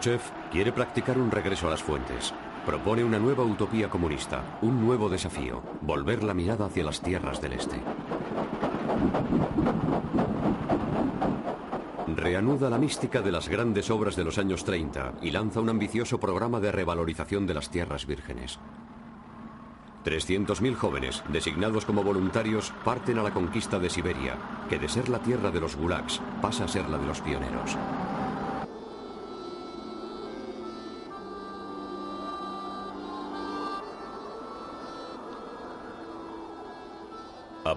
Khrushchev 0.00 0.22
quiere 0.50 0.72
practicar 0.72 1.18
un 1.18 1.30
regreso 1.30 1.66
a 1.66 1.70
las 1.70 1.82
fuentes. 1.82 2.32
Propone 2.64 3.04
una 3.04 3.18
nueva 3.18 3.44
utopía 3.44 3.90
comunista, 3.90 4.58
un 4.62 4.80
nuevo 4.80 5.10
desafío, 5.10 5.62
volver 5.82 6.22
la 6.22 6.32
mirada 6.32 6.64
hacia 6.64 6.84
las 6.84 7.02
tierras 7.02 7.42
del 7.42 7.52
este. 7.52 7.76
Reanuda 12.16 12.70
la 12.70 12.78
mística 12.78 13.20
de 13.20 13.30
las 13.30 13.50
grandes 13.50 13.90
obras 13.90 14.16
de 14.16 14.24
los 14.24 14.38
años 14.38 14.64
30 14.64 15.16
y 15.20 15.32
lanza 15.32 15.60
un 15.60 15.68
ambicioso 15.68 16.18
programa 16.18 16.60
de 16.60 16.72
revalorización 16.72 17.46
de 17.46 17.54
las 17.54 17.70
tierras 17.70 18.06
vírgenes. 18.06 18.58
300.000 20.06 20.76
jóvenes, 20.76 21.22
designados 21.28 21.84
como 21.84 22.02
voluntarios, 22.02 22.72
parten 22.84 23.18
a 23.18 23.22
la 23.22 23.32
conquista 23.32 23.78
de 23.78 23.90
Siberia, 23.90 24.36
que 24.70 24.78
de 24.78 24.88
ser 24.88 25.10
la 25.10 25.18
tierra 25.18 25.50
de 25.50 25.60
los 25.60 25.76
gulags 25.76 26.22
pasa 26.40 26.64
a 26.64 26.68
ser 26.68 26.88
la 26.88 26.96
de 26.96 27.06
los 27.06 27.20
pioneros. 27.20 27.76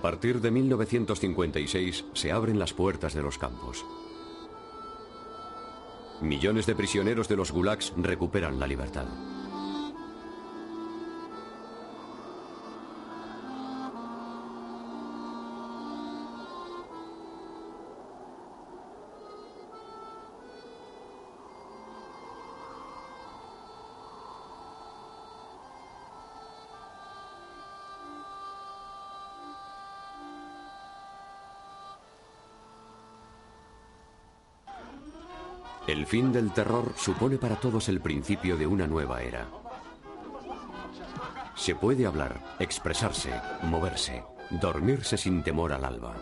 Partir 0.03 0.41
de 0.41 0.51
1956 0.51 2.03
se 2.11 2.31
abren 2.33 2.59
las 2.59 2.73
puertas 2.73 3.13
de 3.13 3.23
los 3.23 3.37
campos. 3.37 3.85
Millones 6.21 6.65
de 6.65 6.75
prisioneros 6.75 7.29
de 7.29 7.37
los 7.37 7.53
gulags 7.53 7.93
recuperan 7.95 8.59
la 8.59 8.67
libertad. 8.67 9.05
El 36.03 36.09
fin 36.09 36.33
del 36.33 36.51
terror 36.51 36.91
supone 36.97 37.37
para 37.37 37.55
todos 37.55 37.87
el 37.87 38.01
principio 38.01 38.57
de 38.57 38.67
una 38.67 38.85
nueva 38.85 39.21
era. 39.21 39.47
Se 41.55 41.75
puede 41.75 42.05
hablar, 42.05 42.57
expresarse, 42.59 43.31
moverse, 43.61 44.21
dormirse 44.49 45.15
sin 45.15 45.41
temor 45.43 45.71
al 45.71 45.85
alba. 45.85 46.13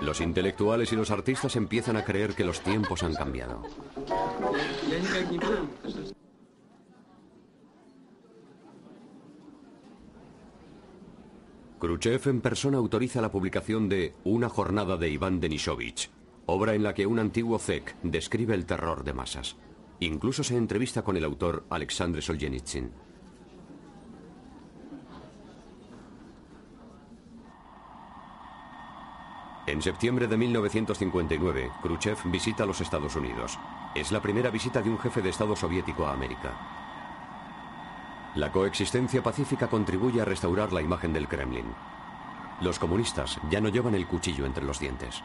Los 0.00 0.22
intelectuales 0.22 0.90
y 0.90 0.96
los 0.96 1.10
artistas 1.10 1.54
empiezan 1.54 1.98
a 1.98 2.04
creer 2.06 2.34
que 2.34 2.44
los 2.44 2.62
tiempos 2.62 3.02
han 3.02 3.12
cambiado. 3.12 3.62
Khrushchev 11.90 12.28
en 12.28 12.40
persona 12.40 12.78
autoriza 12.78 13.20
la 13.20 13.32
publicación 13.32 13.88
de 13.88 14.14
Una 14.22 14.48
jornada 14.48 14.96
de 14.96 15.10
Iván 15.10 15.40
Denisovich, 15.40 16.08
obra 16.46 16.74
en 16.74 16.84
la 16.84 16.94
que 16.94 17.04
un 17.04 17.18
antiguo 17.18 17.58
zek 17.58 17.96
describe 18.04 18.54
el 18.54 18.64
terror 18.64 19.02
de 19.02 19.12
masas. 19.12 19.56
Incluso 19.98 20.44
se 20.44 20.56
entrevista 20.56 21.02
con 21.02 21.16
el 21.16 21.24
autor 21.24 21.64
Alexandre 21.68 22.22
Solzhenitsyn. 22.22 22.92
En 29.66 29.82
septiembre 29.82 30.28
de 30.28 30.36
1959, 30.36 31.72
Khrushchev 31.82 32.18
visita 32.26 32.66
los 32.66 32.80
Estados 32.80 33.16
Unidos. 33.16 33.58
Es 33.96 34.12
la 34.12 34.22
primera 34.22 34.50
visita 34.50 34.80
de 34.80 34.90
un 34.90 34.98
jefe 35.00 35.22
de 35.22 35.30
Estado 35.30 35.56
soviético 35.56 36.06
a 36.06 36.12
América. 36.12 36.89
La 38.36 38.52
coexistencia 38.52 39.22
pacífica 39.22 39.66
contribuye 39.66 40.20
a 40.20 40.24
restaurar 40.24 40.72
la 40.72 40.80
imagen 40.80 41.12
del 41.12 41.26
Kremlin. 41.26 41.66
Los 42.60 42.78
comunistas 42.78 43.40
ya 43.50 43.60
no 43.60 43.70
llevan 43.70 43.96
el 43.96 44.06
cuchillo 44.06 44.46
entre 44.46 44.64
los 44.64 44.78
dientes. 44.78 45.22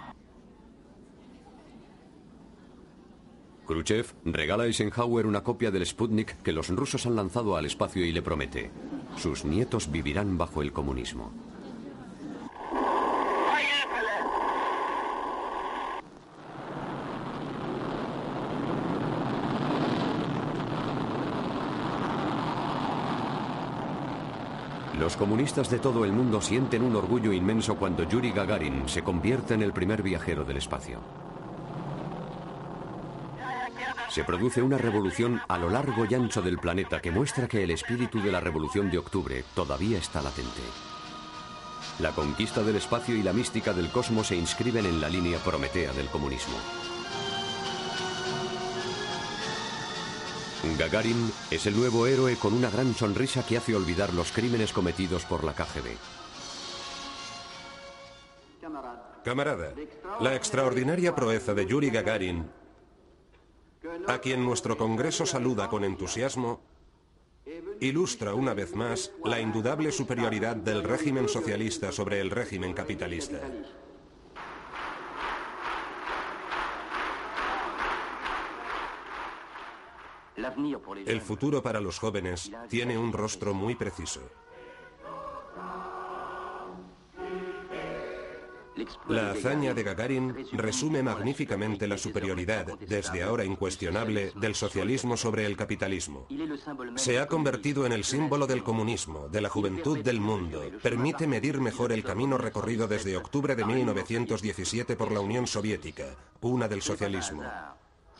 Khrushchev 3.68 4.14
regala 4.26 4.64
a 4.64 4.68
Eisenhower 4.68 5.26
una 5.26 5.44
copia 5.44 5.72
del 5.72 5.86
Sputnik 5.86 6.42
que 6.42 6.52
los 6.52 6.70
rusos 6.70 7.06
han 7.06 7.16
lanzado 7.16 7.58
al 7.58 7.66
espacio 7.66 8.06
y 8.06 8.12
le 8.12 8.22
promete, 8.22 8.72
sus 9.18 9.46
nietos 9.46 9.92
vivirán 9.92 10.38
bajo 10.38 10.62
el 10.62 10.72
comunismo. 10.72 11.32
Los 25.06 25.18
comunistas 25.18 25.70
de 25.70 25.78
todo 25.78 26.04
el 26.04 26.12
mundo 26.12 26.42
sienten 26.42 26.82
un 26.82 26.96
orgullo 26.96 27.32
inmenso 27.32 27.76
cuando 27.76 28.10
Yuri 28.10 28.32
Gagarin 28.32 28.90
se 28.90 29.04
convierte 29.04 29.54
en 29.54 29.62
el 29.62 29.72
primer 29.72 30.02
viajero 30.02 30.44
del 30.44 30.58
espacio. 30.58 31.00
Se 34.10 34.24
produce 34.24 34.64
una 34.64 34.80
revolución 34.80 35.40
a 35.48 35.60
lo 35.60 35.70
largo 35.70 36.08
y 36.10 36.16
ancho 36.16 36.42
del 36.42 36.58
planeta 36.58 37.02
que 37.02 37.12
muestra 37.12 37.48
que 37.48 37.64
el 37.64 37.70
espíritu 37.70 38.20
de 38.20 38.32
la 38.32 38.40
revolución 38.40 38.90
de 38.90 38.98
octubre 38.98 39.44
todavía 39.54 40.00
está 40.00 40.24
latente. 40.24 40.64
La 42.00 42.10
conquista 42.10 42.64
del 42.64 42.78
espacio 42.78 43.16
y 43.16 43.22
la 43.22 43.32
mística 43.32 43.74
del 43.74 43.92
cosmos 43.92 44.26
se 44.26 44.36
inscriben 44.36 44.88
en 44.88 45.00
la 45.00 45.08
línea 45.08 45.38
prometea 45.38 45.94
del 45.94 46.08
comunismo. 46.08 46.56
Gagarin 50.78 51.32
es 51.52 51.66
el 51.68 51.76
nuevo 51.76 52.06
héroe 52.06 52.36
con 52.36 52.54
una 52.54 52.70
gran 52.70 52.94
sonrisa 52.94 53.46
que 53.46 53.58
hace 53.58 53.76
olvidar 53.76 54.14
los 54.14 54.32
crímenes 54.32 54.74
cometidos 54.74 55.24
por 55.26 55.44
la 55.44 55.54
KGB. 55.54 55.96
Camarada, 59.24 59.74
la 60.20 60.36
extraordinaria 60.36 61.16
proeza 61.16 61.54
de 61.54 61.66
Yuri 61.66 61.90
Gagarin, 61.90 62.50
a 64.08 64.20
quien 64.20 64.44
nuestro 64.44 64.78
Congreso 64.78 65.26
saluda 65.26 65.70
con 65.70 65.84
entusiasmo, 65.84 66.62
ilustra 67.80 68.34
una 68.34 68.54
vez 68.54 68.76
más 68.76 69.12
la 69.24 69.40
indudable 69.40 69.92
superioridad 69.92 70.56
del 70.56 70.84
régimen 70.84 71.30
socialista 71.30 71.92
sobre 71.92 72.20
el 72.20 72.30
régimen 72.30 72.74
capitalista. 72.74 73.40
El 81.06 81.22
futuro 81.22 81.62
para 81.62 81.80
los 81.80 82.00
jóvenes 82.00 82.52
tiene 82.70 82.98
un 82.98 83.14
rostro 83.14 83.54
muy 83.54 83.76
preciso. 83.76 84.22
La 89.08 89.32
hazaña 89.32 89.74
de 89.74 89.84
Gagarin 89.84 90.36
resume 90.52 91.02
magníficamente 91.02 91.88
la 91.88 91.98
superioridad, 91.98 92.78
desde 92.80 93.24
ahora 93.24 93.46
incuestionable, 93.46 94.34
del 94.36 94.54
socialismo 94.54 95.16
sobre 95.16 95.46
el 95.46 95.56
capitalismo. 95.56 96.28
Se 96.96 97.20
ha 97.20 97.28
convertido 97.28 97.86
en 97.86 97.94
el 97.94 98.04
símbolo 98.04 98.48
del 98.48 98.64
comunismo, 98.64 99.30
de 99.30 99.42
la 99.42 99.50
juventud 99.50 100.00
del 100.00 100.20
mundo. 100.20 100.62
Permite 100.84 101.26
medir 101.26 101.62
mejor 101.62 101.94
el 101.94 102.04
camino 102.04 102.38
recorrido 102.38 102.88
desde 102.88 103.16
octubre 103.16 103.56
de 103.56 103.64
1917 103.64 104.96
por 104.98 105.12
la 105.12 105.22
Unión 105.22 105.48
Soviética, 105.48 106.16
una 106.42 106.68
del 106.68 106.82
socialismo. 106.82 107.44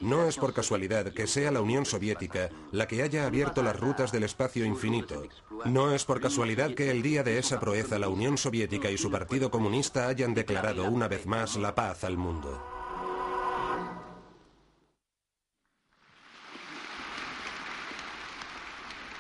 No 0.02 0.28
es 0.28 0.36
por 0.38 0.54
casualidad 0.54 1.14
que 1.14 1.26
sea 1.26 1.52
la 1.52 1.62
Unión 1.62 1.86
Soviética 1.86 2.50
la 2.72 2.86
que 2.88 3.02
haya 3.02 3.26
abierto 3.26 3.64
las 3.64 3.80
rutas 3.80 4.12
del 4.12 4.24
espacio 4.24 4.66
infinito. 4.66 5.24
No 5.64 5.94
es 5.94 6.04
por 6.04 6.20
casualidad 6.20 6.74
que 6.74 6.92
el 6.92 7.02
día 7.02 7.24
de 7.24 7.38
esa 7.38 7.62
proeza 7.62 7.98
la 7.98 8.10
Unión 8.10 8.38
Soviética 8.38 8.92
y 8.92 8.98
su 8.98 9.10
Partido 9.10 9.50
Comunista 9.50 10.08
hayan 10.08 10.34
declarado 10.34 10.84
una 10.84 11.08
vez 11.08 11.26
más 11.26 11.56
la 11.56 11.74
paz 11.74 12.04
al 12.04 12.18
mundo. 12.18 12.62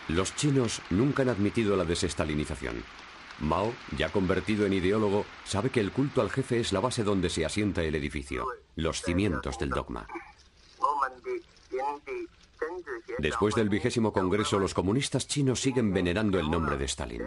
Los 0.09 0.35
chinos 0.35 0.81
nunca 0.89 1.23
han 1.23 1.29
admitido 1.29 1.77
la 1.77 1.85
desestalinización. 1.85 2.83
Mao, 3.39 3.73
ya 3.97 4.09
convertido 4.09 4.65
en 4.65 4.73
ideólogo, 4.73 5.25
sabe 5.45 5.69
que 5.69 5.79
el 5.79 5.91
culto 5.91 6.21
al 6.21 6.29
jefe 6.29 6.59
es 6.59 6.73
la 6.73 6.79
base 6.79 7.03
donde 7.03 7.29
se 7.29 7.45
asienta 7.45 7.81
el 7.81 7.95
edificio, 7.95 8.45
los 8.75 9.01
cimientos 9.01 9.57
del 9.57 9.69
dogma. 9.69 10.07
Después 13.19 13.55
del 13.55 13.69
vigésimo 13.69 14.11
congreso, 14.13 14.59
los 14.59 14.73
comunistas 14.73 15.27
chinos 15.27 15.61
siguen 15.61 15.93
venerando 15.93 16.39
el 16.39 16.49
nombre 16.49 16.77
de 16.77 16.85
Stalin. 16.85 17.23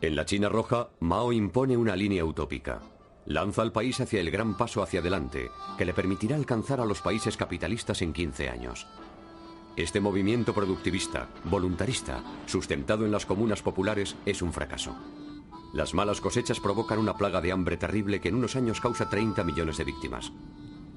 En 0.00 0.16
la 0.16 0.24
China 0.24 0.48
roja, 0.48 0.90
Mao 1.00 1.32
impone 1.32 1.76
una 1.76 1.94
línea 1.94 2.24
utópica. 2.24 2.80
Lanza 3.26 3.62
al 3.62 3.72
país 3.72 4.00
hacia 4.00 4.20
el 4.20 4.30
gran 4.30 4.56
paso 4.56 4.82
hacia 4.82 5.00
adelante, 5.00 5.50
que 5.76 5.84
le 5.84 5.92
permitirá 5.92 6.36
alcanzar 6.36 6.80
a 6.80 6.86
los 6.86 7.02
países 7.02 7.36
capitalistas 7.36 8.00
en 8.02 8.12
15 8.12 8.48
años. 8.48 8.86
Este 9.76 10.00
movimiento 10.00 10.54
productivista, 10.54 11.28
voluntarista, 11.44 12.24
sustentado 12.46 13.04
en 13.04 13.12
las 13.12 13.26
comunas 13.26 13.62
populares, 13.62 14.16
es 14.26 14.42
un 14.42 14.52
fracaso. 14.52 14.96
Las 15.72 15.94
malas 15.94 16.20
cosechas 16.20 16.58
provocan 16.58 16.98
una 16.98 17.16
plaga 17.16 17.40
de 17.40 17.52
hambre 17.52 17.76
terrible 17.76 18.20
que 18.20 18.28
en 18.28 18.34
unos 18.34 18.56
años 18.56 18.80
causa 18.80 19.08
30 19.08 19.44
millones 19.44 19.76
de 19.76 19.84
víctimas. 19.84 20.32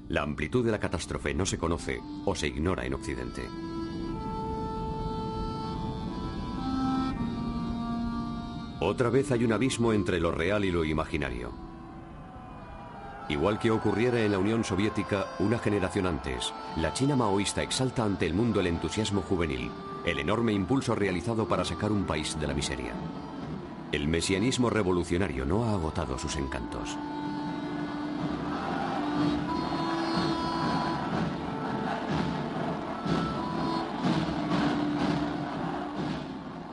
La 0.08 0.22
amplitud 0.22 0.64
de 0.64 0.70
la 0.70 0.78
catástrofe 0.78 1.32
no 1.32 1.46
se 1.46 1.56
conoce 1.56 2.00
o 2.26 2.34
se 2.34 2.48
ignora 2.48 2.84
en 2.84 2.94
Occidente. 2.94 3.48
Otra 8.80 9.08
vez 9.08 9.32
hay 9.32 9.44
un 9.44 9.52
abismo 9.52 9.94
entre 9.94 10.20
lo 10.20 10.30
real 10.30 10.64
y 10.66 10.70
lo 10.70 10.84
imaginario. 10.84 11.52
Igual 13.30 13.58
que 13.58 13.70
ocurriera 13.70 14.20
en 14.20 14.32
la 14.32 14.38
Unión 14.38 14.62
Soviética 14.62 15.26
una 15.38 15.58
generación 15.58 16.06
antes, 16.06 16.52
la 16.76 16.92
China 16.92 17.16
maoísta 17.16 17.62
exalta 17.62 18.04
ante 18.04 18.26
el 18.26 18.34
mundo 18.34 18.60
el 18.60 18.66
entusiasmo 18.66 19.22
juvenil, 19.22 19.70
el 20.04 20.18
enorme 20.18 20.52
impulso 20.52 20.94
realizado 20.94 21.48
para 21.48 21.64
sacar 21.64 21.90
un 21.90 22.04
país 22.04 22.38
de 22.38 22.46
la 22.46 22.52
miseria. 22.52 22.92
El 23.90 24.08
mesianismo 24.08 24.68
revolucionario 24.68 25.46
no 25.46 25.64
ha 25.64 25.72
agotado 25.72 26.18
sus 26.18 26.36
encantos. 26.36 26.98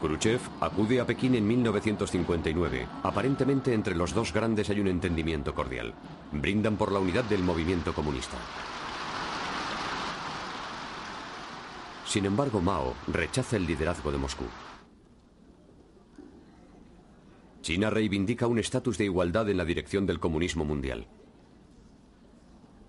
Khrushchev 0.02 0.41
acude 0.60 0.99
a 0.99 1.06
Pekín 1.06 1.36
en 1.36 1.47
1959. 1.47 2.88
Aparentemente 3.04 3.74
entre 3.74 3.95
los 3.95 4.14
dos 4.14 4.34
grandes 4.34 4.70
hay 4.72 4.80
un 4.80 4.88
entendimiento 4.88 5.54
cordial. 5.54 5.93
Brindan 6.32 6.76
por 6.76 6.91
la 6.91 6.99
unidad 6.99 7.24
del 7.26 7.43
movimiento 7.43 7.93
comunista. 7.93 8.38
Sin 12.06 12.26
embargo, 12.26 12.60
Mao 12.60 12.95
rechaza 13.08 13.58
el 13.58 13.68
liderazgo 13.68 14.12
de 14.12 14.18
Moscú. 14.18 14.45
China 17.62 17.91
reivindica 17.91 18.47
un 18.47 18.58
estatus 18.58 18.97
de 18.97 19.06
igualdad 19.06 19.47
en 19.49 19.58
la 19.58 19.66
dirección 19.66 20.08
del 20.08 20.20
comunismo 20.20 20.66
mundial. 20.66 21.08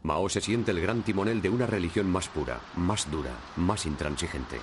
Mao 0.03 0.29
se 0.29 0.41
siente 0.41 0.71
el 0.71 0.81
gran 0.81 1.03
timonel 1.03 1.43
de 1.43 1.51
una 1.51 1.67
religión 1.67 2.11
más 2.11 2.29
pura, 2.29 2.61
más 2.75 3.09
dura, 3.11 3.31
más 3.57 3.87
intransigente. 3.87 4.57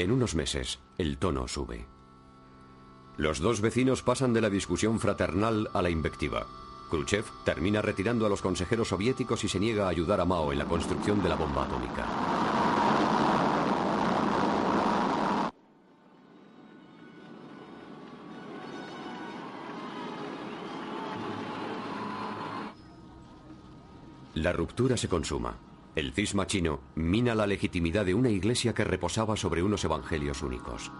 En 0.00 0.12
unos 0.12 0.34
meses, 0.34 0.78
el 0.96 1.18
tono 1.18 1.46
sube. 1.46 1.84
Los 3.18 3.38
dos 3.38 3.60
vecinos 3.60 4.02
pasan 4.02 4.32
de 4.32 4.40
la 4.40 4.48
discusión 4.48 4.98
fraternal 4.98 5.68
a 5.74 5.82
la 5.82 5.90
invectiva. 5.90 6.46
Khrushchev 6.88 7.26
termina 7.44 7.82
retirando 7.82 8.24
a 8.24 8.30
los 8.30 8.40
consejeros 8.40 8.88
soviéticos 8.88 9.44
y 9.44 9.48
se 9.50 9.60
niega 9.60 9.84
a 9.84 9.88
ayudar 9.90 10.22
a 10.22 10.24
Mao 10.24 10.52
en 10.52 10.58
la 10.58 10.64
construcción 10.64 11.22
de 11.22 11.28
la 11.28 11.34
bomba 11.34 11.66
atómica. 11.66 12.06
La 24.36 24.54
ruptura 24.54 24.96
se 24.96 25.10
consuma. 25.10 25.69
El 25.96 26.12
cisma 26.12 26.46
chino 26.46 26.80
mina 26.94 27.34
la 27.34 27.46
legitimidad 27.46 28.06
de 28.06 28.14
una 28.14 28.30
iglesia 28.30 28.74
que 28.74 28.84
reposaba 28.84 29.36
sobre 29.36 29.62
unos 29.62 29.84
evangelios 29.84 30.42
únicos. 30.42 30.92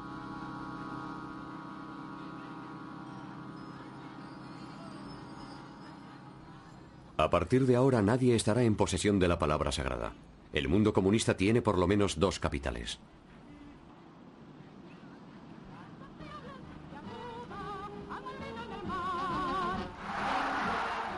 A 7.17 7.31
partir 7.31 7.67
de 7.67 7.77
ahora 7.77 8.03
nadie 8.03 8.35
estará 8.35 8.62
en 8.62 8.75
posesión 8.75 9.19
de 9.19 9.29
la 9.29 9.39
palabra 9.39 9.71
sagrada. 9.71 10.15
El 10.53 10.69
mundo 10.69 10.93
comunista 10.93 11.37
tiene 11.37 11.62
por 11.62 11.79
lo 11.79 11.87
menos 11.87 12.19
dos 12.19 12.41
capitales. 12.41 12.99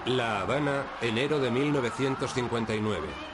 La 0.05 0.41
Habana, 0.41 0.85
enero 1.01 1.39
de 1.39 1.51
1959. 1.51 3.32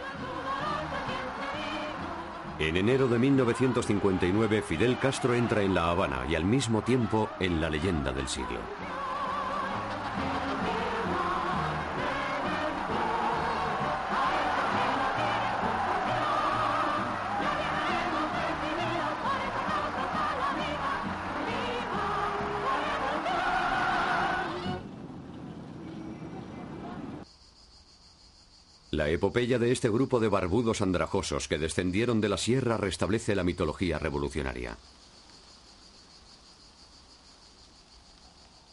En 2.59 2.77
enero 2.77 3.07
de 3.07 3.21
1959, 3.21 4.63
Fidel 4.63 4.99
Castro 4.99 5.33
entra 5.33 5.63
en 5.63 5.75
La 5.75 5.91
Habana 5.91 6.27
y 6.29 6.35
al 6.35 6.45
mismo 6.45 6.83
tiempo 6.83 7.29
en 7.39 7.61
la 7.61 7.71
leyenda 7.71 8.13
del 8.13 8.27
siglo. 8.27 8.59
La 28.99 29.09
epopeya 29.09 29.61
de 29.61 29.71
este 29.71 29.89
grupo 29.89 30.19
de 30.19 30.27
barbudos 30.27 30.81
andrajosos 30.81 31.47
que 31.47 31.57
descendieron 31.57 32.21
de 32.21 32.29
la 32.29 32.37
sierra 32.37 32.77
restablece 32.77 33.37
la 33.37 33.45
mitología 33.45 33.97
revolucionaria. 33.97 34.77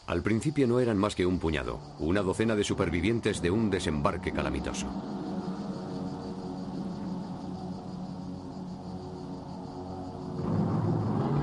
Al 0.07 0.23
principio 0.23 0.65
no 0.65 0.80
eran 0.80 0.97
más 0.97 1.14
que 1.14 1.27
un 1.27 1.38
puñado, 1.38 1.80
una 1.99 2.23
docena 2.23 2.56
de 2.56 2.64
supervivientes 2.64 3.39
de 3.43 3.52
un 3.52 3.69
desembarque 3.69 4.31
calamitoso. 4.31 4.88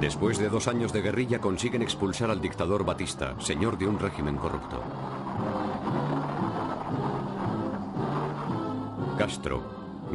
Después 0.00 0.38
de 0.38 0.48
dos 0.48 0.66
años 0.66 0.92
de 0.92 1.02
guerrilla 1.02 1.40
consiguen 1.40 1.82
expulsar 1.82 2.32
al 2.32 2.40
dictador 2.40 2.84
Batista, 2.84 3.40
señor 3.40 3.78
de 3.78 3.86
un 3.86 4.00
régimen 4.00 4.34
corrupto. 4.34 4.82
Castro, 9.22 9.62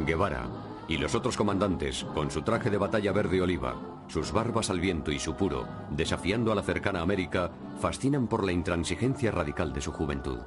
Guevara 0.05 0.49
y 0.89 0.97
los 0.97 1.15
otros 1.15 1.37
comandantes, 1.37 2.03
con 2.13 2.29
su 2.29 2.41
traje 2.41 2.69
de 2.69 2.77
batalla 2.77 3.13
verde 3.13 3.41
oliva, 3.41 4.03
sus 4.09 4.33
barbas 4.33 4.69
al 4.69 4.81
viento 4.81 5.13
y 5.13 5.17
su 5.17 5.33
puro, 5.33 5.65
desafiando 5.91 6.51
a 6.51 6.55
la 6.55 6.61
cercana 6.61 6.99
América, 6.99 7.49
fascinan 7.79 8.27
por 8.27 8.43
la 8.43 8.51
intransigencia 8.51 9.31
radical 9.31 9.71
de 9.71 9.79
su 9.79 9.93
juventud. 9.93 10.39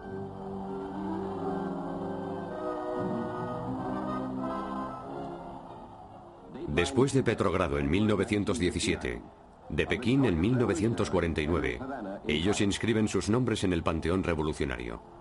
Después 6.69 7.15
de 7.15 7.23
Petrogrado 7.23 7.79
en 7.79 7.89
1917, 7.89 9.23
de 9.71 9.87
Pekín 9.87 10.27
en 10.27 10.39
1949, 10.39 11.81
ellos 12.29 12.61
inscriben 12.61 13.09
sus 13.09 13.31
nombres 13.31 13.65
en 13.65 13.73
el 13.73 13.83
Panteón 13.83 14.23
Revolucionario. 14.23 15.20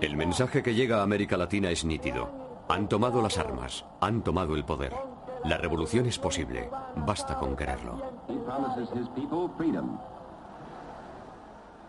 El 0.00 0.16
mensaje 0.16 0.62
que 0.62 0.74
llega 0.74 1.00
a 1.00 1.02
América 1.02 1.36
Latina 1.36 1.70
es 1.70 1.84
nítido. 1.84 2.64
Han 2.70 2.88
tomado 2.88 3.20
las 3.20 3.36
armas, 3.36 3.84
han 4.00 4.22
tomado 4.22 4.56
el 4.56 4.64
poder. 4.64 4.94
La 5.44 5.58
revolución 5.58 6.06
es 6.06 6.18
posible, 6.18 6.70
basta 6.96 7.36
con 7.36 7.54
quererlo. 7.54 8.00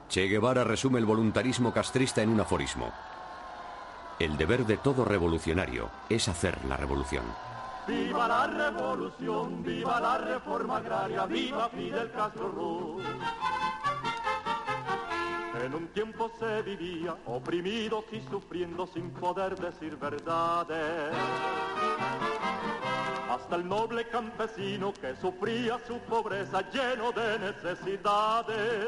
Che 0.10 0.28
Guevara 0.28 0.66
resume 0.66 1.00
el 1.00 1.06
voluntarismo 1.06 1.72
castrista 1.72 2.22
en 2.22 2.30
un 2.30 2.42
aforismo. 2.42 2.92
El 4.20 4.36
deber 4.36 4.66
de 4.66 4.76
todo 4.76 5.06
revolucionario 5.06 5.90
es 6.10 6.28
hacer 6.28 6.58
la 6.66 6.76
revolución. 6.76 7.24
Viva 7.88 8.28
la 8.28 8.48
revolución, 8.48 9.64
viva 9.64 10.02
la 10.02 10.18
reforma 10.18 10.78
agraria, 10.78 11.26
viva 11.26 11.70
Fidel 11.70 12.12
Castro 12.12 12.50
Ruz. 12.50 13.04
En 15.64 15.76
un 15.76 15.88
tiempo 15.90 16.32
se 16.40 16.64
vivía 16.64 17.16
oprimidos 17.28 18.06
y 18.12 18.20
sufriendo 18.32 18.88
sin 18.88 19.12
poder 19.12 19.56
decir 19.56 19.96
verdades. 19.96 21.14
Hasta 23.30 23.58
el 23.58 23.70
noble 23.70 24.08
campesino 24.08 24.92
que 24.94 25.16
sufría 25.18 25.80
su 25.86 26.00
pobreza 26.00 26.62
lleno 26.72 27.12
de 27.12 27.38
necesidades. 27.38 28.88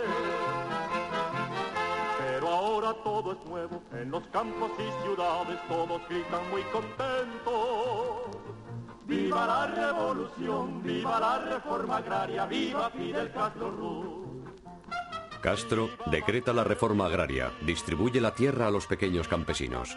Pero 2.17 2.47
ahora 2.47 2.93
todo 3.03 3.33
es 3.33 3.45
nuevo, 3.45 3.83
en 3.91 4.09
los 4.09 4.23
campos 4.29 4.71
y 4.79 5.03
ciudades 5.03 5.59
todos 5.67 6.01
gritan 6.09 6.49
muy 6.49 6.63
contentos. 6.63 8.35
Viva 9.05 9.45
la 9.45 9.67
revolución, 9.67 10.81
viva 10.81 11.19
la 11.19 11.37
reforma 11.37 11.97
agraria, 11.97 12.47
viva 12.47 12.89
Fidel 12.89 13.31
Castro 13.31 13.69
Ruz. 13.69 14.22
Castro 15.43 15.89
decreta 16.05 16.53
la 16.53 16.63
reforma 16.63 17.07
agraria, 17.07 17.51
distribuye 17.65 18.21
la 18.21 18.33
tierra 18.33 18.67
a 18.67 18.71
los 18.71 18.87
pequeños 18.87 19.27
campesinos. 19.27 19.93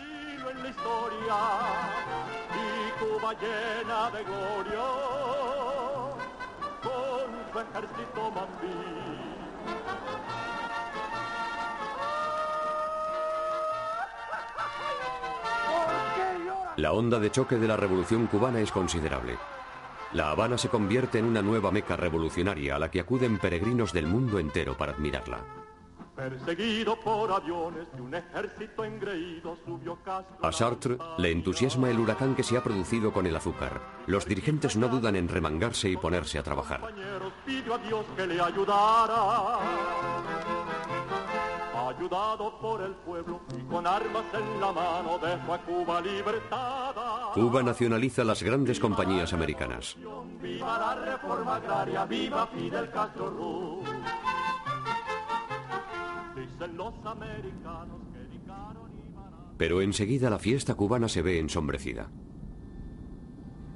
La 16.77 16.93
onda 16.93 17.20
de 17.20 17.31
choque 17.31 17.55
de 17.55 17.68
la 17.68 17.77
revolución 17.77 18.27
cubana 18.27 18.59
es 18.59 18.73
considerable. 18.73 19.39
La 20.12 20.31
Habana 20.31 20.57
se 20.57 20.69
convierte 20.69 21.19
en 21.19 21.24
una 21.24 21.43
nueva 21.43 21.70
meca 21.70 21.97
revolucionaria 21.97 22.77
a 22.77 22.78
la 22.78 22.91
que 22.91 23.01
acuden 23.01 23.39
peregrinos 23.39 23.93
del 23.93 24.07
mundo 24.07 24.39
entero 24.39 24.77
para 24.77 24.93
admirarla. 24.93 25.45
Perseguido 26.16 26.99
por 26.99 27.31
aviones 27.31 27.87
de 27.93 28.01
un 28.01 28.15
ejército 28.15 28.85
engreído, 28.85 29.59
subió 29.66 29.97
Castro. 30.03 30.39
A 30.41 30.51
Sartre 30.51 30.97
le 31.19 31.31
entusiasma 31.31 31.91
el 31.91 31.99
huracán 31.99 32.35
que 32.35 32.43
se 32.43 32.57
ha 32.57 32.62
producido 32.62 33.12
con 33.12 33.27
el 33.27 33.37
azúcar. 33.37 33.83
Los 34.07 34.24
dirigentes 34.24 34.78
no 34.78 34.89
dudan 34.89 35.16
en 35.16 35.28
remangarse 35.28 35.91
y 35.91 35.97
ponerse 35.99 36.39
a 36.39 36.43
trabajar. 36.43 36.81
pidió 37.45 37.74
a 37.74 37.78
Dios 37.78 38.07
que 38.16 38.27
le 38.27 38.41
ayudara. 38.41 39.59
Ayudado 41.98 42.59
por 42.60 42.82
el 42.82 42.93
pueblo 42.94 43.40
y 43.59 43.62
con 43.62 43.86
armas 43.86 44.24
en 44.35 44.60
la 44.60 44.70
mano 44.73 45.18
dejó 45.18 45.55
a 45.55 45.59
Cuba 45.62 46.01
libertada. 46.01 47.31
Cuba 47.32 47.62
nacionaliza 47.62 48.23
las 48.23 48.43
grandes 48.43 48.78
compañías 48.78 49.32
americanas. 49.32 49.97
Viva 50.43 50.78
la 50.78 50.94
reforma 50.94 51.56
agraria, 51.56 52.05
viva 52.05 52.47
Fidel 52.48 52.90
Castro 52.90 53.31
Ruz. 53.31 53.89
Dicen 56.36 56.77
los 56.77 56.94
americanos 57.05 58.01
que 58.12 58.18
dedicaron 58.18 58.90
y 58.93 59.56
Pero 59.56 59.81
enseguida 59.81 60.28
la 60.28 60.39
fiesta 60.39 60.74
cubana 60.74 61.09
se 61.09 61.23
ve 61.23 61.39
ensombrecida. 61.39 62.10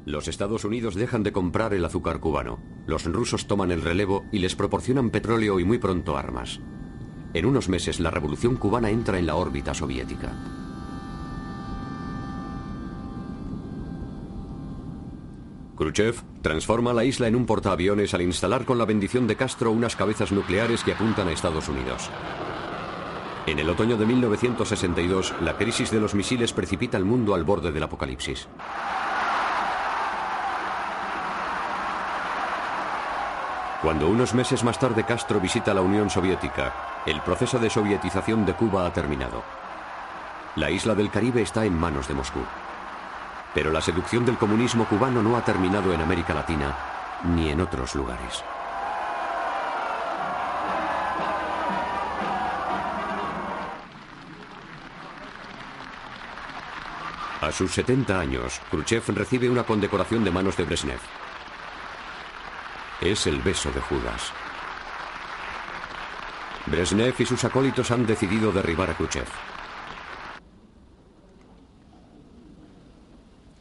Los 0.05 0.28
Estados 0.28 0.64
Unidos 0.64 0.94
dejan 0.94 1.22
de 1.22 1.32
comprar 1.32 1.72
el 1.72 1.84
azúcar 1.84 2.20
cubano. 2.20 2.59
Los 2.86 3.05
rusos 3.05 3.47
toman 3.47 3.70
el 3.70 3.80
relevo 3.80 4.24
y 4.30 4.40
les 4.40 4.56
proporcionan 4.56 5.10
petróleo 5.10 5.59
y 5.59 5.64
muy 5.64 5.78
pronto 5.78 6.18
armas. 6.18 6.60
En 7.32 7.47
unos 7.47 7.69
meses 7.69 8.01
la 8.01 8.11
revolución 8.11 8.57
cubana 8.57 8.90
entra 8.90 9.19
en 9.19 9.27
la 9.27 9.36
órbita 9.36 9.73
soviética. 9.73 10.32
Khrushchev 15.77 16.16
transforma 16.43 16.93
la 16.93 17.05
isla 17.05 17.28
en 17.28 17.36
un 17.36 17.47
portaaviones 17.47 18.12
al 18.12 18.23
instalar 18.23 18.66
con 18.66 18.77
la 18.77 18.85
bendición 18.85 19.27
de 19.27 19.36
Castro 19.36 19.70
unas 19.70 19.97
cabezas 19.97 20.31
nucleares 20.31 20.85
que 20.85 20.93
apuntan 20.93 21.28
a 21.28 21.32
Estados 21.32 21.69
Unidos. 21.69 22.11
En 23.47 23.59
el 23.59 23.70
otoño 23.70 23.97
de 23.97 24.05
1962, 24.05 25.35
la 25.40 25.57
crisis 25.57 25.90
de 25.90 26.01
los 26.01 26.15
misiles 26.15 26.52
precipita 26.52 26.98
al 26.98 27.07
mundo 27.07 27.35
al 27.35 27.44
borde 27.44 27.73
del 27.73 27.82
apocalipsis. 27.82 28.47
Cuando 33.82 34.09
unos 34.09 34.35
meses 34.35 34.62
más 34.62 34.78
tarde 34.78 35.05
Castro 35.05 35.40
visita 35.40 35.73
la 35.73 35.81
Unión 35.81 36.11
Soviética, 36.11 37.02
el 37.07 37.23
proceso 37.23 37.59
de 37.59 37.70
sovietización 37.70 38.44
de 38.44 38.52
Cuba 38.52 38.85
ha 38.85 38.93
terminado. 38.93 39.43
La 40.57 40.70
isla 40.70 40.94
del 40.94 41.11
Caribe 41.11 41.40
está 41.40 41.65
en 41.65 41.78
manos 41.78 42.07
de 42.07 42.12
Moscú. 42.12 42.40
Pero 43.55 43.73
la 43.73 43.81
seducción 43.81 44.27
del 44.27 44.36
comunismo 44.36 44.85
cubano 44.85 45.23
no 45.23 45.35
ha 45.35 45.44
terminado 45.44 45.94
en 45.94 46.02
América 46.02 46.35
Latina 46.35 46.77
ni 47.24 47.48
en 47.48 47.62
otros 47.62 47.94
lugares. 47.94 48.44
A 57.40 57.51
sus 57.51 57.73
70 57.73 58.20
años, 58.20 58.61
Khrushchev 58.70 59.05
recibe 59.16 59.48
una 59.48 59.65
condecoración 59.65 60.23
de 60.23 60.31
manos 60.31 60.59
de 60.59 60.65
Brezhnev. 60.65 61.01
Es 63.01 63.27
el 63.27 63.40
beso 63.40 63.70
de 63.72 63.81
Judas. 63.81 64.31
Brezhnev 66.66 67.14
y 67.18 67.24
sus 67.24 67.43
acólitos 67.44 67.90
han 67.90 68.06
decidido 68.06 68.52
derribar 68.52 68.90
a 68.90 68.94
Khrushchev. 68.94 69.27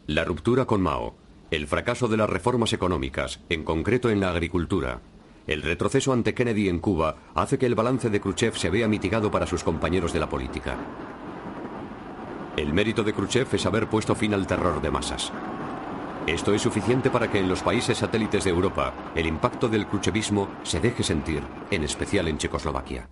La 0.07 0.25
ruptura 0.25 0.65
con 0.65 0.81
Mao, 0.81 1.15
el 1.51 1.67
fracaso 1.67 2.09
de 2.09 2.17
las 2.17 2.29
reformas 2.29 2.73
económicas, 2.73 3.39
en 3.47 3.63
concreto 3.63 4.09
en 4.09 4.19
la 4.19 4.31
agricultura, 4.31 4.99
el 5.47 5.61
retroceso 5.61 6.11
ante 6.11 6.33
Kennedy 6.33 6.67
en 6.67 6.79
Cuba 6.79 7.15
hace 7.33 7.57
que 7.57 7.65
el 7.65 7.75
balance 7.75 8.09
de 8.09 8.19
Khrushchev 8.19 8.57
se 8.57 8.69
vea 8.69 8.89
mitigado 8.89 9.31
para 9.31 9.47
sus 9.47 9.63
compañeros 9.63 10.11
de 10.11 10.19
la 10.19 10.27
política. 10.27 10.75
El 12.57 12.73
mérito 12.73 13.03
de 13.03 13.13
Khrushchev 13.13 13.47
es 13.53 13.65
haber 13.65 13.87
puesto 13.87 14.15
fin 14.15 14.33
al 14.33 14.45
terror 14.45 14.81
de 14.81 14.91
masas. 14.91 15.31
Esto 16.29 16.53
es 16.53 16.61
suficiente 16.61 17.09
para 17.09 17.27
que 17.31 17.39
en 17.39 17.49
los 17.49 17.63
países 17.63 17.97
satélites 17.97 18.43
de 18.43 18.51
Europa 18.51 18.93
el 19.15 19.25
impacto 19.25 19.67
del 19.67 19.87
khrushchevismo 19.87 20.47
se 20.61 20.79
deje 20.79 21.01
sentir, 21.01 21.41
en 21.71 21.83
especial 21.83 22.27
en 22.27 22.37
Checoslovaquia. 22.37 23.09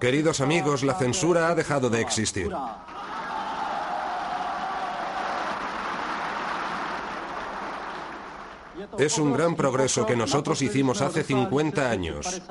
Queridos 0.00 0.40
amigos, 0.40 0.82
la 0.82 0.94
censura 0.94 1.48
ha 1.48 1.54
dejado 1.54 1.88
de 1.88 2.00
existir. 2.00 2.52
Es 8.98 9.18
un 9.18 9.32
gran 9.32 9.54
progreso 9.54 10.04
que 10.04 10.16
nosotros 10.16 10.60
hicimos 10.62 11.00
hace 11.00 11.22
50 11.22 11.88
años. 11.88 12.42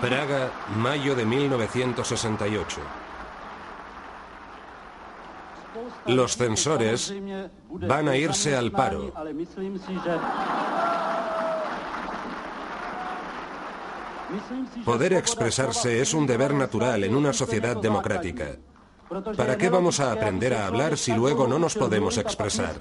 Praga, 0.00 0.52
mayo 0.76 1.16
de 1.16 1.24
1968. 1.24 3.07
Los 6.06 6.36
censores 6.36 7.14
van 7.70 8.08
a 8.08 8.16
irse 8.16 8.56
al 8.56 8.70
paro. 8.72 9.12
Poder 14.84 15.12
expresarse 15.14 16.00
es 16.00 16.14
un 16.14 16.26
deber 16.26 16.54
natural 16.54 17.04
en 17.04 17.14
una 17.14 17.32
sociedad 17.32 17.76
democrática. 17.76 18.56
¿Para 19.36 19.56
qué 19.56 19.70
vamos 19.70 20.00
a 20.00 20.12
aprender 20.12 20.52
a 20.52 20.66
hablar 20.66 20.98
si 20.98 21.14
luego 21.14 21.46
no 21.46 21.58
nos 21.58 21.74
podemos 21.74 22.18
expresar? 22.18 22.76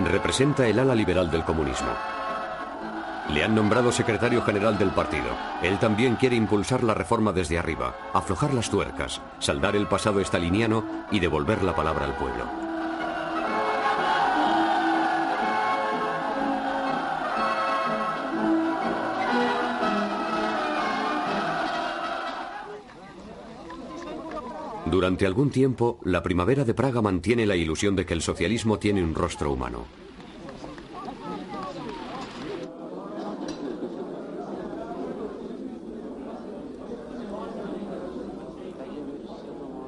Representa 0.00 0.66
el 0.66 0.78
ala 0.78 0.94
liberal 0.94 1.30
del 1.30 1.44
comunismo. 1.44 1.90
Le 3.28 3.44
han 3.44 3.54
nombrado 3.54 3.92
secretario 3.92 4.40
general 4.42 4.78
del 4.78 4.90
partido. 4.90 5.36
Él 5.62 5.78
también 5.78 6.16
quiere 6.16 6.34
impulsar 6.34 6.82
la 6.82 6.94
reforma 6.94 7.32
desde 7.32 7.58
arriba, 7.58 7.94
aflojar 8.14 8.54
las 8.54 8.70
tuercas, 8.70 9.20
saldar 9.38 9.76
el 9.76 9.86
pasado 9.86 10.20
estaliniano 10.20 10.84
y 11.10 11.20
devolver 11.20 11.62
la 11.62 11.74
palabra 11.74 12.06
al 12.06 12.14
pueblo. 12.14 12.69
Durante 25.00 25.24
algún 25.24 25.48
tiempo, 25.48 25.98
la 26.04 26.22
primavera 26.22 26.62
de 26.62 26.74
Praga 26.74 27.00
mantiene 27.00 27.46
la 27.46 27.56
ilusión 27.56 27.96
de 27.96 28.04
que 28.04 28.12
el 28.12 28.20
socialismo 28.20 28.78
tiene 28.78 29.02
un 29.02 29.14
rostro 29.14 29.50
humano. 29.50 29.86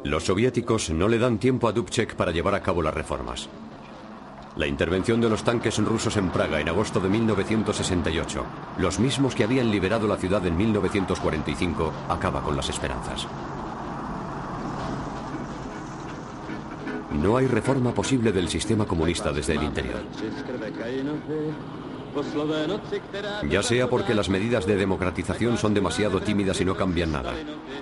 Los 0.02 0.24
soviéticos 0.24 0.88
no 0.88 1.08
le 1.08 1.18
dan 1.18 1.36
tiempo 1.38 1.68
a 1.68 1.72
Dubček 1.72 2.14
para 2.16 2.32
llevar 2.32 2.54
a 2.54 2.62
cabo 2.62 2.80
las 2.80 2.94
reformas. 2.94 3.50
La 4.56 4.66
intervención 4.66 5.20
de 5.20 5.28
los 5.28 5.44
tanques 5.44 5.76
rusos 5.76 6.16
en 6.16 6.30
Praga 6.30 6.58
en 6.58 6.70
agosto 6.70 7.00
de 7.00 7.10
1968, 7.10 8.46
los 8.78 8.98
mismos 8.98 9.34
que 9.34 9.44
habían 9.44 9.70
liberado 9.70 10.08
la 10.08 10.16
ciudad 10.16 10.46
en 10.46 10.56
1945, 10.56 11.92
acaba 12.08 12.40
con 12.40 12.56
las 12.56 12.70
esperanzas. 12.70 13.28
No 17.20 17.36
hay 17.36 17.46
reforma 17.46 17.92
posible 17.92 18.32
del 18.32 18.48
sistema 18.48 18.86
comunista 18.86 19.32
desde 19.32 19.54
el 19.54 19.62
interior. 19.62 20.00
Ya 23.48 23.62
sea 23.62 23.88
porque 23.88 24.14
las 24.14 24.28
medidas 24.28 24.66
de 24.66 24.76
democratización 24.76 25.56
son 25.56 25.72
demasiado 25.72 26.20
tímidas 26.20 26.60
y 26.60 26.64
no 26.64 26.76
cambian 26.76 27.12
nada, 27.12 27.32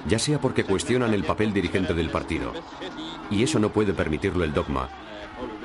ya 0.07 0.19
sea 0.19 0.41
porque 0.41 0.65
cuestionan 0.65 1.15
el 1.15 1.25
papel 1.25 1.53
dirigente 1.53 1.95
del 1.95 2.11
partido. 2.11 2.53
Y 3.31 3.43
eso 3.43 3.59
no 3.59 3.71
puede 3.71 3.93
permitirlo 3.93 4.45
el 4.45 4.53
dogma, 4.53 4.89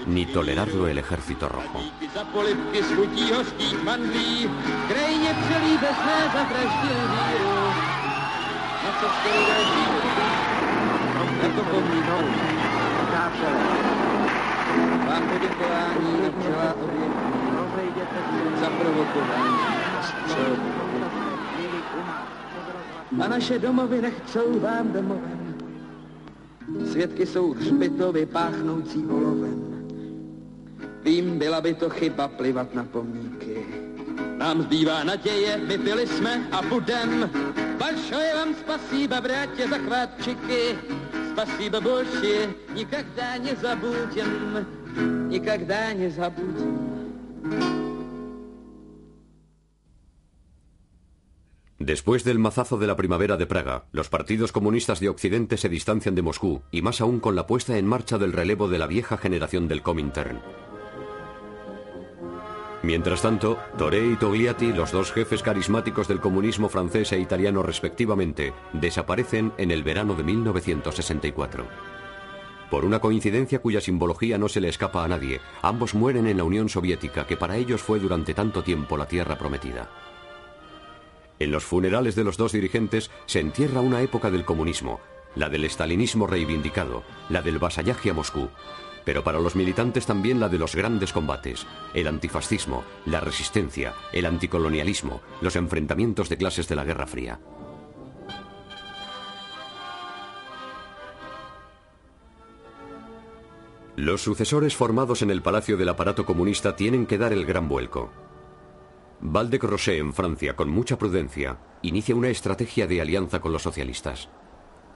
ni 0.07 0.25
tolerarlo 0.25 0.87
el 0.87 0.97
ejército 0.97 1.47
rojo. 1.47 1.79
Vám 15.06 15.22
poděkování 15.28 16.16
za 16.22 16.42
celá 16.42 16.74
obětí. 16.74 17.10
za 18.60 18.70
provokování. 18.70 19.56
A 23.24 23.28
naše 23.28 23.58
domovy 23.58 24.02
nechcou 24.02 24.60
vám 24.60 24.92
domovem. 24.92 25.54
Svědky 26.92 27.26
jsou 27.26 27.52
hřbitovy 27.52 28.26
páchnoucí 28.26 29.06
olovem. 29.06 29.70
Vím, 31.04 31.38
byla 31.38 31.60
by 31.60 31.74
to 31.74 31.90
chyba 31.90 32.28
plivat 32.28 32.74
na 32.74 32.84
pomníky. 32.84 33.66
Nám 34.36 34.62
zbývá 34.62 35.04
naděje, 35.04 35.60
vypili 35.66 36.06
jsme 36.06 36.48
a 36.52 36.62
budem. 36.62 37.30
Большое 37.78 38.34
vám 38.34 38.54
spasíba, 38.54 39.20
bratě, 39.20 39.68
za 39.68 39.78
chvátčiky. 39.78 40.78
Спасибо 41.34 41.80
большое, 41.80 42.48
никогда 42.74 43.38
не 43.38 43.54
забудем, 43.56 45.28
никогда 45.28 45.92
не 45.92 46.08
забудем. 46.08 46.90
Después 51.78 52.24
del 52.24 52.38
mazazo 52.38 52.76
de 52.76 52.86
la 52.86 52.94
primavera 52.94 53.38
de 53.38 53.46
Praga, 53.46 53.86
los 53.90 54.10
partidos 54.10 54.52
comunistas 54.52 55.00
de 55.00 55.08
Occidente 55.08 55.56
se 55.56 55.70
distancian 55.70 56.14
de 56.14 56.20
Moscú, 56.20 56.60
y 56.70 56.82
más 56.82 57.00
aún 57.00 57.20
con 57.20 57.34
la 57.34 57.46
puesta 57.46 57.78
en 57.78 57.86
marcha 57.86 58.18
del 58.18 58.34
relevo 58.34 58.68
de 58.68 58.78
la 58.78 58.86
vieja 58.86 59.16
generación 59.16 59.66
del 59.66 59.80
Comintern. 59.80 60.42
Mientras 62.85 63.23
tanto, 63.23 63.57
Toré 63.79 64.05
y 64.05 64.15
Togliatti, 64.15 64.71
los 64.71 64.91
dos 64.91 65.11
jefes 65.11 65.41
carismáticos 65.41 66.07
del 66.07 66.19
comunismo 66.19 66.69
francés 66.69 67.11
e 67.13 67.19
italiano 67.19 67.63
respectivamente, 67.63 68.53
desaparecen 68.73 69.53
en 69.57 69.71
el 69.71 69.81
verano 69.81 70.13
de 70.13 70.23
1964. 70.23 71.65
Por 72.69 72.85
una 72.85 72.99
coincidencia 72.99 73.57
cuya 73.57 73.81
simbología 73.81 74.37
no 74.37 74.49
se 74.49 74.61
le 74.61 74.69
escapa 74.69 75.03
a 75.03 75.07
nadie, 75.07 75.41
ambos 75.63 75.95
mueren 75.95 76.27
en 76.27 76.37
la 76.37 76.43
Unión 76.43 76.69
Soviética, 76.69 77.25
que 77.25 77.37
para 77.37 77.57
ellos 77.57 77.81
fue 77.81 77.99
durante 77.99 78.35
tanto 78.35 78.61
tiempo 78.61 78.97
la 78.97 79.07
tierra 79.07 79.35
prometida. 79.35 79.89
En 81.39 81.49
los 81.49 81.63
funerales 81.63 82.13
de 82.13 82.23
los 82.23 82.37
dos 82.37 82.51
dirigentes 82.51 83.09
se 83.25 83.39
entierra 83.39 83.81
una 83.81 84.01
época 84.03 84.29
del 84.29 84.45
comunismo, 84.45 84.99
la 85.33 85.49
del 85.49 85.65
estalinismo 85.65 86.27
reivindicado, 86.27 87.01
la 87.29 87.41
del 87.41 87.57
vasallaje 87.57 88.11
a 88.11 88.13
Moscú, 88.13 88.49
pero 89.05 89.23
para 89.23 89.39
los 89.39 89.55
militantes 89.55 90.05
también 90.05 90.39
la 90.39 90.49
de 90.49 90.57
los 90.57 90.75
grandes 90.75 91.13
combates, 91.13 91.65
el 91.93 92.07
antifascismo, 92.07 92.83
la 93.05 93.21
resistencia, 93.21 93.93
el 94.11 94.25
anticolonialismo, 94.25 95.21
los 95.41 95.55
enfrentamientos 95.55 96.27
de 96.27 96.37
clases 96.37 96.67
de 96.67 96.75
la 96.75 96.83
Guerra 96.83 97.07
Fría. 97.07 97.39
Los 103.95 104.21
sucesores 104.21 104.75
formados 104.75 105.21
en 105.21 105.31
el 105.31 105.41
palacio 105.41 105.77
del 105.77 105.87
aparato 105.87 106.25
comunista 106.25 106.75
tienen 106.75 107.05
que 107.05 107.17
dar 107.17 107.31
el 107.31 107.45
gran 107.45 107.69
vuelco. 107.69 108.11
Valdec 109.21 109.63
Rocher, 109.63 109.95
en 109.95 110.13
Francia, 110.13 110.55
con 110.57 110.69
mucha 110.69 110.97
prudencia, 110.97 111.57
inicia 111.81 112.15
una 112.15 112.27
estrategia 112.27 112.87
de 112.87 112.99
alianza 112.99 113.39
con 113.39 113.53
los 113.53 113.61
socialistas. 113.61 114.29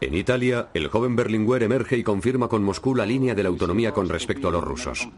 En 0.02 0.16
Italia, 0.16 0.70
el 0.74 0.88
joven 0.88 1.16
Berlinguer 1.16 1.64
emerge 1.64 1.98
y 1.98 2.04
confirma 2.04 2.48
con 2.48 2.64
Moscú 2.64 2.96
la 2.96 3.06
línea 3.06 3.36
de 3.36 3.44
la 3.44 3.50
autonomía 3.50 3.92
con 3.92 4.08
respecto 4.08 4.48
a 4.48 4.52
los 4.52 4.64
rusos. 4.64 5.10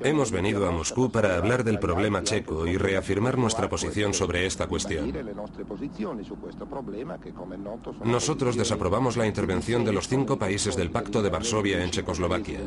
Hemos 0.00 0.30
venido 0.30 0.66
a 0.66 0.70
Moscú 0.70 1.10
para 1.10 1.36
hablar 1.36 1.64
del 1.64 1.78
problema 1.78 2.22
checo 2.22 2.66
y 2.66 2.76
reafirmar 2.76 3.38
nuestra 3.38 3.68
posición 3.68 4.12
sobre 4.12 4.46
esta 4.46 4.66
cuestión. 4.66 5.12
Nosotros 8.04 8.56
desaprobamos 8.56 9.16
la 9.16 9.26
intervención 9.26 9.84
de 9.84 9.92
los 9.92 10.08
cinco 10.08 10.38
países 10.38 10.76
del 10.76 10.90
Pacto 10.90 11.22
de 11.22 11.30
Varsovia 11.30 11.82
en 11.82 11.90
Checoslovaquia. 11.90 12.60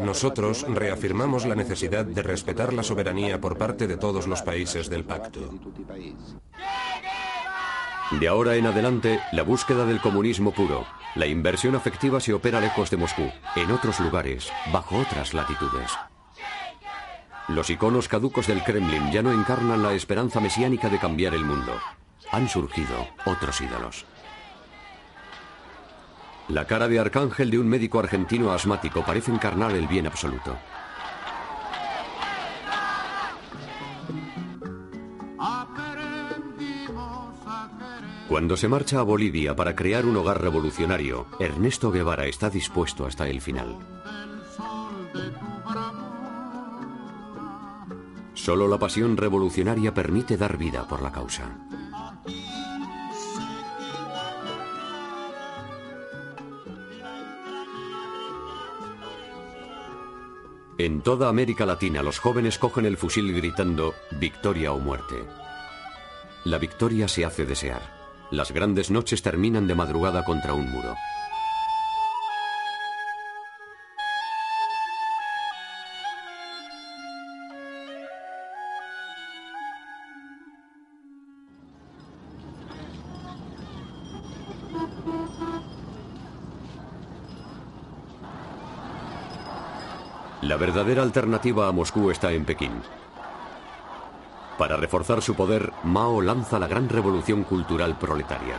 Nosotros 0.00 0.64
reafirmamos 0.68 1.46
la 1.46 1.54
necesidad 1.54 2.04
de 2.04 2.22
respetar 2.22 2.72
la 2.72 2.82
soberanía 2.82 3.40
por 3.40 3.58
parte 3.58 3.86
de 3.86 3.96
todos 3.96 4.26
los 4.26 4.42
países 4.42 4.88
del 4.88 5.04
pacto. 5.04 5.40
De 8.12 8.28
ahora 8.28 8.54
en 8.54 8.66
adelante, 8.66 9.20
la 9.32 9.42
búsqueda 9.42 9.84
del 9.84 10.00
comunismo 10.00 10.52
puro, 10.52 10.86
la 11.16 11.26
inversión 11.26 11.74
afectiva 11.74 12.20
se 12.20 12.32
opera 12.32 12.60
lejos 12.60 12.90
de 12.90 12.96
Moscú, 12.96 13.30
en 13.56 13.70
otros 13.72 13.98
lugares, 14.00 14.52
bajo 14.72 14.98
otras 14.98 15.34
latitudes. 15.34 15.90
Los 17.48 17.70
iconos 17.70 18.08
caducos 18.08 18.46
del 18.46 18.62
Kremlin 18.62 19.10
ya 19.10 19.22
no 19.22 19.32
encarnan 19.32 19.82
la 19.82 19.92
esperanza 19.94 20.40
mesiánica 20.40 20.88
de 20.88 20.98
cambiar 20.98 21.34
el 21.34 21.44
mundo. 21.44 21.72
Han 22.32 22.48
surgido 22.48 23.08
otros 23.24 23.60
ídolos. 23.60 24.04
La 26.48 26.64
cara 26.64 26.86
de 26.86 27.00
arcángel 27.00 27.50
de 27.50 27.58
un 27.58 27.68
médico 27.68 27.98
argentino 27.98 28.52
asmático 28.52 29.04
parece 29.04 29.32
encarnar 29.32 29.72
el 29.72 29.88
bien 29.88 30.06
absoluto. 30.06 30.56
Cuando 38.28 38.56
se 38.56 38.68
marcha 38.68 39.00
a 39.00 39.02
Bolivia 39.02 39.56
para 39.56 39.74
crear 39.74 40.04
un 40.04 40.16
hogar 40.16 40.40
revolucionario, 40.40 41.26
Ernesto 41.40 41.90
Guevara 41.90 42.26
está 42.26 42.50
dispuesto 42.50 43.06
hasta 43.06 43.28
el 43.28 43.40
final. 43.40 43.78
Solo 48.34 48.68
la 48.68 48.78
pasión 48.78 49.16
revolucionaria 49.16 49.94
permite 49.94 50.36
dar 50.36 50.56
vida 50.56 50.86
por 50.86 51.02
la 51.02 51.10
causa. 51.10 51.56
En 60.78 61.00
toda 61.00 61.30
América 61.30 61.64
Latina 61.64 62.02
los 62.02 62.18
jóvenes 62.18 62.58
cogen 62.58 62.84
el 62.84 62.98
fusil 62.98 63.34
gritando 63.34 63.94
victoria 64.10 64.72
o 64.72 64.78
muerte. 64.78 65.24
La 66.44 66.58
victoria 66.58 67.08
se 67.08 67.24
hace 67.24 67.46
desear. 67.46 67.80
Las 68.30 68.52
grandes 68.52 68.90
noches 68.90 69.22
terminan 69.22 69.66
de 69.66 69.74
madrugada 69.74 70.22
contra 70.22 70.52
un 70.52 70.70
muro. 70.70 70.94
La 90.46 90.56
verdadera 90.56 91.02
alternativa 91.02 91.66
a 91.66 91.72
Moscú 91.72 92.08
está 92.08 92.30
en 92.30 92.44
Pekín. 92.44 92.70
Para 94.56 94.76
reforzar 94.76 95.20
su 95.20 95.34
poder, 95.34 95.72
Mao 95.82 96.22
lanza 96.22 96.60
la 96.60 96.68
gran 96.68 96.88
revolución 96.88 97.42
cultural 97.42 97.98
proletaria. 97.98 98.54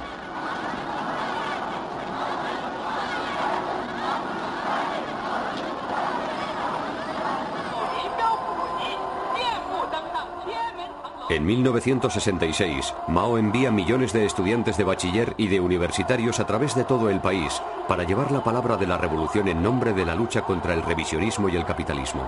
En 11.29 11.45
1966, 11.45 12.95
Mao 13.09 13.37
envía 13.37 13.69
millones 13.69 14.13
de 14.13 14.25
estudiantes 14.25 14.77
de 14.77 14.85
bachiller 14.85 15.33
y 15.35 15.49
de 15.49 15.59
universitarios 15.59 16.39
a 16.39 16.47
través 16.47 16.73
de 16.73 16.85
todo 16.85 17.09
el 17.09 17.19
país 17.19 17.61
para 17.85 18.05
llevar 18.05 18.31
la 18.31 18.41
palabra 18.41 18.77
de 18.77 18.87
la 18.87 18.97
revolución 18.97 19.49
en 19.49 19.61
nombre 19.61 19.91
de 19.91 20.05
la 20.05 20.15
lucha 20.15 20.43
contra 20.43 20.73
el 20.73 20.83
revisionismo 20.83 21.49
y 21.49 21.57
el 21.57 21.65
capitalismo. 21.65 22.23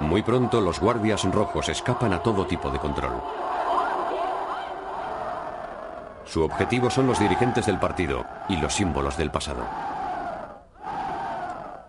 Muy 0.00 0.22
pronto 0.22 0.60
los 0.60 0.80
guardias 0.80 1.22
rojos 1.32 1.68
escapan 1.68 2.12
a 2.12 2.20
todo 2.20 2.44
tipo 2.44 2.70
de 2.70 2.80
control. 2.80 3.22
Su 6.24 6.42
objetivo 6.42 6.90
son 6.90 7.06
los 7.06 7.20
dirigentes 7.20 7.66
del 7.66 7.78
partido 7.78 8.24
y 8.48 8.56
los 8.56 8.74
símbolos 8.74 9.16
del 9.16 9.30
pasado. 9.30 9.99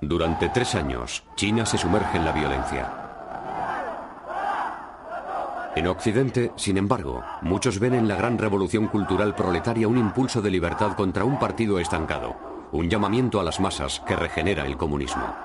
Durante 0.01 0.49
tres 0.49 0.73
años, 0.73 1.23
China 1.35 1.63
se 1.63 1.77
sumerge 1.77 2.17
en 2.17 2.25
la 2.25 2.31
violencia. 2.31 2.91
En 5.75 5.85
Occidente, 5.85 6.51
sin 6.55 6.77
embargo, 6.77 7.23
muchos 7.41 7.77
ven 7.77 7.93
en 7.93 8.07
la 8.07 8.15
gran 8.15 8.39
revolución 8.39 8.87
cultural 8.87 9.35
proletaria 9.35 9.87
un 9.87 9.99
impulso 9.99 10.41
de 10.41 10.49
libertad 10.49 10.95
contra 10.95 11.23
un 11.23 11.37
partido 11.37 11.77
estancado, 11.77 12.35
un 12.71 12.89
llamamiento 12.89 13.39
a 13.39 13.43
las 13.43 13.59
masas 13.59 14.01
que 14.07 14.15
regenera 14.15 14.65
el 14.65 14.75
comunismo. 14.75 15.35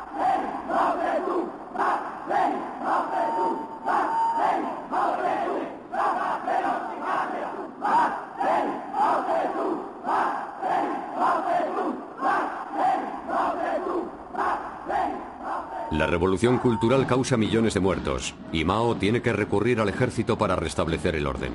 La 16.07 16.13
revolución 16.13 16.59
cultural 16.59 17.05
causa 17.05 17.37
millones 17.37 17.75
de 17.75 17.81
muertos 17.81 18.33
y 18.53 18.65
Mao 18.65 18.95
tiene 18.95 19.23
que 19.23 19.33
recurrir 19.33 19.81
al 19.81 19.89
ejército 19.89 20.39
para 20.39 20.55
restablecer 20.55 21.17
el 21.17 21.27
orden. 21.27 21.51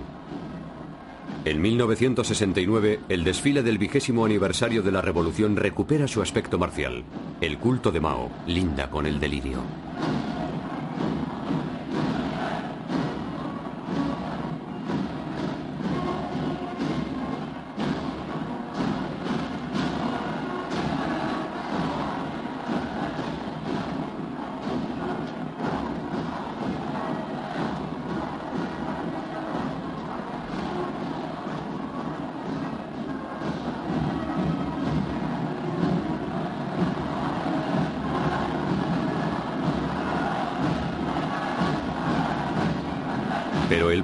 En 1.46 1.62
1969, 1.62 3.00
el 3.08 3.24
desfile 3.24 3.64
del 3.64 3.78
vigésimo 3.78 4.26
aniversario 4.26 4.82
de 4.82 4.92
la 4.92 5.00
Revolución 5.02 5.56
recupera 5.56 6.06
su 6.06 6.22
aspecto 6.22 6.60
marcial. 6.60 7.06
El 7.40 7.60
culto 7.60 7.94
de 7.94 8.02
Mao 8.02 8.30
linda 8.46 8.90
con 8.90 9.06
el 9.06 9.22
delirio. 9.22 9.60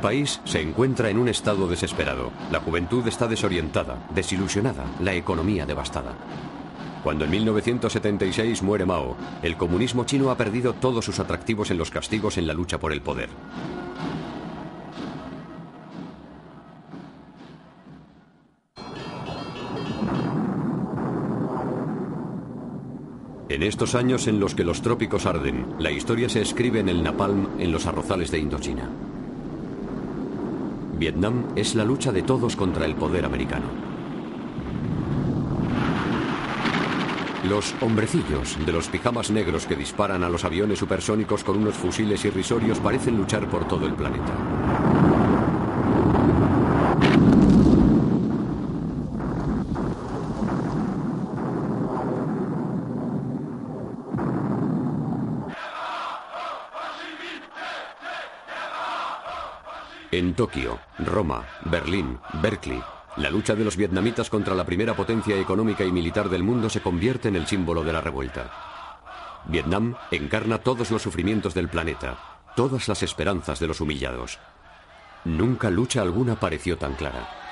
País 0.08 0.40
se 0.46 0.62
encuentra 0.62 1.10
en 1.10 1.18
un 1.18 1.28
estado 1.28 1.68
desesperado. 1.68 2.32
La 2.50 2.62
juventud 2.62 3.06
está 3.10 3.28
desorientada, 3.28 4.08
desilusionada, 4.16 4.86
la 5.02 5.14
economía 5.14 5.66
devastada. 5.66 6.16
Cuando 7.04 7.26
en 7.26 7.32
1976 7.32 8.64
muere 8.64 8.86
Mao, 8.86 9.18
el 9.44 9.58
comunismo 9.58 10.06
chino 10.06 10.32
ha 10.32 10.38
perdido 10.38 10.72
todos 10.72 11.04
sus 11.04 11.20
atractivos 11.20 11.72
en 11.72 11.78
los 11.78 11.92
castigos 11.92 12.38
en 12.38 12.48
la 12.48 12.54
lucha 12.54 12.80
por 12.80 12.94
el 12.94 13.02
poder. 13.02 13.28
En 23.50 23.62
estos 23.62 23.94
años 23.94 24.28
en 24.28 24.40
los 24.40 24.56
que 24.56 24.64
los 24.64 24.82
trópicos 24.82 25.26
arden, 25.26 25.76
la 25.80 25.92
historia 25.92 26.30
se 26.30 26.42
escribe 26.42 26.80
en 26.80 26.88
el 26.88 27.04
napalm 27.04 27.60
en 27.60 27.74
los 27.74 27.88
arrozales 27.88 28.32
de 28.32 28.40
Indochina. 28.40 28.90
Vietnam 30.98 31.50
es 31.56 31.76
la 31.76 31.86
lucha 31.86 32.12
de 32.12 32.24
todos 32.24 32.56
contra 32.56 32.86
el 32.86 32.96
poder 32.96 33.26
americano. 33.26 33.68
Los 37.48 37.76
hombrecillos 37.82 38.58
de 38.66 38.74
los 38.74 38.88
pijamas 38.88 39.30
negros 39.30 39.68
que 39.68 39.76
disparan 39.76 40.24
a 40.24 40.30
los 40.30 40.44
aviones 40.44 40.80
supersónicos 40.80 41.44
con 41.44 41.58
unos 41.58 41.76
fusiles 41.76 42.26
irrisorios 42.26 42.80
parecen 42.80 43.16
luchar 43.16 43.48
por 43.48 43.68
todo 43.68 43.86
el 43.86 43.94
planeta. 43.94 44.57
En 60.18 60.34
Tokio, 60.34 60.80
Roma, 60.98 61.46
Berlín, 61.66 62.18
Berkeley, 62.42 62.82
la 63.18 63.30
lucha 63.30 63.54
de 63.54 63.64
los 63.64 63.78
vietnamitas 63.78 64.32
contra 64.32 64.56
la 64.56 64.66
primera 64.66 64.96
potencia 64.96 65.38
económica 65.38 65.84
y 65.84 65.92
militar 65.92 66.28
del 66.28 66.42
mundo 66.42 66.72
se 66.72 66.82
convierte 66.82 67.28
en 67.28 67.36
el 67.36 67.46
símbolo 67.46 67.84
de 67.84 67.94
la 67.94 68.02
revuelta. 68.02 68.50
Vietnam 69.46 69.94
encarna 70.10 70.58
todos 70.58 70.90
los 70.90 71.04
sufrimientos 71.04 71.54
del 71.54 71.70
planeta, 71.70 72.18
todas 72.56 72.88
las 72.88 73.04
esperanzas 73.04 73.60
de 73.60 73.68
los 73.68 73.80
humillados. 73.80 74.40
Nunca 75.24 75.70
lucha 75.70 76.02
alguna 76.02 76.40
pareció 76.40 76.80
tan 76.80 76.96
clara. 76.96 77.47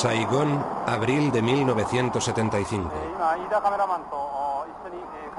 Saigón, 0.00 0.64
abril 0.86 1.30
de 1.30 1.42
1975. 1.42 2.90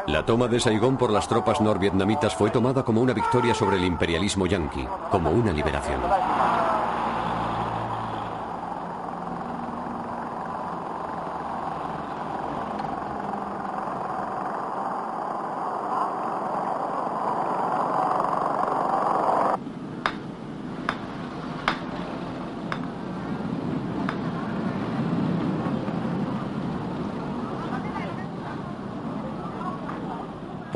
La 0.06 0.24
toma 0.24 0.48
de 0.48 0.60
Saigón 0.60 0.98
por 0.98 1.10
las 1.10 1.28
tropas 1.28 1.60
norvietnamitas 1.62 2.36
fue 2.36 2.52
tomada 2.52 2.84
como 2.84 3.02
una 3.02 3.14
victoria 3.14 3.56
sobre 3.56 3.78
el 3.78 3.86
imperialismo 3.86 4.46
yanqui, 4.46 4.88
como 5.10 5.32
una 5.32 5.52
liberación. 5.52 6.00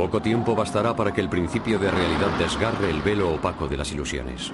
Poco 0.05 0.21
tiempo 0.21 0.53
bastará 0.53 0.95
para 0.95 1.11
que 1.11 1.19
el 1.19 1.29
principio 1.29 1.79
de 1.79 1.89
realidad 1.89 2.29
desgarre 2.37 2.91
el 2.91 3.01
velo 3.01 3.33
opaco 3.33 3.67
de 3.67 3.75
las 3.75 3.91
ilusiones. 3.91 4.51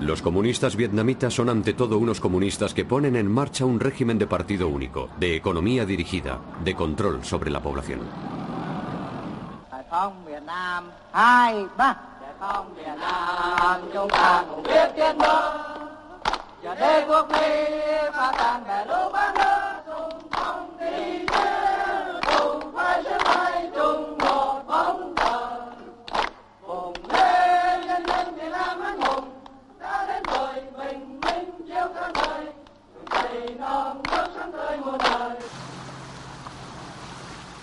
Los 0.00 0.20
comunistas 0.20 0.74
vietnamitas 0.74 1.32
son 1.32 1.48
ante 1.48 1.74
todo 1.74 1.96
unos 1.96 2.18
comunistas 2.18 2.74
que 2.74 2.84
ponen 2.84 3.14
en 3.14 3.30
marcha 3.30 3.64
un 3.64 3.78
régimen 3.78 4.18
de 4.18 4.26
partido 4.26 4.66
único, 4.66 5.10
de 5.16 5.36
economía 5.36 5.86
dirigida, 5.86 6.40
de 6.64 6.74
control 6.74 7.24
sobre 7.24 7.52
la 7.52 7.62
población. 7.62 8.00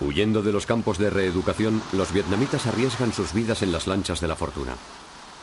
Huyendo 0.02 0.42
de 0.42 0.52
los 0.52 0.66
campos 0.66 0.98
de 0.98 1.10
reeducación, 1.10 1.82
los 1.92 2.14
vietnamitas 2.14 2.68
arriesgan 2.68 3.12
sus 3.12 3.34
vidas 3.34 3.62
en 3.64 3.72
las 3.72 3.86
lanchas 3.88 4.22
de 4.22 4.28
la 4.28 4.36
fortuna. 4.36 4.76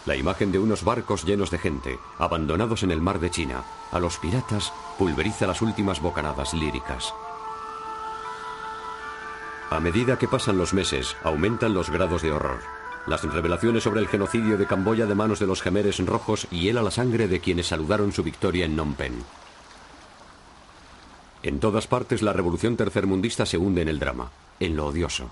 La 0.05 0.17
imagen 0.17 0.51
de 0.51 0.59
unos 0.59 0.83
barcos 0.83 1.25
llenos 1.25 1.51
de 1.51 1.59
gente, 1.59 1.99
abandonados 2.19 2.83
en 2.83 2.91
el 2.91 3.01
mar 3.01 3.21
de 3.21 3.31
China, 3.31 3.63
a 3.93 4.01
los 4.01 4.19
piratas 4.19 4.73
pulveriza 4.99 5.47
las 5.47 5.63
últimas 5.63 6.01
bocanadas 6.01 6.55
líricas. 6.55 7.15
A 9.71 9.79
medida 9.79 10.19
que 10.19 10.27
pasan 10.27 10.59
los 10.59 10.75
meses, 10.75 11.17
aumentan 11.23 11.73
los 11.73 11.89
grados 11.89 12.21
de 12.23 12.33
horror. 12.33 12.59
Las 13.07 13.23
revelaciones 13.23 13.85
sobre 13.85 14.01
el 14.01 14.09
genocidio 14.09 14.59
de 14.59 14.67
Camboya 14.67 15.07
de 15.07 15.15
manos 15.15 15.39
de 15.39 15.47
los 15.47 15.63
gemeres 15.63 16.05
rojos 16.05 16.49
hiela 16.51 16.83
la 16.83 16.91
sangre 16.91 17.29
de 17.29 17.41
quienes 17.41 17.69
saludaron 17.69 18.13
su 18.13 18.23
victoria 18.23 18.65
en 18.65 18.73
Phnom 18.73 18.95
Penh. 18.95 19.23
En 21.45 21.61
todas 21.61 21.87
partes 21.87 22.23
la 22.23 22.33
revolución 22.33 22.77
tercermundista 22.77 23.47
se 23.47 23.57
hunde 23.57 23.83
en 23.83 23.89
el 23.89 23.99
drama, 23.99 24.31
en 24.61 24.77
lo 24.77 24.87
odioso. 24.87 25.31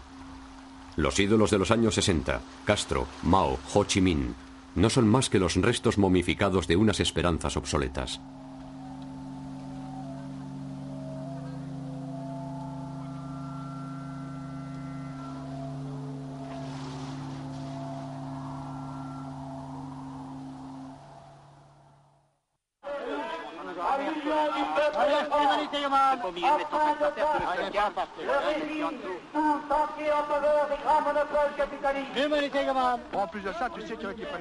Los 0.96 1.18
ídolos 1.18 1.50
de 1.50 1.58
los 1.58 1.70
años 1.70 1.94
60, 1.94 2.40
Castro, 2.64 3.06
Mao, 3.22 3.58
Ho 3.74 3.84
Chi 3.84 4.00
Minh, 4.00 4.34
no 4.74 4.90
son 4.90 5.08
más 5.08 5.30
que 5.30 5.38
los 5.38 5.56
restos 5.56 5.98
momificados 5.98 6.66
de 6.66 6.76
unas 6.76 7.00
esperanzas 7.00 7.56
obsoletas. 7.56 8.20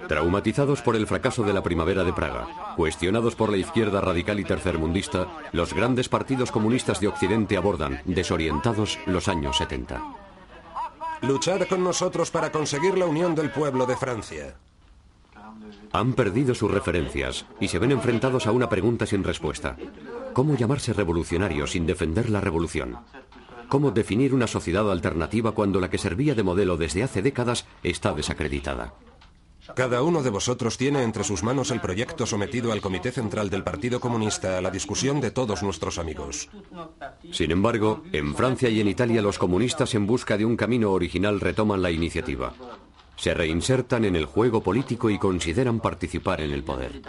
Traumatizados 0.07 0.81
por 0.81 0.95
el 0.95 1.07
fracaso 1.07 1.43
de 1.43 1.53
la 1.53 1.63
primavera 1.63 2.03
de 2.03 2.13
Praga, 2.13 2.73
cuestionados 2.75 3.35
por 3.35 3.49
la 3.49 3.57
izquierda 3.57 4.01
radical 4.01 4.39
y 4.39 4.43
tercermundista, 4.43 5.27
los 5.51 5.73
grandes 5.73 6.09
partidos 6.09 6.51
comunistas 6.51 6.99
de 6.99 7.07
Occidente 7.07 7.57
abordan, 7.57 8.01
desorientados, 8.05 8.99
los 9.05 9.27
años 9.27 9.57
70. 9.57 10.01
Luchar 11.21 11.67
con 11.67 11.83
nosotros 11.83 12.31
para 12.31 12.51
conseguir 12.51 12.97
la 12.97 13.05
unión 13.05 13.35
del 13.35 13.51
pueblo 13.51 13.85
de 13.85 13.97
Francia. 13.97 14.55
Han 15.91 16.13
perdido 16.13 16.55
sus 16.55 16.71
referencias 16.71 17.45
y 17.59 17.67
se 17.67 17.79
ven 17.79 17.91
enfrentados 17.91 18.47
a 18.47 18.51
una 18.51 18.69
pregunta 18.69 19.05
sin 19.05 19.23
respuesta. 19.23 19.75
¿Cómo 20.33 20.55
llamarse 20.55 20.93
revolucionario 20.93 21.67
sin 21.67 21.85
defender 21.85 22.29
la 22.29 22.39
revolución? 22.41 22.99
¿Cómo 23.67 23.91
definir 23.91 24.33
una 24.33 24.47
sociedad 24.47 24.89
alternativa 24.91 25.51
cuando 25.51 25.79
la 25.79 25.89
que 25.89 25.97
servía 25.97 26.35
de 26.35 26.43
modelo 26.43 26.77
desde 26.77 27.03
hace 27.03 27.21
décadas 27.21 27.65
está 27.83 28.13
desacreditada? 28.13 28.93
Cada 29.75 30.01
uno 30.01 30.23
de 30.23 30.29
vosotros 30.29 30.77
tiene 30.77 31.03
entre 31.03 31.23
sus 31.23 31.43
manos 31.43 31.71
el 31.71 31.81
proyecto 31.81 32.25
sometido 32.25 32.71
al 32.71 32.81
Comité 32.81 33.11
Central 33.11 33.49
del 33.49 33.63
Partido 33.63 33.99
Comunista 33.99 34.57
a 34.57 34.61
la 34.61 34.71
discusión 34.71 35.21
de 35.21 35.31
todos 35.31 35.63
nuestros 35.63 35.97
amigos. 35.97 36.49
Sin 37.31 37.51
embargo, 37.51 38.03
en 38.11 38.35
Francia 38.35 38.69
y 38.69 38.79
en 38.79 38.87
Italia 38.87 39.21
los 39.21 39.37
comunistas 39.37 39.93
en 39.95 40.07
busca 40.07 40.37
de 40.37 40.45
un 40.45 40.55
camino 40.55 40.91
original 40.91 41.39
retoman 41.39 41.81
la 41.81 41.91
iniciativa. 41.91 42.53
Se 43.15 43.33
reinsertan 43.33 44.05
en 44.05 44.15
el 44.15 44.25
juego 44.25 44.63
político 44.63 45.09
y 45.09 45.19
consideran 45.19 45.79
participar 45.81 46.41
en 46.41 46.51
el 46.51 46.63
poder. 46.63 47.01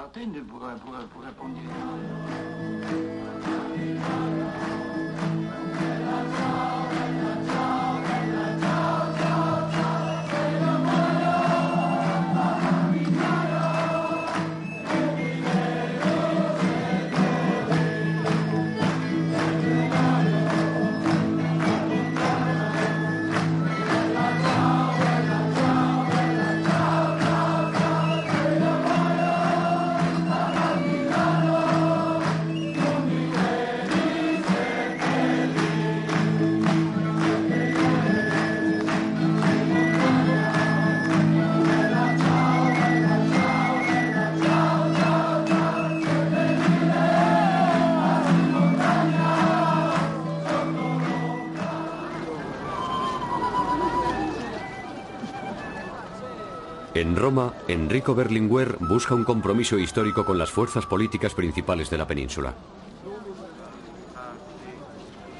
En 57.00 57.16
Roma, 57.16 57.54
Enrico 57.66 58.14
Berlinguer 58.14 58.76
busca 58.78 59.14
un 59.14 59.24
compromiso 59.24 59.78
histórico 59.78 60.26
con 60.26 60.36
las 60.36 60.50
fuerzas 60.50 60.84
políticas 60.84 61.32
principales 61.32 61.88
de 61.88 61.96
la 61.96 62.06
península. 62.06 62.52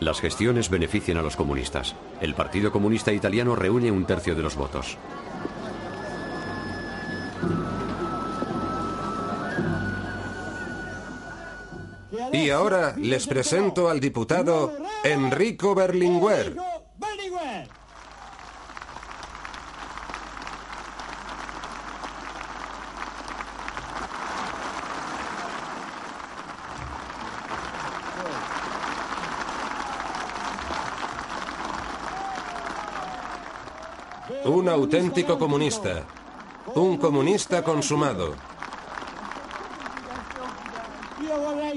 Las 0.00 0.22
gestiones 0.22 0.70
benefician 0.70 1.18
a 1.18 1.22
los 1.22 1.36
comunistas. 1.36 1.94
El 2.22 2.34
Partido 2.34 2.72
Comunista 2.72 3.12
Italiano 3.12 3.56
reúne 3.56 3.90
un 3.90 4.06
tercio 4.06 4.34
de 4.34 4.42
los 4.42 4.56
votos. 4.56 4.96
Y 12.32 12.48
ahora 12.48 12.94
les 12.96 13.26
presento 13.26 13.90
al 13.90 14.00
diputado 14.00 14.72
Enrico 15.04 15.74
Berlinguer. 15.74 16.56
Un 34.44 34.59
auténtico 34.70 35.38
comunista. 35.38 36.04
Un 36.74 36.96
comunista 36.96 37.62
consumado. 37.62 38.34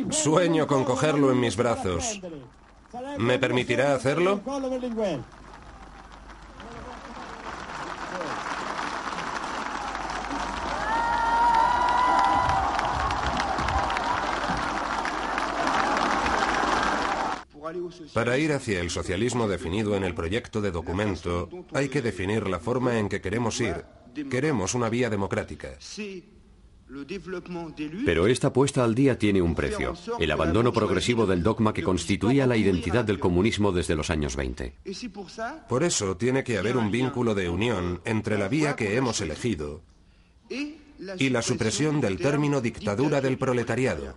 Sueño 0.10 0.68
con 0.68 0.84
cogerlo 0.84 1.32
en 1.32 1.40
mis 1.40 1.56
brazos. 1.56 2.22
¿Me 3.18 3.40
permitirá 3.40 3.95
hacerlo? 3.95 4.41
Para 18.13 18.38
ir 18.38 18.51
hacia 18.51 18.81
el 18.81 18.89
socialismo 18.89 19.47
definido 19.47 19.95
en 19.95 20.03
el 20.03 20.13
proyecto 20.13 20.61
de 20.61 20.71
documento, 20.71 21.49
hay 21.73 21.89
que 21.89 22.01
definir 22.01 22.47
la 22.47 22.59
forma 22.59 22.99
en 22.99 23.09
que 23.09 23.21
queremos 23.21 23.59
ir. 23.61 23.85
Queremos 24.30 24.73
una 24.73 24.89
vía 24.89 25.09
democrática. 25.09 25.77
Pero 28.05 28.27
esta 28.27 28.53
puesta 28.53 28.84
al 28.84 28.93
día 28.93 29.17
tiene 29.17 29.41
un 29.41 29.55
precio, 29.55 29.95
el 30.19 30.31
abandono 30.31 30.71
progresivo 30.73 31.25
del 31.25 31.41
dogma 31.41 31.73
que 31.73 31.84
constituía 31.84 32.45
la 32.45 32.57
identidad 32.57 33.05
del 33.05 33.19
comunismo 33.19 33.71
desde 33.71 33.95
los 33.95 34.09
años 34.09 34.35
20. 34.35 34.75
Por 35.67 35.84
eso 35.84 36.17
tiene 36.17 36.43
que 36.43 36.57
haber 36.57 36.77
un 36.77 36.91
vínculo 36.91 37.34
de 37.34 37.49
unión 37.49 38.01
entre 38.05 38.38
la 38.38 38.47
vía 38.47 38.75
que 38.75 38.95
hemos 38.95 39.21
elegido 39.21 39.81
y 40.49 41.30
la 41.30 41.41
supresión 41.41 41.99
del 42.01 42.17
término 42.17 42.61
dictadura 42.61 43.21
del 43.21 43.38
proletariado. 43.38 44.15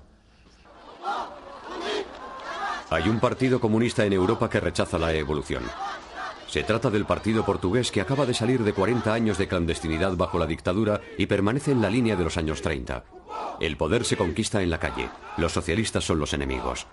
Hay 2.89 3.09
un 3.09 3.19
partido 3.19 3.61
comunista 3.61 4.05
en 4.05 4.13
Europa 4.13 4.49
que 4.49 4.61
rechaza 4.61 4.97
la 4.97 5.13
evolución. 5.13 5.65
Se 6.47 6.63
trata 6.63 6.89
del 6.89 7.05
partido 7.05 7.45
portugués 7.45 7.91
que 7.91 8.01
acaba 8.01 8.25
de 8.27 8.35
salir 8.35 8.63
de 8.63 8.73
40 8.73 9.13
años 9.13 9.39
de 9.39 9.49
clandestinidad 9.49 10.17
bajo 10.17 10.39
la 10.39 10.47
dictadura 10.47 11.01
y 11.19 11.27
permanece 11.27 11.73
en 11.73 11.83
la 11.83 11.91
línea 11.91 12.15
de 12.15 12.23
los 12.23 12.37
años 12.37 12.63
30. 12.63 13.03
El 13.61 13.77
poder 13.77 14.05
se 14.05 14.17
conquista 14.17 14.63
en 14.63 14.71
la 14.71 14.79
calle. 14.79 15.09
Los 15.37 15.53
socialistas 15.53 16.05
son 16.05 16.21
los 16.21 16.33
enemigos. 16.33 16.87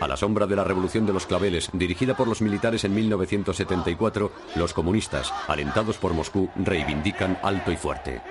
A 0.00 0.08
la 0.08 0.16
sombra 0.16 0.46
de 0.46 0.56
la 0.56 0.64
Revolución 0.64 1.04
de 1.04 1.12
los 1.12 1.26
Claveles, 1.26 1.68
dirigida 1.74 2.16
por 2.16 2.26
los 2.26 2.40
militares 2.40 2.82
en 2.84 2.94
1974, 2.94 4.32
los 4.56 4.72
comunistas, 4.72 5.32
alentados 5.46 5.98
por 5.98 6.14
Moscú, 6.14 6.48
reivindican 6.56 7.38
alto 7.42 7.70
y 7.70 7.76
fuerte. 7.76 8.22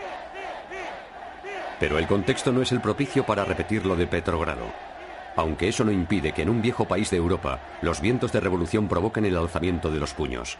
Pero 1.80 1.99
el 1.99 2.07
contexto 2.07 2.52
no 2.52 2.64
es 2.64 2.72
el 2.72 2.81
propicio 2.81 3.23
para 3.23 3.45
repetir 3.45 3.85
lo 3.85 3.95
de 3.95 4.07
Petrogrado 4.07 4.93
aunque 5.35 5.68
eso 5.68 5.84
no 5.84 5.91
impide 5.91 6.31
que 6.31 6.43
en 6.43 6.49
un 6.49 6.61
viejo 6.61 6.85
país 6.85 7.10
de 7.10 7.18
Europa 7.18 7.60
los 7.81 8.01
vientos 8.01 8.31
de 8.31 8.39
revolución 8.39 8.88
provoquen 8.88 9.26
el 9.26 9.38
alzamiento 9.38 9.91
de 9.91 9.99
los 9.99 10.14
puños. 10.14 10.57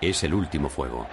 Es 0.00 0.24
el 0.24 0.34
último 0.34 0.68
fuego. 0.68 1.06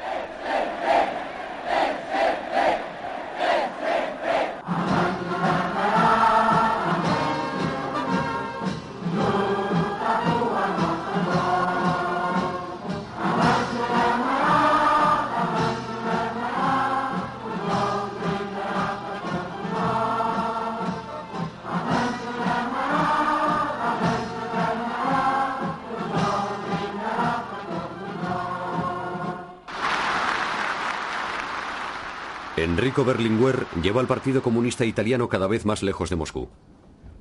Enrico 32.87 33.03
Berlinguer 33.03 33.67
lleva 33.83 33.99
al 33.99 34.07
Partido 34.07 34.41
Comunista 34.41 34.85
Italiano 34.85 35.27
cada 35.27 35.47
vez 35.47 35.65
más 35.65 35.83
lejos 35.83 36.09
de 36.09 36.15
Moscú. 36.15 36.47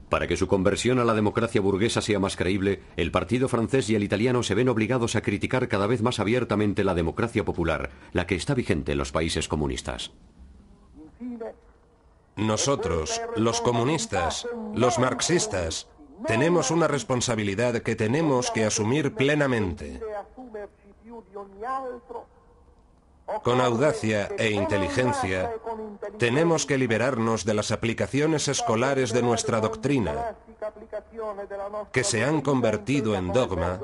Para 0.08 0.28
que 0.28 0.36
su 0.36 0.46
conversión 0.46 1.00
a 1.00 1.04
la 1.04 1.12
democracia 1.12 1.60
burguesa 1.60 2.00
sea 2.00 2.20
más 2.20 2.36
creíble, 2.36 2.84
el 2.96 3.10
partido 3.10 3.48
francés 3.48 3.90
y 3.90 3.96
el 3.96 4.04
italiano 4.04 4.44
se 4.44 4.54
ven 4.54 4.68
obligados 4.68 5.16
a 5.16 5.22
criticar 5.22 5.66
cada 5.66 5.88
vez 5.88 6.02
más 6.02 6.20
abiertamente 6.20 6.84
la 6.84 6.94
democracia 6.94 7.44
popular, 7.44 7.90
la 8.12 8.28
que 8.28 8.36
está 8.36 8.54
vigente 8.54 8.92
en 8.92 8.98
los 8.98 9.10
países 9.10 9.48
comunistas. 9.48 10.12
Nosotros, 12.36 13.20
los 13.34 13.60
comunistas, 13.60 14.46
los 14.72 15.00
marxistas, 15.00 15.88
tenemos 16.28 16.70
una 16.70 16.86
responsabilidad 16.86 17.82
que 17.82 17.96
tenemos 17.96 18.52
que 18.52 18.66
asumir 18.66 19.14
plenamente. 19.14 20.00
Con 23.42 23.60
audacia 23.60 24.28
e 24.38 24.50
inteligencia, 24.50 25.52
tenemos 26.18 26.64
que 26.64 26.78
liberarnos 26.78 27.44
de 27.44 27.54
las 27.54 27.72
aplicaciones 27.72 28.48
escolares 28.48 29.12
de 29.12 29.22
nuestra 29.22 29.60
doctrina, 29.60 30.36
que 31.92 32.04
se 32.04 32.24
han 32.24 32.40
convertido 32.40 33.16
en 33.16 33.32
dogma, 33.32 33.80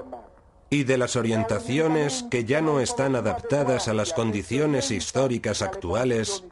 y 0.70 0.85
de 0.85 0.97
las 0.97 1.16
orientaciones 1.16 2.24
que 2.31 2.44
ya 2.44 2.62
no 2.62 2.81
están 2.81 3.14
adaptadas 3.14 3.89
a 3.89 3.94
las 3.94 4.14
condiciones 4.14 4.90
históricas 4.90 5.60
actuales 5.60 6.44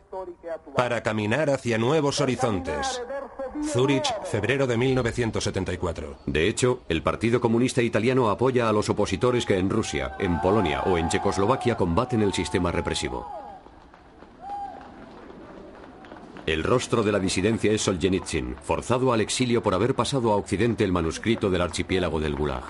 para 0.77 1.03
caminar 1.03 1.49
hacia 1.49 1.79
nuevos 1.79 2.21
horizontes. 2.21 3.03
Zurich, 3.65 4.07
febrero 4.25 4.67
de 4.67 4.77
1974. 4.77 6.19
De 6.27 6.49
hecho, 6.49 6.83
el 6.89 7.03
Partido 7.03 7.41
Comunista 7.41 7.83
Italiano 7.83 8.31
apoya 8.31 8.69
a 8.69 8.73
los 8.73 8.89
opositores 8.89 9.45
que 9.45 9.59
en 9.59 9.71
Rusia, 9.71 10.15
en 10.19 10.41
Polonia 10.41 10.83
o 10.83 10.99
en 10.99 11.09
Checoslovaquia 11.09 11.77
combaten 11.77 12.23
el 12.23 12.33
sistema 12.33 12.73
represivo. 12.73 13.27
El 16.47 16.65
rostro 16.65 17.03
de 17.03 17.13
la 17.13 17.21
disidencia 17.21 17.71
es 17.71 17.83
Solzhenitsyn, 17.83 18.57
forzado 18.63 19.13
al 19.13 19.21
exilio 19.21 19.63
por 19.63 19.75
haber 19.75 19.95
pasado 19.95 20.33
a 20.33 20.37
Occidente 20.37 20.83
el 20.85 20.91
manuscrito 20.91 21.51
del 21.51 21.61
archipiélago 21.61 22.19
del 22.19 22.35
Gulag. 22.35 22.65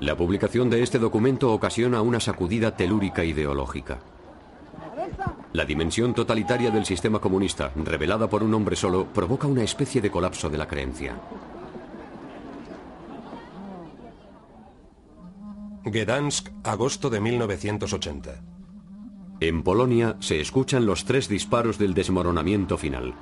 La 0.00 0.16
publicación 0.16 0.70
de 0.70 0.82
este 0.82 0.98
documento 0.98 1.52
ocasiona 1.52 2.00
una 2.02 2.20
sacudida 2.20 2.76
telúrica 2.76 3.24
ideológica. 3.24 3.98
La 5.54 5.64
dimensión 5.64 6.14
totalitaria 6.14 6.72
del 6.72 6.84
sistema 6.84 7.20
comunista, 7.20 7.70
revelada 7.76 8.28
por 8.28 8.42
un 8.42 8.52
hombre 8.54 8.74
solo, 8.74 9.06
provoca 9.06 9.46
una 9.46 9.62
especie 9.62 10.00
de 10.00 10.10
colapso 10.10 10.50
de 10.50 10.58
la 10.58 10.66
creencia. 10.66 11.14
Gdansk, 15.84 16.50
agosto 16.64 17.08
de 17.08 17.20
1980. 17.20 18.42
En 19.38 19.62
Polonia 19.62 20.16
se 20.18 20.40
escuchan 20.40 20.86
los 20.86 21.04
tres 21.04 21.28
disparos 21.28 21.78
del 21.78 21.94
desmoronamiento 21.94 22.76
final. 22.76 23.14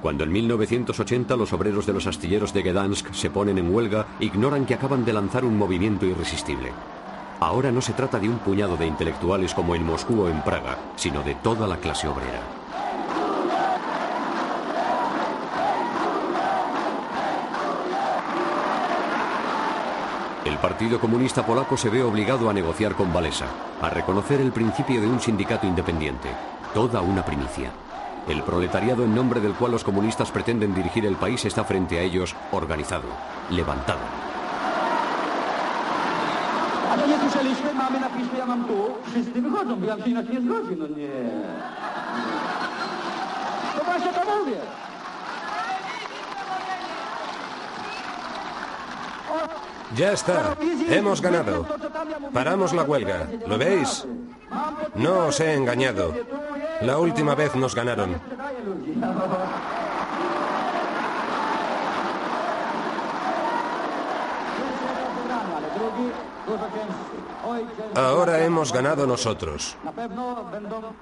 Cuando 0.00 0.24
en 0.24 0.32
1980 0.32 1.36
los 1.36 1.52
obreros 1.52 1.84
de 1.84 1.92
los 1.92 2.06
astilleros 2.06 2.54
de 2.54 2.62
Gdansk 2.62 3.12
se 3.12 3.28
ponen 3.28 3.58
en 3.58 3.74
huelga, 3.74 4.06
ignoran 4.20 4.64
que 4.64 4.72
acaban 4.72 5.04
de 5.04 5.12
lanzar 5.12 5.44
un 5.44 5.58
movimiento 5.58 6.06
irresistible. 6.06 6.72
Ahora 7.40 7.70
no 7.70 7.80
se 7.80 7.92
trata 7.92 8.18
de 8.18 8.28
un 8.28 8.38
puñado 8.38 8.76
de 8.76 8.86
intelectuales 8.86 9.54
como 9.54 9.74
en 9.74 9.84
Moscú 9.84 10.22
o 10.22 10.28
en 10.28 10.40
Praga, 10.42 10.78
sino 10.96 11.22
de 11.22 11.34
toda 11.34 11.66
la 11.66 11.76
clase 11.76 12.08
obrera. 12.08 12.40
El 20.44 20.58
Partido 20.58 21.00
Comunista 21.00 21.44
Polaco 21.44 21.76
se 21.76 21.88
ve 21.88 22.02
obligado 22.02 22.50
a 22.50 22.52
negociar 22.52 22.94
con 22.94 23.12
Valesa, 23.12 23.46
a 23.80 23.88
reconocer 23.88 24.40
el 24.40 24.52
principio 24.52 25.00
de 25.00 25.06
un 25.06 25.20
sindicato 25.20 25.66
independiente, 25.66 26.28
toda 26.74 27.00
una 27.00 27.24
primicia. 27.24 27.70
El 28.28 28.42
proletariado 28.42 29.04
en 29.04 29.14
nombre 29.14 29.40
del 29.40 29.54
cual 29.54 29.72
los 29.72 29.84
comunistas 29.84 30.30
pretenden 30.30 30.74
dirigir 30.74 31.04
el 31.06 31.16
país 31.16 31.44
está 31.44 31.64
frente 31.64 31.98
a 31.98 32.02
ellos 32.02 32.34
organizado, 32.52 33.08
levantado. 33.50 34.33
Ale 37.34 37.44
nie 37.48 37.54
słyszeliśmy, 37.54 37.74
mamy 37.74 38.00
napisy, 38.00 38.36
ja 38.38 38.46
mam 38.46 38.64
tu. 38.64 38.94
Wszyscy 39.10 39.42
wychodzą, 39.42 39.80
bo 39.80 39.86
ja 39.86 39.96
się 40.04 40.10
inaczej 40.10 40.34
nie 40.34 40.40
zgodzi, 40.40 40.76
no 40.78 40.86
nie. 40.86 41.08
No 43.78 43.84
właśnie 43.84 44.12
to 44.12 44.38
mówię. 44.38 44.56
Ya 49.96 50.12
está, 50.12 50.56
hemos 50.88 51.20
ganado. 51.20 51.66
Paramos 52.32 52.72
la 52.72 52.84
huelga, 52.84 53.26
¿lo 53.46 53.58
veis? 53.58 54.06
No 54.96 55.26
os 55.26 55.40
he 55.40 55.54
engañado. 55.54 56.12
La 56.82 56.98
última 56.98 57.34
vez 57.36 57.54
nos 57.54 57.74
ganaron. 57.74 58.16
Ahora 67.94 68.44
hemos 68.44 68.72
ganado 68.72 69.06
nosotros. 69.06 69.76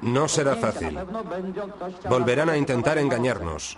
No 0.00 0.28
será 0.28 0.56
fácil. 0.56 0.98
Volverán 2.08 2.50
a 2.50 2.56
intentar 2.56 2.98
engañarnos. 2.98 3.76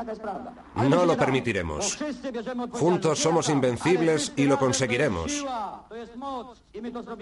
No 0.76 1.04
lo 1.04 1.16
permitiremos. 1.16 1.98
Juntos 2.72 3.18
somos 3.18 3.48
invencibles 3.48 4.32
y 4.36 4.44
lo 4.44 4.58
conseguiremos. 4.58 5.44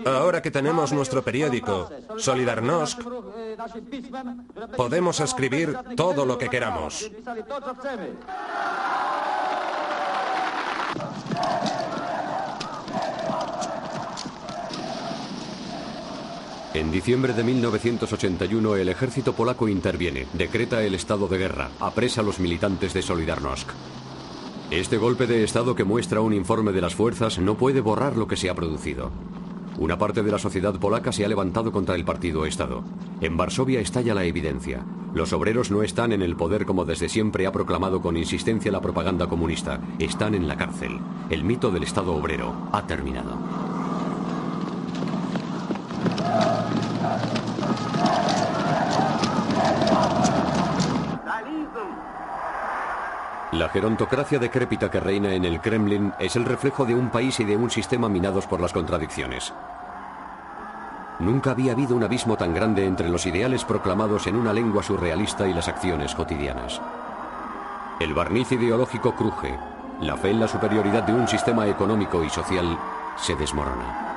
Ahora 0.07 0.41
que 0.41 0.51
tenemos 0.51 0.93
nuestro 0.93 1.23
periódico, 1.23 1.91
Solidarnosc, 2.17 3.01
podemos 4.77 5.21
escribir 5.21 5.77
todo 5.97 6.25
lo 6.25 6.39
que 6.39 6.49
queramos. 6.49 7.11
En 16.75 16.91
diciembre 16.91 17.35
de 17.35 17.45
1981 17.45 18.77
el 18.77 18.89
ejército 18.89 19.35
polaco 19.35 19.69
interviene, 19.69 20.27
decreta 20.33 20.83
el 20.83 20.95
estado 20.95 21.29
de 21.29 21.37
guerra, 21.37 21.69
apresa 21.79 22.23
a 22.23 22.25
los 22.25 22.41
militantes 22.41 22.95
de 22.95 23.03
Solidarnosc. 23.03 23.69
Este 24.71 24.97
golpe 24.97 25.27
de 25.27 25.45
estado 25.45 25.75
que 25.75 25.85
muestra 25.85 26.23
un 26.23 26.33
informe 26.33 26.73
de 26.73 26.81
las 26.81 26.95
fuerzas 26.95 27.39
no 27.39 27.59
puede 27.59 27.83
borrar 27.83 28.17
lo 28.17 28.27
que 28.27 28.39
se 28.39 28.49
ha 28.49 28.55
producido. 28.55 29.11
Una 29.79 29.99
parte 29.99 30.23
de 30.23 30.31
la 30.31 30.39
sociedad 30.39 30.73
polaca 30.79 31.13
se 31.13 31.27
ha 31.27 31.29
levantado 31.29 31.73
contra 31.73 31.95
el 31.95 32.07
partido 32.07 32.47
Estado. 32.47 32.83
En 33.21 33.37
Varsovia 33.37 33.81
estalla 33.81 34.15
la 34.15 34.25
evidencia. 34.25 34.83
Los 35.13 35.35
obreros 35.35 35.71
no 35.71 35.83
están 35.83 36.13
en 36.13 36.23
el 36.23 36.37
poder 36.37 36.65
como 36.65 36.87
desde 36.87 37.11
siempre 37.11 37.47
ha 37.47 37.53
proclamado 37.53 38.01
con 38.01 38.17
insistencia 38.17 38.73
la 38.73 38.81
propaganda 38.81 39.27
comunista. 39.27 39.79
Están 39.99 40.35
en 40.35 40.49
la 40.49 40.57
cárcel. 40.57 41.01
El 41.29 41.45
mito 41.45 41.71
del 41.71 41.83
Estado 41.83 42.15
obrero 42.15 42.55
ha 42.73 42.87
terminado. 42.87 43.72
La 53.63 53.69
gerontocracia 53.69 54.41
decrépita 54.41 54.91
que 54.91 54.99
reina 54.99 55.35
en 55.35 55.45
el 55.45 55.61
Kremlin 55.61 56.13
es 56.19 56.35
el 56.35 56.45
reflejo 56.45 56.85
de 56.85 56.97
un 56.97 57.11
país 57.11 57.39
y 57.39 57.45
de 57.45 57.57
un 57.57 57.71
sistema 57.71 58.09
minados 58.09 58.45
por 58.49 58.61
las 58.61 58.73
contradicciones. 58.73 59.55
Nunca 61.21 61.53
había 61.53 61.71
habido 61.71 61.95
un 61.95 62.03
abismo 62.03 62.37
tan 62.37 62.55
grande 62.55 62.85
entre 62.85 63.09
los 63.09 63.25
ideales 63.25 63.65
proclamados 63.65 64.27
en 64.27 64.35
una 64.35 64.53
lengua 64.53 64.83
surrealista 64.83 65.47
y 65.47 65.55
las 65.55 65.69
acciones 65.69 66.13
cotidianas. 66.13 66.81
El 68.01 68.15
barniz 68.15 68.51
ideológico 68.51 69.15
cruje, 69.15 69.57
la 70.01 70.17
fe 70.17 70.31
en 70.31 70.41
la 70.41 70.49
superioridad 70.49 71.05
de 71.05 71.15
un 71.15 71.29
sistema 71.29 71.69
económico 71.69 72.25
y 72.25 72.31
social 72.31 72.77
se 73.15 73.37
desmorona. 73.37 74.12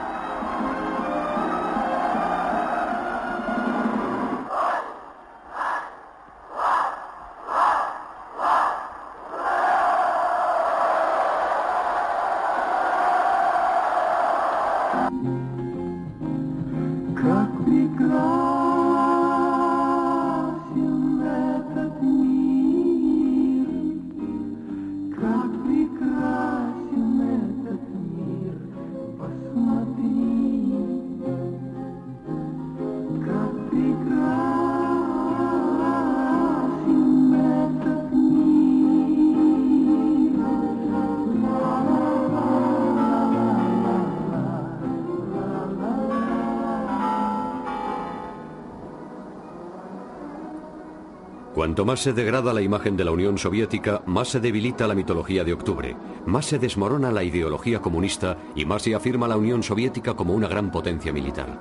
Cuanto 51.76 51.91
más 51.91 51.99
se 52.03 52.14
degrada 52.14 52.53
la 52.53 52.61
imagen 52.61 52.95
de 52.95 53.03
la 53.03 53.11
Unión 53.11 53.38
Soviética, 53.38 54.02
más 54.06 54.30
se 54.30 54.39
debilita 54.39 54.88
la 54.88 54.95
mitología 54.95 55.43
de 55.43 55.52
octubre, 55.52 55.97
más 56.26 56.45
se 56.45 56.57
desmorona 56.57 57.11
la 57.11 57.22
ideología 57.22 57.81
comunista 57.81 58.38
y 58.56 58.64
más 58.64 58.84
se 58.84 58.95
afirma 58.95 59.27
la 59.27 59.35
Unión 59.35 59.61
Soviética 59.61 60.14
como 60.14 60.34
una 60.34 60.47
gran 60.47 60.72
potencia 60.72 61.11
militar. 61.11 61.60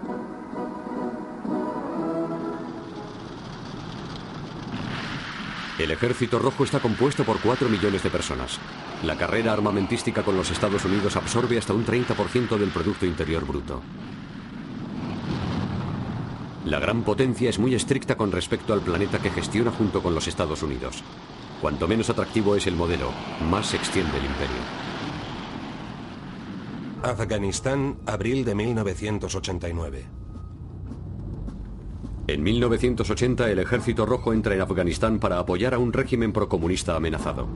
El 5.80 5.90
ejército 5.90 6.38
rojo 6.38 6.62
está 6.62 6.78
compuesto 6.78 7.24
por 7.24 7.40
4 7.40 7.68
millones 7.68 8.04
de 8.04 8.10
personas. 8.10 8.60
La 9.02 9.16
carrera 9.16 9.52
armamentística 9.52 10.22
con 10.22 10.36
los 10.36 10.48
Estados 10.52 10.84
Unidos 10.84 11.16
absorbe 11.16 11.58
hasta 11.58 11.74
un 11.74 11.84
30% 11.84 12.56
del 12.56 12.68
Producto 12.68 13.04
Interior 13.04 13.44
Bruto. 13.44 13.82
La 16.64 16.80
gran 16.80 17.02
potencia 17.02 17.50
es 17.50 17.58
muy 17.58 17.74
estricta 17.74 18.16
con 18.16 18.32
respecto 18.32 18.72
al 18.72 18.80
planeta 18.80 19.18
que 19.18 19.30
gestiona 19.30 19.70
junto 19.70 20.02
con 20.02 20.14
los 20.14 20.26
Estados 20.26 20.62
Unidos. 20.62 21.02
Cuanto 21.60 21.86
menos 21.86 22.08
atractivo 22.08 22.56
es 22.56 22.66
el 22.66 22.74
modelo, 22.74 23.10
más 23.50 23.66
se 23.66 23.76
extiende 23.76 24.16
el 24.16 24.24
imperio. 24.24 24.56
Afganistán, 27.02 27.98
abril 28.06 28.46
de 28.46 28.54
1989. 28.54 30.06
En 32.28 32.42
1980 32.42 33.50
el 33.50 33.58
ejército 33.58 34.06
rojo 34.06 34.32
entra 34.32 34.54
en 34.54 34.62
Afganistán 34.62 35.18
para 35.18 35.38
apoyar 35.38 35.74
a 35.74 35.78
un 35.78 35.92
régimen 35.92 36.32
procomunista 36.32 36.96
amenazado. 36.96 37.46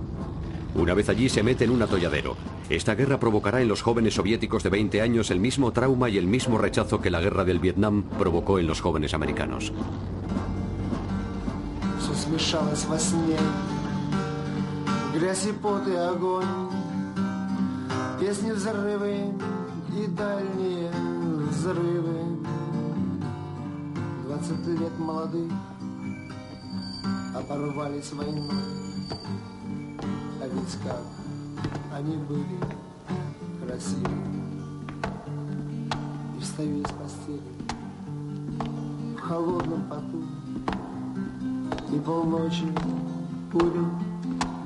Una 0.78 0.94
vez 0.94 1.10
allí 1.10 1.30
se 1.30 1.44
mete 1.44 1.66
en 1.66 1.72
un 1.72 1.82
atolladero. 1.82 2.36
Esta 2.70 2.96
guerra 2.96 3.20
provocará 3.20 3.62
en 3.62 3.68
los 3.68 3.82
jóvenes 3.82 4.16
soviéticos 4.16 4.64
de 4.64 4.70
20 4.70 5.02
años 5.02 5.30
el 5.32 5.40
mismo 5.40 5.72
trauma 5.72 6.10
y 6.10 6.18
el 6.18 6.28
mismo 6.28 6.58
rechazo 6.58 7.02
que 7.02 7.12
la 7.12 7.22
guerra 7.22 7.46
del 7.46 7.60
Vietnam 7.60 8.04
provocó 8.18 8.60
en 8.60 8.68
los 8.68 8.82
jóvenes 8.82 9.14
americanos. 9.14 9.72
лет 24.84 24.98
молодых 24.98 25.52
оборвались 27.36 28.12
войной. 28.14 29.47
Ведь 30.53 30.79
как 30.83 31.03
они 31.93 32.17
были 32.17 32.59
красивы. 33.63 34.09
И 36.37 36.41
встаю 36.41 36.79
из 36.79 36.91
постели 36.91 37.41
в 39.17 39.21
холодном 39.21 39.83
поту. 39.91 40.23
И 41.93 41.99
полночи 42.01 42.67
курю 43.53 43.89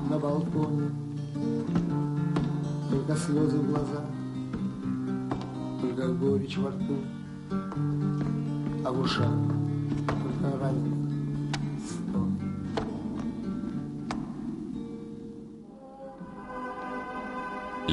на 0.09 0.19
балконе. 0.19 0.89
Только 2.89 3.15
слезы 3.17 3.57
в 3.57 3.67
глазах, 3.67 4.05
только 5.81 6.07
горечь 6.13 6.57
во 6.57 6.69
рту, 6.69 6.97
а 8.85 8.91
в 8.91 8.99
ушах 8.99 9.33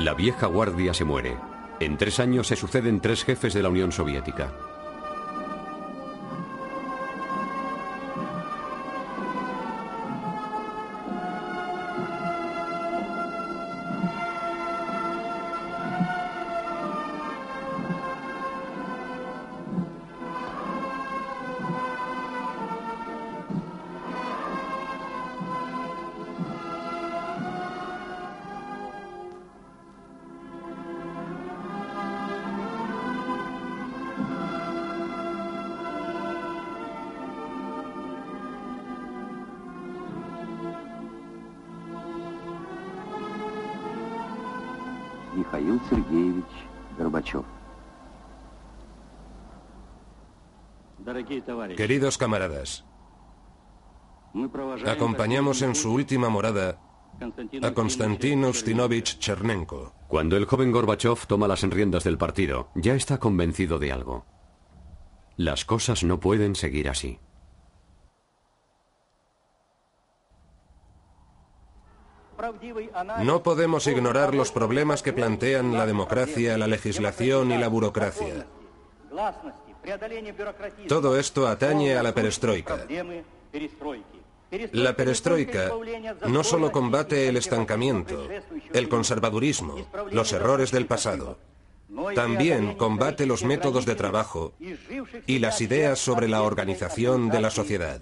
La 0.03 0.15
vieja 0.15 0.47
guardia 0.47 0.95
se 0.95 1.05
muere. 1.05 1.37
En 1.79 1.99
tres 1.99 2.21
años 2.21 2.47
se 2.47 2.57
suceden 2.57 3.01
tres 3.01 3.23
jefes 3.23 3.53
de 3.53 3.63
la 3.63 3.69
Unión 3.69 3.93
Soviética. 3.93 4.51
Queridos 51.81 52.19
camaradas, 52.19 52.85
acompañamos 54.87 55.63
en 55.63 55.75
su 55.75 55.95
última 55.95 56.29
morada 56.29 56.79
a 57.63 57.71
Konstantin 57.73 58.45
Ustinovich 58.45 59.19
Chernenko. 59.19 59.95
Cuando 60.07 60.37
el 60.37 60.45
joven 60.45 60.73
Gorbachev 60.73 61.27
toma 61.27 61.49
las 61.49 61.63
riendas 61.63 62.05
del 62.05 62.19
partido, 62.19 62.69
ya 62.75 62.95
está 62.95 63.17
convencido 63.17 63.79
de 63.79 63.93
algo. 63.93 64.27
Las 65.39 65.65
cosas 65.65 66.05
no 66.05 66.21
pueden 66.21 66.55
seguir 66.55 66.87
así. 66.91 67.19
No 73.23 73.43
podemos 73.43 73.87
ignorar 73.87 74.35
los 74.35 74.53
problemas 74.53 75.03
que 75.03 75.15
plantean 75.15 75.73
la 75.73 75.87
democracia, 75.87 76.59
la 76.59 76.67
legislación 76.67 77.53
y 77.53 77.57
la 77.57 77.69
burocracia. 77.69 78.47
Todo 80.89 81.19
esto 81.19 81.47
atañe 81.47 81.97
a 81.97 82.03
la 82.03 82.15
perestroika. 82.15 82.87
La 84.73 84.97
perestroika 84.97 85.71
no 86.27 86.43
solo 86.43 86.73
combate 86.73 87.29
el 87.29 87.37
estancamiento, 87.37 88.29
el 88.73 88.89
conservadurismo, 88.89 89.87
los 90.11 90.33
errores 90.33 90.73
del 90.73 90.87
pasado, 90.87 91.39
también 92.15 92.75
combate 92.75 93.27
los 93.27 93.45
métodos 93.45 93.87
de 93.87 93.95
trabajo 93.95 94.53
y 95.27 95.39
las 95.39 95.61
ideas 95.61 95.99
sobre 95.99 96.29
la 96.29 96.43
organización 96.43 97.29
de 97.29 97.41
la 97.41 97.51
sociedad. 97.51 98.01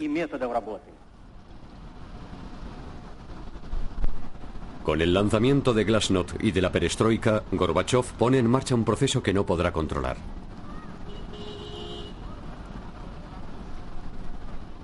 Con 4.84 5.02
el 5.02 5.12
lanzamiento 5.12 5.74
de 5.74 5.84
Glasnost 5.84 6.42
y 6.42 6.50
de 6.50 6.62
la 6.62 6.72
perestroika, 6.72 7.42
Gorbachev 7.52 8.04
pone 8.16 8.38
en 8.38 8.46
marcha 8.48 8.74
un 8.74 8.86
proceso 8.86 9.22
que 9.22 9.34
no 9.34 9.44
podrá 9.44 9.70
controlar. 9.70 10.16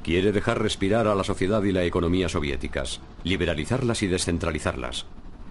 Quiere 0.04 0.32
dejar 0.32 0.60
respirar 0.60 1.08
a 1.08 1.14
la 1.14 1.24
sociedad 1.24 1.62
y 1.62 1.72
la 1.72 1.82
economía 1.82 2.28
soviéticas, 2.28 3.00
liberalizarlas 3.22 4.02
y 4.02 4.06
descentralizarlas. 4.06 5.06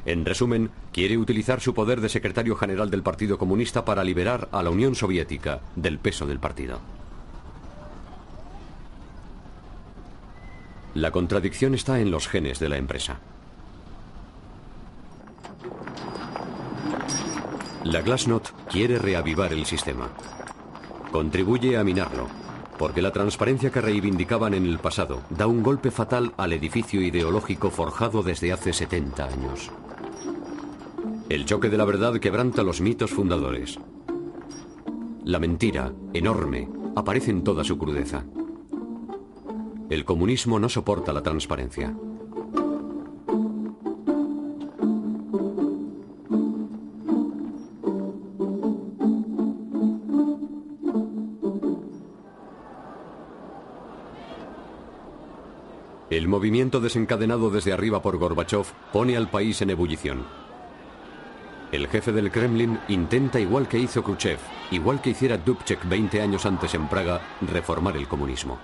En 0.05 0.25
resumen, 0.25 0.69
quiere 0.91 1.17
utilizar 1.17 1.59
su 1.59 1.73
poder 1.73 2.01
de 2.01 2.09
secretario 2.09 2.55
general 2.55 2.91
del 2.91 3.01
Partido 3.01 3.39
Comunista 3.39 3.83
para 3.83 4.03
liberar 4.03 4.49
a 4.51 4.61
la 4.61 4.69
Unión 4.69 4.93
Soviética 4.93 5.61
del 5.75 5.97
peso 5.97 6.27
del 6.27 6.37
partido. 6.37 6.79
La 10.93 11.09
contradicción 11.09 11.73
está 11.73 11.99
en 11.99 12.11
los 12.11 12.27
genes 12.27 12.59
de 12.59 12.69
la 12.69 12.77
empresa. 12.77 13.17
La 17.85 18.01
Glasnost 18.01 18.51
quiere 18.69 18.99
reavivar 18.99 19.51
el 19.51 19.65
sistema. 19.65 20.09
Contribuye 21.11 21.75
a 21.75 21.83
minarlo, 21.83 22.27
porque 22.83 23.01
la 23.01 23.13
transparencia 23.13 23.71
que 23.71 23.79
reivindicaban 23.79 24.53
en 24.53 24.65
el 24.65 24.77
pasado 24.77 25.21
da 25.29 25.47
un 25.47 25.63
golpe 25.63 25.89
fatal 25.89 26.33
al 26.35 26.51
edificio 26.51 27.01
ideológico 27.01 27.69
forjado 27.69 28.23
desde 28.23 28.51
hace 28.51 28.73
70 28.73 29.23
años. 29.23 29.71
El 31.29 31.45
choque 31.45 31.69
de 31.69 31.77
la 31.77 31.85
verdad 31.85 32.19
quebranta 32.19 32.61
los 32.61 32.81
mitos 32.81 33.11
fundadores. 33.11 33.79
La 35.23 35.39
mentira, 35.39 35.93
enorme, 36.11 36.67
aparece 36.93 37.31
en 37.31 37.45
toda 37.45 37.63
su 37.63 37.77
crudeza. 37.77 38.25
El 39.89 40.03
comunismo 40.03 40.59
no 40.59 40.67
soporta 40.67 41.13
la 41.13 41.23
transparencia. 41.23 41.95
El 56.13 56.27
movimiento 56.27 56.79
desencadenado 56.79 57.49
desde 57.49 57.73
arriba 57.73 58.03
por 58.03 58.17
Gorbachev 58.17 58.67
pone 58.91 59.17
al 59.17 59.31
país 59.31 59.59
en 59.63 59.71
ebullición. 59.71 60.23
El 61.71 61.87
jefe 61.87 62.11
del 62.11 62.29
Kremlin 62.29 62.79
intenta, 62.87 63.39
igual 63.39 63.67
que 63.67 63.79
hizo 63.79 64.03
Khrushchev, 64.03 64.37
igual 64.69 65.01
que 65.01 65.09
hiciera 65.09 65.39
Dubček 65.39 65.89
20 65.89 66.21
años 66.21 66.45
antes 66.45 66.75
en 66.75 66.87
Praga, 66.87 67.19
reformar 67.41 67.97
el 67.97 68.07
comunismo. 68.07 68.59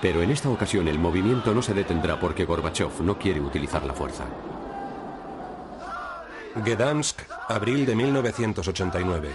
Pero 0.00 0.22
en 0.22 0.32
esta 0.32 0.50
ocasión 0.50 0.88
el 0.88 0.98
movimiento 0.98 1.54
no 1.54 1.62
se 1.62 1.72
detendrá 1.72 2.18
porque 2.18 2.46
Gorbachev 2.46 3.00
no 3.00 3.16
quiere 3.16 3.40
utilizar 3.40 3.84
la 3.84 3.94
fuerza. 3.94 4.24
Gdansk, 6.56 7.20
abril 7.48 7.86
de 7.86 7.94
1989. 7.94 9.30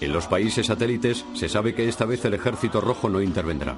En 0.00 0.12
los 0.12 0.26
países 0.26 0.66
satélites 0.66 1.24
se 1.34 1.48
sabe 1.48 1.74
que 1.74 1.88
esta 1.88 2.04
vez 2.04 2.24
el 2.24 2.34
ejército 2.34 2.80
rojo 2.80 3.08
no 3.08 3.20
intervendrá. 3.20 3.76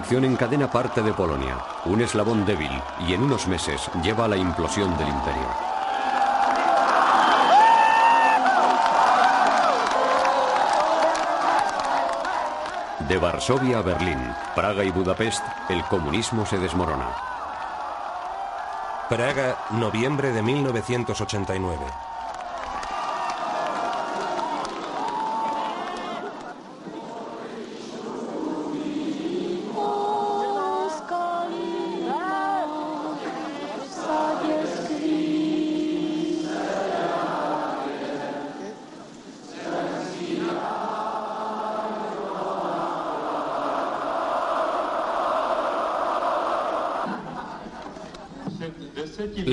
Reacción 0.00 0.24
en 0.24 0.34
cadena 0.34 0.70
parte 0.70 1.02
de 1.02 1.12
Polonia, 1.12 1.58
un 1.84 2.00
eslabón 2.00 2.46
débil, 2.46 2.70
y 3.06 3.12
en 3.12 3.22
unos 3.22 3.46
meses 3.46 3.82
lleva 4.02 4.24
a 4.24 4.28
la 4.28 4.36
implosión 4.38 4.96
del 4.96 5.08
imperio. 5.08 5.46
De 13.00 13.18
Varsovia 13.18 13.80
a 13.80 13.82
Berlín, 13.82 14.18
Praga 14.54 14.82
y 14.84 14.90
Budapest, 14.90 15.44
el 15.68 15.84
comunismo 15.84 16.46
se 16.46 16.56
desmorona. 16.56 17.10
Praga, 19.10 19.58
noviembre 19.72 20.32
de 20.32 20.42
1989. 20.42 22.09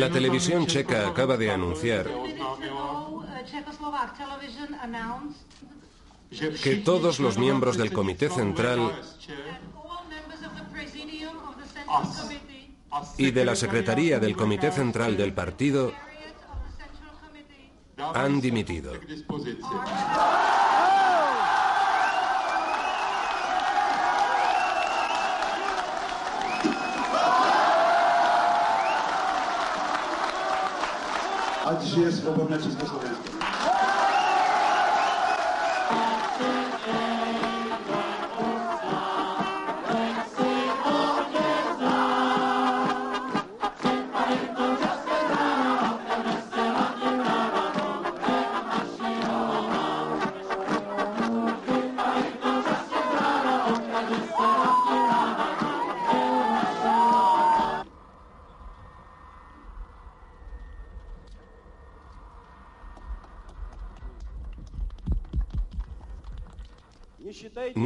La 0.07 0.13
televisión 0.13 0.65
checa 0.65 1.05
acaba 1.05 1.35
de 1.35 1.51
anunciar 1.51 2.07
que 6.63 6.77
todos 6.77 7.19
los 7.19 7.37
miembros 7.37 7.75
del 7.75 7.91
Comité 7.91 8.29
Central 8.29 9.01
y 13.17 13.31
de 13.31 13.43
la 13.43 13.57
Secretaría 13.57 14.17
del 14.17 14.37
Comité 14.37 14.71
Central 14.71 15.17
del 15.17 15.33
partido 15.33 15.91
han 17.97 18.39
dimitido. 18.39 18.93
a 31.67 31.75
dzisiaj 31.75 32.01
jest 32.01 32.27
Oborne 32.27 32.59
Wszystko 32.59 32.87
Słowiańskie. 32.87 33.16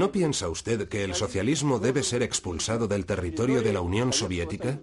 ¿No 0.02 0.11
piensa 0.11 0.49
usted 0.49 0.90
que 0.90 1.03
el 1.03 1.14
socialismo 1.14 1.78
debe 1.78 2.02
ser 2.02 2.23
expulsado 2.23 2.88
del 2.88 3.06
territorio 3.06 3.61
de 3.61 3.72
la 3.72 3.82
Unión 3.82 4.14
Soviética? 4.14 4.80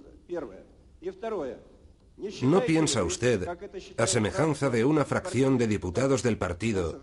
¿No 2.43 2.61
piensa 2.61 3.03
usted, 3.03 3.49
a 3.97 4.07
semejanza 4.07 4.70
de 4.70 4.85
una 4.85 5.05
fracción 5.05 5.59
de 5.59 5.66
diputados 5.66 6.23
del 6.23 6.39
partido, 6.39 7.03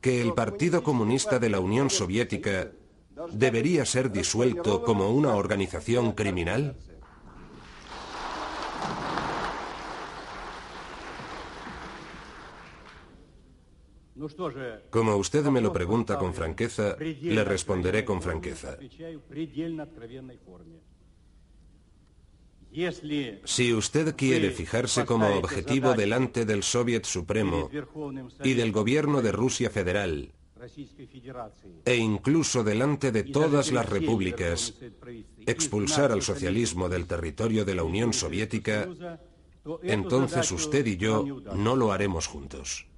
que 0.00 0.20
el 0.20 0.34
Partido 0.34 0.82
Comunista 0.82 1.38
de 1.38 1.50
la 1.50 1.60
Unión 1.60 1.88
Soviética 1.88 2.72
debería 3.30 3.84
ser 3.84 4.10
disuelto 4.10 4.82
como 4.82 5.12
una 5.12 5.36
organización 5.36 6.10
criminal? 6.10 6.74
Como 14.90 15.16
usted 15.16 15.44
me 15.46 15.60
lo 15.60 15.72
pregunta 15.72 16.18
con 16.18 16.34
franqueza, 16.34 16.96
le 16.98 17.44
responderé 17.44 18.04
con 18.04 18.22
franqueza. 18.22 18.78
Si 23.44 23.74
usted 23.74 24.14
quiere 24.14 24.50
fijarse 24.50 25.04
como 25.04 25.26
objetivo 25.28 25.94
delante 25.94 26.44
del 26.44 26.62
Soviet 26.62 27.04
Supremo 27.04 27.68
y 28.44 28.54
del 28.54 28.70
gobierno 28.70 29.22
de 29.22 29.32
Rusia 29.32 29.70
Federal, 29.70 30.32
e 31.84 31.96
incluso 31.96 32.62
delante 32.62 33.10
de 33.10 33.24
todas 33.24 33.72
las 33.72 33.88
repúblicas, 33.88 34.74
expulsar 35.46 36.12
al 36.12 36.22
socialismo 36.22 36.88
del 36.88 37.06
territorio 37.06 37.64
de 37.64 37.74
la 37.74 37.82
Unión 37.82 38.12
Soviética, 38.12 38.88
entonces 39.82 40.52
usted 40.52 40.86
y 40.86 40.96
yo 40.96 41.24
no 41.54 41.76
lo 41.76 41.92
haremos 41.92 42.26
juntos. 42.26 42.89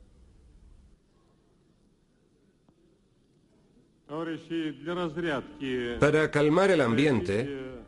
Para 6.00 6.32
calmar 6.32 6.72
el 6.72 6.82
ambiente, 6.82 7.84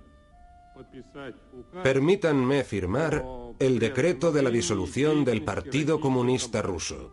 permítanme 1.84 2.64
firmar 2.64 3.24
el 3.58 3.80
decreto 3.80 4.32
de 4.32 4.44
la 4.44 4.50
disolución 4.50 5.24
del 5.24 5.44
Partido 5.44 6.00
Comunista 6.00 6.62
Ruso. 6.62 7.12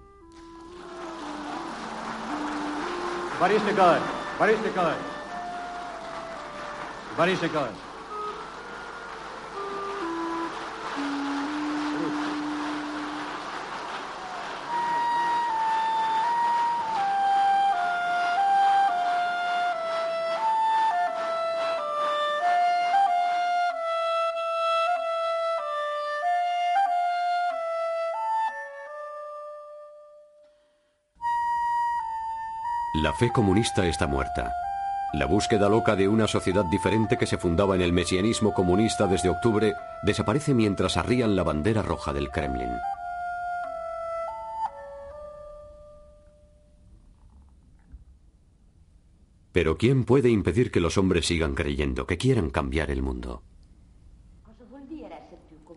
Борис 3.38 3.62
Николаевич, 3.64 4.08
Борис 4.38 4.58
Николаевич, 4.64 5.06
Борис 7.18 7.42
Николаевич. 7.42 7.89
La 33.01 33.13
fe 33.13 33.31
comunista 33.31 33.87
está 33.87 34.05
muerta. 34.05 34.53
La 35.11 35.25
búsqueda 35.25 35.67
loca 35.67 35.95
de 35.95 36.07
una 36.07 36.27
sociedad 36.27 36.65
diferente 36.65 37.17
que 37.17 37.25
se 37.25 37.39
fundaba 37.39 37.73
en 37.73 37.81
el 37.81 37.91
mesianismo 37.91 38.53
comunista 38.53 39.07
desde 39.07 39.29
octubre 39.29 39.73
desaparece 40.03 40.53
mientras 40.53 40.97
arrían 40.97 41.35
la 41.35 41.41
bandera 41.41 41.81
roja 41.81 42.13
del 42.13 42.29
Kremlin. 42.29 42.69
Pero 49.51 49.79
¿quién 49.79 50.03
puede 50.03 50.29
impedir 50.29 50.69
que 50.69 50.79
los 50.79 50.99
hombres 50.99 51.25
sigan 51.25 51.55
creyendo, 51.55 52.05
que 52.05 52.19
quieran 52.19 52.51
cambiar 52.51 52.91
el 52.91 53.01
mundo? 53.01 53.41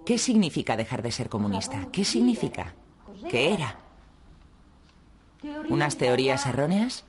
¿Qué 0.05 0.19
significa 0.19 0.77
dejar 0.77 1.01
de 1.01 1.11
ser 1.11 1.31
comunista? 1.31 1.89
¿Qué 1.91 2.05
significa? 2.05 2.75
¿Qué 3.31 3.55
era? 3.55 3.79
¿Unas 5.71 5.97
teorías 5.97 6.45
erróneas? 6.45 7.07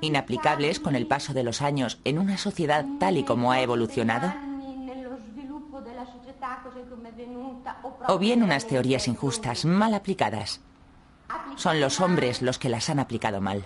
¿Inaplicables 0.00 0.80
con 0.80 0.94
el 0.96 1.06
paso 1.06 1.34
de 1.34 1.44
los 1.44 1.62
años 1.62 2.00
en 2.04 2.18
una 2.18 2.38
sociedad 2.38 2.84
tal 2.98 3.16
y 3.16 3.24
como 3.24 3.52
ha 3.52 3.60
evolucionado? 3.60 4.32
o 8.08 8.18
bien 8.18 8.42
unas 8.42 8.66
teorías 8.66 9.08
injustas, 9.08 9.64
mal 9.64 9.94
aplicadas. 9.94 10.60
Son 11.56 11.80
los 11.80 12.00
hombres 12.00 12.42
los 12.42 12.58
que 12.58 12.68
las 12.68 12.90
han 12.90 12.98
aplicado 12.98 13.40
mal. 13.40 13.64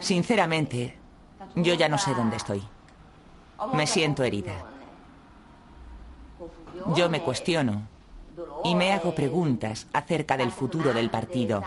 Sinceramente, 0.00 0.98
yo 1.54 1.74
ya 1.74 1.88
no 1.88 1.98
sé 1.98 2.14
dónde 2.14 2.36
estoy. 2.36 2.62
Me 3.72 3.86
siento 3.86 4.22
herida. 4.22 4.54
Yo 6.94 7.08
me 7.08 7.22
cuestiono 7.22 7.82
y 8.64 8.74
me 8.74 8.92
hago 8.92 9.14
preguntas 9.14 9.86
acerca 9.92 10.36
del 10.36 10.52
futuro 10.52 10.92
del 10.92 11.10
partido. 11.10 11.62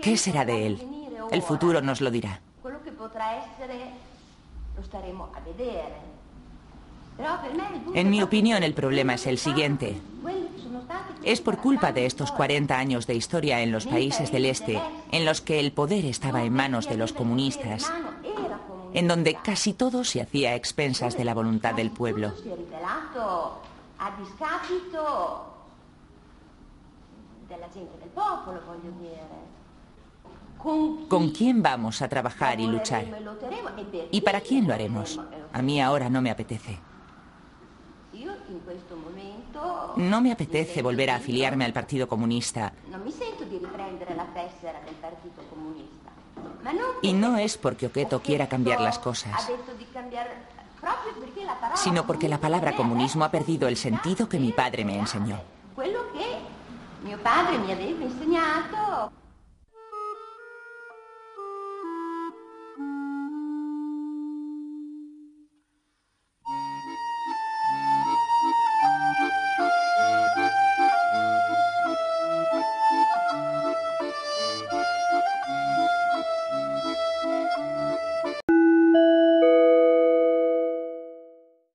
¿Qué 0.00 0.16
será 0.16 0.44
de 0.44 0.66
él? 0.66 0.82
El 1.30 1.42
futuro 1.42 1.80
nos 1.80 2.00
lo 2.00 2.10
dirá. 2.10 2.40
En 7.94 8.10
mi 8.10 8.22
opinión, 8.22 8.62
el 8.62 8.74
problema 8.74 9.14
es 9.14 9.26
el 9.26 9.38
siguiente. 9.38 9.96
Es 11.22 11.40
por 11.40 11.58
culpa 11.58 11.92
de 11.92 12.06
estos 12.06 12.32
40 12.32 12.76
años 12.76 13.06
de 13.06 13.14
historia 13.14 13.62
en 13.62 13.72
los 13.72 13.86
países 13.86 14.30
del 14.32 14.46
Este, 14.46 14.80
en 15.12 15.24
los 15.24 15.40
que 15.40 15.60
el 15.60 15.72
poder 15.72 16.04
estaba 16.04 16.42
en 16.42 16.52
manos 16.52 16.88
de 16.88 16.96
los 16.96 17.12
comunistas, 17.12 17.90
en 18.94 19.08
donde 19.08 19.34
casi 19.34 19.74
todo 19.74 20.04
se 20.04 20.22
hacía 20.22 20.50
a 20.50 20.54
expensas 20.54 21.18
de 21.18 21.24
la 21.24 21.34
voluntad 21.34 21.74
del 21.74 21.90
pueblo. 21.90 22.32
¿Con 31.08 31.30
quién 31.30 31.62
vamos 31.62 32.00
a 32.00 32.08
trabajar 32.08 32.58
y 32.60 32.66
luchar? 32.66 33.04
¿Y 34.10 34.20
para 34.22 34.40
quién 34.40 34.66
lo 34.66 34.72
haremos? 34.72 35.20
A 35.52 35.60
mí 35.60 35.82
ahora 35.82 36.08
no 36.08 36.22
me 36.22 36.30
apetece. 36.30 36.78
No 39.96 40.20
me 40.20 40.32
apetece 40.32 40.82
volver 40.82 41.10
a 41.10 41.16
afiliarme 41.16 41.64
al 41.64 41.72
Partido 41.72 42.08
Comunista. 42.08 42.72
Y 47.02 47.12
no 47.12 47.36
es 47.36 47.56
porque 47.58 47.86
Oqueto 47.86 48.20
quiera 48.20 48.48
cambiar 48.48 48.80
las 48.80 48.98
cosas, 48.98 49.50
sino 51.76 52.06
porque 52.06 52.28
la 52.28 52.38
palabra 52.38 52.76
comunismo 52.76 53.24
ha 53.24 53.30
perdido 53.30 53.68
el 53.68 53.76
sentido 53.76 54.28
que 54.28 54.38
mi 54.38 54.52
padre 54.52 54.84
me 54.84 54.98
enseñó. 54.98 55.40